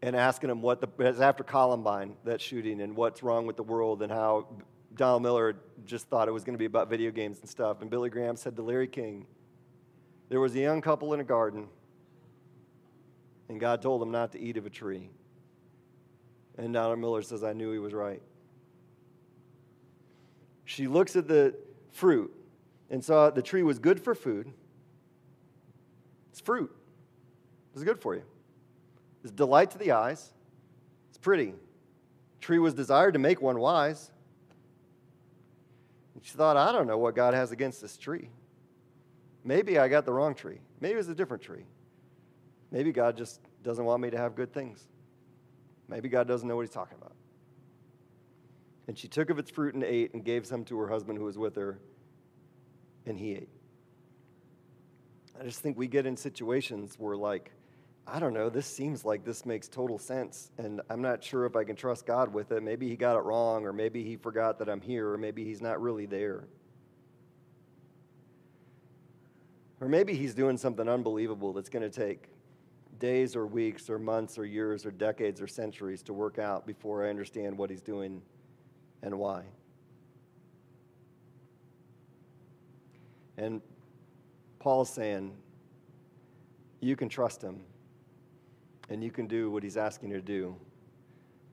and 0.03 0.17
asking 0.17 0.51
him 0.51 0.63
what 0.63 0.81
the, 0.81 1.17
after 1.21 1.45
Columbine, 1.45 2.15
that 2.25 2.41
shooting, 2.41 2.81
and 2.81 2.97
what's 2.97 3.23
wrong 3.23 3.47
with 3.47 3.57
the 3.57 3.63
world 3.63 4.03
and 4.03 4.11
how 4.11 4.49
Donald 4.95 5.23
Miller 5.23 5.57
just 5.85 6.09
thought 6.09 6.29
it 6.29 6.33
was 6.33 6.45
going 6.45 6.55
to 6.55 6.59
be 6.59 6.65
about 6.65 6.89
video 6.89 7.11
games 7.11 7.41
and 7.41 7.49
stuff. 7.49 7.83
And 7.83 7.91
Billy 7.91 8.11
Graham 8.11 8.37
said 8.37 8.57
to 8.57 8.63
Larry 8.63 8.89
King, 8.89 9.27
there 10.29 10.41
was 10.41 10.55
a 10.55 10.61
young 10.61 10.81
couple 10.81 11.15
in 11.15 11.21
a 11.21 11.25
garden, 11.25 11.69
and 13.49 13.59
God 13.59 13.81
told 13.81 14.03
them 14.03 14.11
not 14.11 14.33
to 14.33 14.41
eat 14.41 14.57
of 14.57 14.67
a 14.67 14.71
tree. 14.71 15.11
And 16.59 16.75
Donald 16.75 16.99
Miller 16.99 17.23
says, 17.23 17.45
I 17.45 17.53
knew 17.53 17.71
he 17.73 17.79
was 17.79 17.95
right. 17.95 18.21
She 20.65 20.89
looks 20.89 21.17
at 21.17 21.29
the 21.29 21.55
fruit 21.93 22.35
and 22.91 23.03
saw 23.03 23.31
the 23.31 23.41
tree 23.41 23.63
was 23.63 23.79
good 23.79 24.01
for 24.01 24.15
food. 24.15 24.53
It's 26.31 26.41
fruit. 26.41 26.75
It's 27.75 27.85
good 27.85 28.01
for 28.01 28.17
you. 28.17 28.23
It's 29.23 29.33
delight 29.33 29.71
to 29.71 29.79
the 29.79 29.93
eyes. 29.93 30.33
It's 31.09 31.19
pretty. 31.19 31.55
tree 32.41 32.59
was 32.59 32.75
desired 32.75 33.13
to 33.13 33.19
make 33.19 33.41
one 33.41 33.61
wise. 33.61 34.11
And 36.15 36.25
she 36.25 36.33
thought, 36.33 36.57
I 36.57 36.73
don't 36.73 36.89
know 36.89 36.99
what 36.99 37.15
God 37.15 37.35
has 37.35 37.53
against 37.53 37.81
this 37.81 37.97
tree. 37.97 38.31
Maybe 39.45 39.79
I 39.79 39.87
got 39.87 40.05
the 40.05 40.13
wrong 40.13 40.35
tree. 40.35 40.59
Maybe 40.81 40.99
it's 40.99 41.09
a 41.09 41.15
different 41.15 41.43
tree. 41.43 41.67
Maybe 42.73 42.93
God 42.93 43.17
just 43.17 43.41
doesn't 43.63 43.85
want 43.85 44.03
me 44.03 44.11
to 44.11 44.19
have 44.19 44.35
good 44.35 44.53
things. 44.53 44.89
Maybe 45.89 46.09
God 46.09 46.29
doesn't 46.29 46.47
know 46.47 46.57
what 46.57 46.67
he's 46.67 46.75
talking 46.75 46.99
about. 47.01 47.15
And 48.87 48.97
she 48.97 49.09
took 49.09 49.31
of 49.31 49.39
its 49.39 49.51
fruit 49.51 49.75
and 49.75 49.85
ate 49.85 50.15
and 50.15 50.25
gave 50.25 50.47
some 50.47 50.65
to 50.67 50.79
her 50.79 50.89
husband 50.89 51.19
who 51.19 51.25
was 51.25 51.39
with 51.39 51.57
her, 51.57 51.79
and 53.07 53.19
he 53.19 53.33
ate. 53.33 53.49
I 55.41 55.45
just 55.45 55.61
think 55.61 55.79
we 55.79 55.87
get 55.87 56.07
in 56.07 56.17
situations 56.17 56.97
where, 56.99 57.17
like, 57.17 57.53
I 58.07 58.19
don't 58.19 58.33
know, 58.33 58.49
this 58.49 58.67
seems 58.67 59.05
like 59.05 59.25
this 59.25 59.45
makes 59.45 59.69
total 59.69 59.99
sense, 59.99 60.51
and 60.57 60.81
I'm 60.89 61.03
not 61.03 61.23
sure 61.23 61.45
if 61.45 61.55
I 61.55 61.65
can 61.65 61.77
trust 61.77 62.07
God 62.07 62.33
with 62.33 62.51
it. 62.53 62.63
Maybe 62.63 62.89
he 62.89 62.97
got 62.97 63.17
it 63.17 63.23
wrong, 63.23 63.67
or 63.67 63.73
maybe 63.73 64.03
he 64.03 64.17
forgot 64.17 64.59
that 64.61 64.69
I'm 64.69 64.81
here, 64.81 65.11
or 65.11 65.19
maybe 65.19 65.45
he's 65.45 65.61
not 65.61 65.81
really 65.81 66.07
there. 66.07 66.49
Or 69.81 69.89
maybe 69.89 70.15
he's 70.15 70.35
doing 70.35 70.57
something 70.57 70.89
unbelievable 70.89 71.53
that's 71.53 71.69
going 71.69 71.89
to 71.89 71.91
take 71.91 72.31
days 72.99 73.37
or 73.37 73.47
weeks 73.47 73.89
or 73.89 73.99
months 73.99 74.39
or 74.39 74.45
years 74.45 74.85
or 74.85 74.91
decades 74.91 75.41
or 75.41 75.47
centuries 75.47 76.03
to 76.03 76.13
work 76.13 76.39
out 76.39 76.67
before 76.67 77.05
I 77.05 77.11
understand 77.11 77.57
what 77.57 77.71
he's 77.71 77.83
doing 77.83 78.23
and 79.03 79.19
why. 79.19 79.45
And 83.37 83.61
Paul's 84.59 84.91
saying, 84.91 85.37
you 86.81 86.97
can 86.97 87.09
trust 87.09 87.43
him 87.43 87.61
and 88.89 89.03
you 89.03 89.11
can 89.11 89.27
do 89.27 89.51
what 89.51 89.63
he's 89.63 89.77
asking 89.77 90.11
you 90.11 90.17
to 90.17 90.23
do 90.23 90.57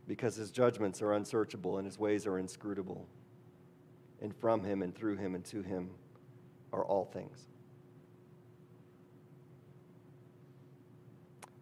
because 0.07 0.35
his 0.35 0.51
judgments 0.51 1.01
are 1.01 1.13
unsearchable 1.13 1.77
and 1.77 1.85
his 1.85 1.99
ways 1.99 2.25
are 2.27 2.39
inscrutable. 2.39 3.07
And 4.21 4.35
from 4.35 4.63
him 4.63 4.81
and 4.81 4.95
through 4.95 5.17
him 5.17 5.35
and 5.35 5.43
to 5.45 5.61
him 5.61 5.89
are 6.71 6.85
all 6.85 7.05
things. 7.05 7.47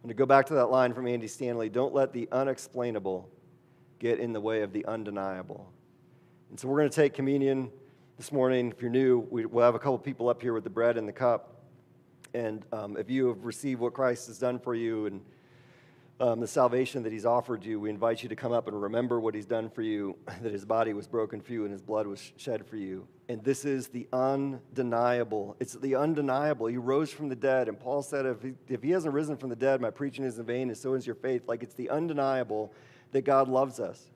And 0.04 0.10
to 0.10 0.14
go 0.14 0.26
back 0.26 0.44
to 0.48 0.54
that 0.56 0.66
line 0.66 0.92
from 0.92 1.06
Andy 1.06 1.26
Stanley 1.26 1.70
don't 1.70 1.94
let 1.94 2.12
the 2.12 2.28
unexplainable 2.30 3.26
get 3.98 4.18
in 4.18 4.34
the 4.34 4.40
way 4.40 4.60
of 4.60 4.70
the 4.70 4.84
undeniable. 4.84 5.72
And 6.50 6.60
so 6.60 6.68
we're 6.68 6.76
going 6.76 6.90
to 6.90 6.94
take 6.94 7.14
communion 7.14 7.70
this 8.18 8.30
morning. 8.30 8.70
If 8.70 8.82
you're 8.82 8.90
new, 8.90 9.26
we'll 9.30 9.64
have 9.64 9.74
a 9.74 9.78
couple 9.78 9.96
people 9.96 10.28
up 10.28 10.42
here 10.42 10.52
with 10.52 10.62
the 10.62 10.68
bread 10.68 10.98
and 10.98 11.08
the 11.08 11.12
cup. 11.12 11.62
And 12.34 12.66
um, 12.70 12.98
if 12.98 13.08
you 13.08 13.28
have 13.28 13.46
received 13.46 13.80
what 13.80 13.94
Christ 13.94 14.26
has 14.26 14.38
done 14.38 14.58
for 14.58 14.74
you 14.74 15.06
and 15.06 15.22
um, 16.20 16.38
the 16.38 16.46
salvation 16.46 17.02
that 17.02 17.12
he's 17.12 17.26
offered 17.26 17.64
you, 17.64 17.80
we 17.80 17.90
invite 17.90 18.22
you 18.22 18.28
to 18.28 18.36
come 18.36 18.52
up 18.52 18.68
and 18.68 18.80
remember 18.80 19.18
what 19.18 19.34
he's 19.34 19.46
done 19.46 19.68
for 19.68 19.82
you, 19.82 20.16
that 20.42 20.52
his 20.52 20.64
body 20.64 20.92
was 20.92 21.08
broken 21.08 21.40
for 21.40 21.52
you 21.52 21.64
and 21.64 21.72
his 21.72 21.82
blood 21.82 22.06
was 22.06 22.32
shed 22.36 22.66
for 22.66 22.76
you. 22.76 23.06
And 23.28 23.42
this 23.42 23.64
is 23.64 23.88
the 23.88 24.06
undeniable. 24.12 25.56
It's 25.58 25.74
the 25.74 25.96
undeniable. 25.96 26.66
He 26.66 26.76
rose 26.76 27.10
from 27.10 27.28
the 27.28 27.36
dead. 27.36 27.68
And 27.68 27.80
Paul 27.80 28.02
said, 28.02 28.26
if 28.26 28.42
he, 28.42 28.52
if 28.68 28.82
he 28.82 28.90
hasn't 28.90 29.14
risen 29.14 29.36
from 29.36 29.48
the 29.48 29.56
dead, 29.56 29.80
my 29.80 29.90
preaching 29.90 30.24
is 30.24 30.38
in 30.38 30.44
vain, 30.44 30.68
and 30.68 30.76
so 30.76 30.94
is 30.94 31.06
your 31.06 31.16
faith. 31.16 31.48
Like 31.48 31.62
it's 31.62 31.74
the 31.74 31.90
undeniable 31.90 32.72
that 33.12 33.22
God 33.22 33.48
loves 33.48 33.80
us. 33.80 34.10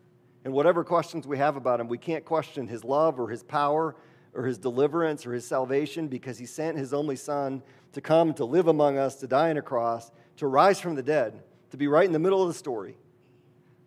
And 0.44 0.52
whatever 0.52 0.84
questions 0.84 1.26
we 1.26 1.38
have 1.38 1.56
about 1.56 1.80
him, 1.80 1.88
we 1.88 1.98
can't 1.98 2.24
question 2.24 2.68
his 2.68 2.84
love 2.84 3.18
or 3.18 3.28
his 3.28 3.42
power 3.42 3.96
or 4.34 4.44
his 4.44 4.58
deliverance 4.58 5.26
or 5.26 5.32
his 5.32 5.46
salvation 5.46 6.06
because 6.06 6.38
he 6.38 6.46
sent 6.46 6.78
his 6.78 6.94
only 6.94 7.16
son 7.16 7.62
to 7.92 8.00
come 8.00 8.34
to 8.34 8.44
live 8.44 8.68
among 8.68 8.98
us, 8.98 9.16
to 9.16 9.26
die 9.26 9.50
on 9.50 9.56
a 9.56 9.62
cross, 9.62 10.12
to 10.36 10.46
rise 10.46 10.78
from 10.78 10.94
the 10.94 11.02
dead 11.02 11.42
to 11.70 11.76
be 11.76 11.88
right 11.88 12.06
in 12.06 12.12
the 12.12 12.18
middle 12.18 12.42
of 12.42 12.48
the 12.48 12.54
story, 12.54 12.96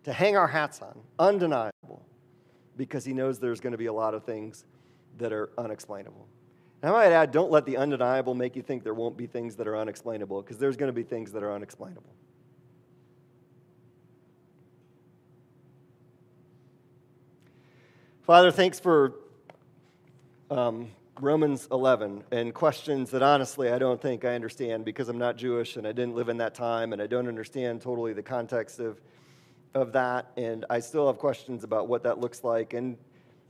to 0.04 0.12
hang 0.12 0.36
our 0.36 0.48
hats 0.48 0.82
on, 0.82 1.00
undeniable, 1.18 2.04
because 2.76 3.04
he 3.04 3.12
knows 3.12 3.38
there's 3.38 3.60
going 3.60 3.72
to 3.72 3.78
be 3.78 3.86
a 3.86 3.92
lot 3.92 4.14
of 4.14 4.24
things 4.24 4.64
that 5.18 5.32
are 5.32 5.50
unexplainable. 5.58 6.26
And 6.82 6.90
I 6.90 6.92
might 6.92 7.12
add, 7.12 7.30
don't 7.30 7.50
let 7.50 7.64
the 7.64 7.76
undeniable 7.76 8.34
make 8.34 8.56
you 8.56 8.62
think 8.62 8.82
there 8.82 8.94
won't 8.94 9.16
be 9.16 9.26
things 9.26 9.56
that 9.56 9.68
are 9.68 9.76
unexplainable, 9.76 10.42
because 10.42 10.58
there's 10.58 10.76
going 10.76 10.88
to 10.88 10.92
be 10.92 11.02
things 11.02 11.32
that 11.32 11.42
are 11.42 11.52
unexplainable. 11.52 12.02
Father, 18.22 18.50
thanks 18.52 18.78
for 18.78 19.14
um, 20.50 20.88
Romans 21.22 21.68
11 21.70 22.24
and 22.32 22.52
questions 22.52 23.10
that 23.10 23.22
honestly 23.22 23.70
I 23.70 23.78
don't 23.78 24.02
think 24.02 24.24
I 24.24 24.34
understand 24.34 24.84
because 24.84 25.08
I'm 25.08 25.18
not 25.18 25.36
Jewish 25.36 25.76
and 25.76 25.86
I 25.86 25.92
didn't 25.92 26.16
live 26.16 26.28
in 26.28 26.38
that 26.38 26.52
time 26.52 26.92
and 26.92 27.00
I 27.00 27.06
don't 27.06 27.28
understand 27.28 27.80
totally 27.80 28.12
the 28.12 28.24
context 28.24 28.80
of, 28.80 29.00
of 29.72 29.92
that. 29.92 30.32
And 30.36 30.64
I 30.68 30.80
still 30.80 31.06
have 31.06 31.18
questions 31.18 31.62
about 31.62 31.86
what 31.86 32.02
that 32.02 32.18
looks 32.18 32.42
like. 32.42 32.74
And, 32.74 32.98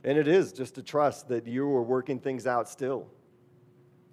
and 0.03 0.19
it 0.19 0.27
is 0.27 0.53
just 0.53 0.75
to 0.75 0.83
trust 0.83 1.29
that 1.29 1.47
you 1.47 1.67
are 1.75 1.81
working 1.81 2.19
things 2.19 2.45
out 2.45 2.69
still. 2.69 3.07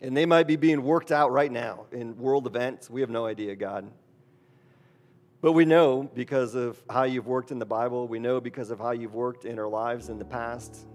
And 0.00 0.16
they 0.16 0.24
might 0.24 0.46
be 0.46 0.56
being 0.56 0.82
worked 0.82 1.12
out 1.12 1.30
right 1.30 1.52
now 1.52 1.84
in 1.92 2.16
world 2.16 2.46
events. 2.46 2.88
We 2.88 3.02
have 3.02 3.11
no 3.11 3.26
idea, 3.26 3.56
God. 3.56 3.90
But 5.42 5.52
we 5.52 5.66
know 5.66 6.04
because 6.14 6.54
of 6.54 6.82
how 6.88 7.02
you've 7.02 7.26
worked 7.26 7.50
in 7.50 7.58
the 7.58 7.66
Bible, 7.66 8.08
we 8.08 8.20
know 8.20 8.40
because 8.40 8.70
of 8.70 8.78
how 8.78 8.92
you've 8.92 9.14
worked 9.14 9.44
in 9.44 9.58
our 9.58 9.68
lives 9.68 10.08
in 10.08 10.18
the 10.18 10.24
past 10.24 10.86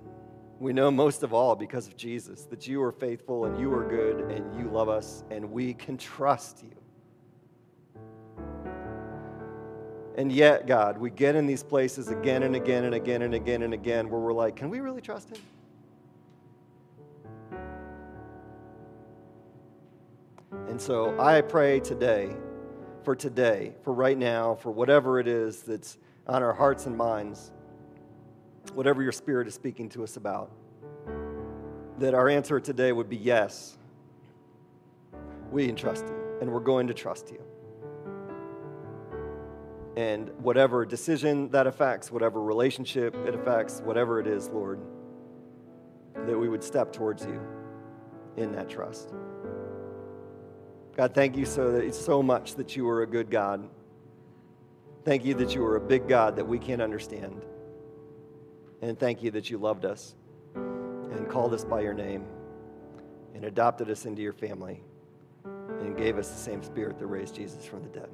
We 0.60 0.72
know 0.72 0.90
most 0.90 1.24
of 1.24 1.34
all 1.34 1.56
because 1.56 1.88
of 1.88 1.98
Jesus 1.98 2.44
that 2.44 2.66
you 2.68 2.82
are 2.82 2.92
faithful 2.92 3.46
and 3.46 3.60
you 3.60 3.74
are 3.74 3.84
good 3.84 4.32
and 4.32 4.58
you 4.58 4.70
love 4.70 4.88
us 4.88 5.24
and 5.30 5.52
we 5.52 5.74
can 5.74 5.98
trust 5.98 6.64
you. 6.64 6.72
And 10.18 10.32
yet, 10.32 10.66
God, 10.66 10.98
we 10.98 11.10
get 11.10 11.36
in 11.36 11.46
these 11.46 11.62
places 11.62 12.08
again 12.08 12.44
and 12.44 12.56
again 12.56 12.86
and 12.86 12.96
again 12.96 13.24
and 13.24 13.36
again 13.36 13.64
and 13.64 13.74
again 13.74 14.10
where 14.10 14.22
we're 14.22 14.32
like, 14.32 14.56
can 14.56 14.70
we 14.70 14.80
really 14.80 15.02
trust 15.02 15.30
Him? 15.30 15.42
And 20.70 20.80
so 20.80 21.20
I 21.20 21.42
pray 21.42 21.82
today, 21.82 22.34
for 23.04 23.14
today, 23.14 23.76
for 23.84 23.94
right 23.94 24.18
now, 24.18 24.56
for 24.56 24.72
whatever 24.72 25.20
it 25.20 25.28
is 25.28 25.64
that's 25.64 25.98
on 26.28 26.44
our 26.44 26.54
hearts 26.54 26.86
and 26.86 26.96
minds, 26.96 27.52
whatever 28.74 29.02
your 29.02 29.12
Spirit 29.12 29.48
is 29.48 29.54
speaking 29.54 29.90
to 29.90 30.04
us 30.04 30.18
about, 30.18 30.52
that 32.00 32.14
our 32.14 32.28
answer 32.28 32.60
today 32.60 32.92
would 32.92 33.10
be 33.10 33.18
yes. 33.18 33.78
We 35.52 35.70
entrust 35.70 36.06
you, 36.08 36.38
and 36.42 36.52
we're 36.52 36.60
going 36.60 36.88
to 36.88 36.94
trust 36.94 37.32
you. 37.32 37.42
And 39.96 40.30
whatever 40.40 40.86
decision 40.86 41.50
that 41.52 41.68
affects, 41.68 42.12
whatever 42.12 42.42
relationship 42.42 43.16
it 43.26 43.34
affects, 43.34 43.82
whatever 43.82 44.20
it 44.20 44.28
is, 44.28 44.50
Lord, 44.50 44.80
that 46.16 46.38
we 46.38 46.50
would 46.50 46.64
step 46.64 46.92
towards 46.92 47.26
you 47.26 47.40
in 48.36 48.52
that 48.52 48.70
trust. 48.70 49.14
God, 50.98 51.14
thank 51.14 51.38
you 51.38 51.46
so, 51.46 51.72
that, 51.72 51.96
so 51.96 52.22
much 52.22 52.56
that 52.56 52.76
you 52.76 52.90
are 52.90 53.04
a 53.04 53.08
good 53.08 53.30
God. 53.30 53.70
Thank 55.06 55.24
you 55.24 55.34
that 55.36 55.54
you 55.54 55.64
are 55.64 55.76
a 55.76 55.82
big 55.82 56.08
God 56.08 56.36
that 56.36 56.46
we 56.46 56.58
can't 56.58 56.82
understand. 56.82 57.46
And 58.82 59.00
thank 59.00 59.24
you 59.24 59.32
that 59.32 59.50
you 59.50 59.58
loved 59.58 59.86
us 59.86 60.16
and 60.56 61.30
called 61.30 61.54
us 61.54 61.64
by 61.64 61.82
your 61.82 61.94
name 61.94 62.26
and 63.34 63.46
adopted 63.46 63.90
us 63.90 64.06
into 64.06 64.22
your 64.22 64.34
family 64.34 64.84
and 65.44 65.98
gave 65.98 66.18
us 66.18 66.30
the 66.30 66.38
same 66.38 66.64
spirit 66.64 67.00
that 67.00 67.08
raised 67.08 67.36
Jesus 67.36 67.66
from 67.66 67.84
the 67.84 67.90
dead. 67.90 68.10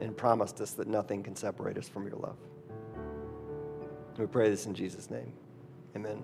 And 0.00 0.16
promised 0.16 0.60
us 0.60 0.72
that 0.72 0.86
nothing 0.86 1.22
can 1.22 1.34
separate 1.34 1.76
us 1.76 1.88
from 1.88 2.06
your 2.06 2.16
love. 2.16 2.38
We 4.18 4.26
pray 4.26 4.48
this 4.48 4.66
in 4.66 4.74
Jesus' 4.74 5.10
name. 5.10 5.32
Amen. 5.96 6.22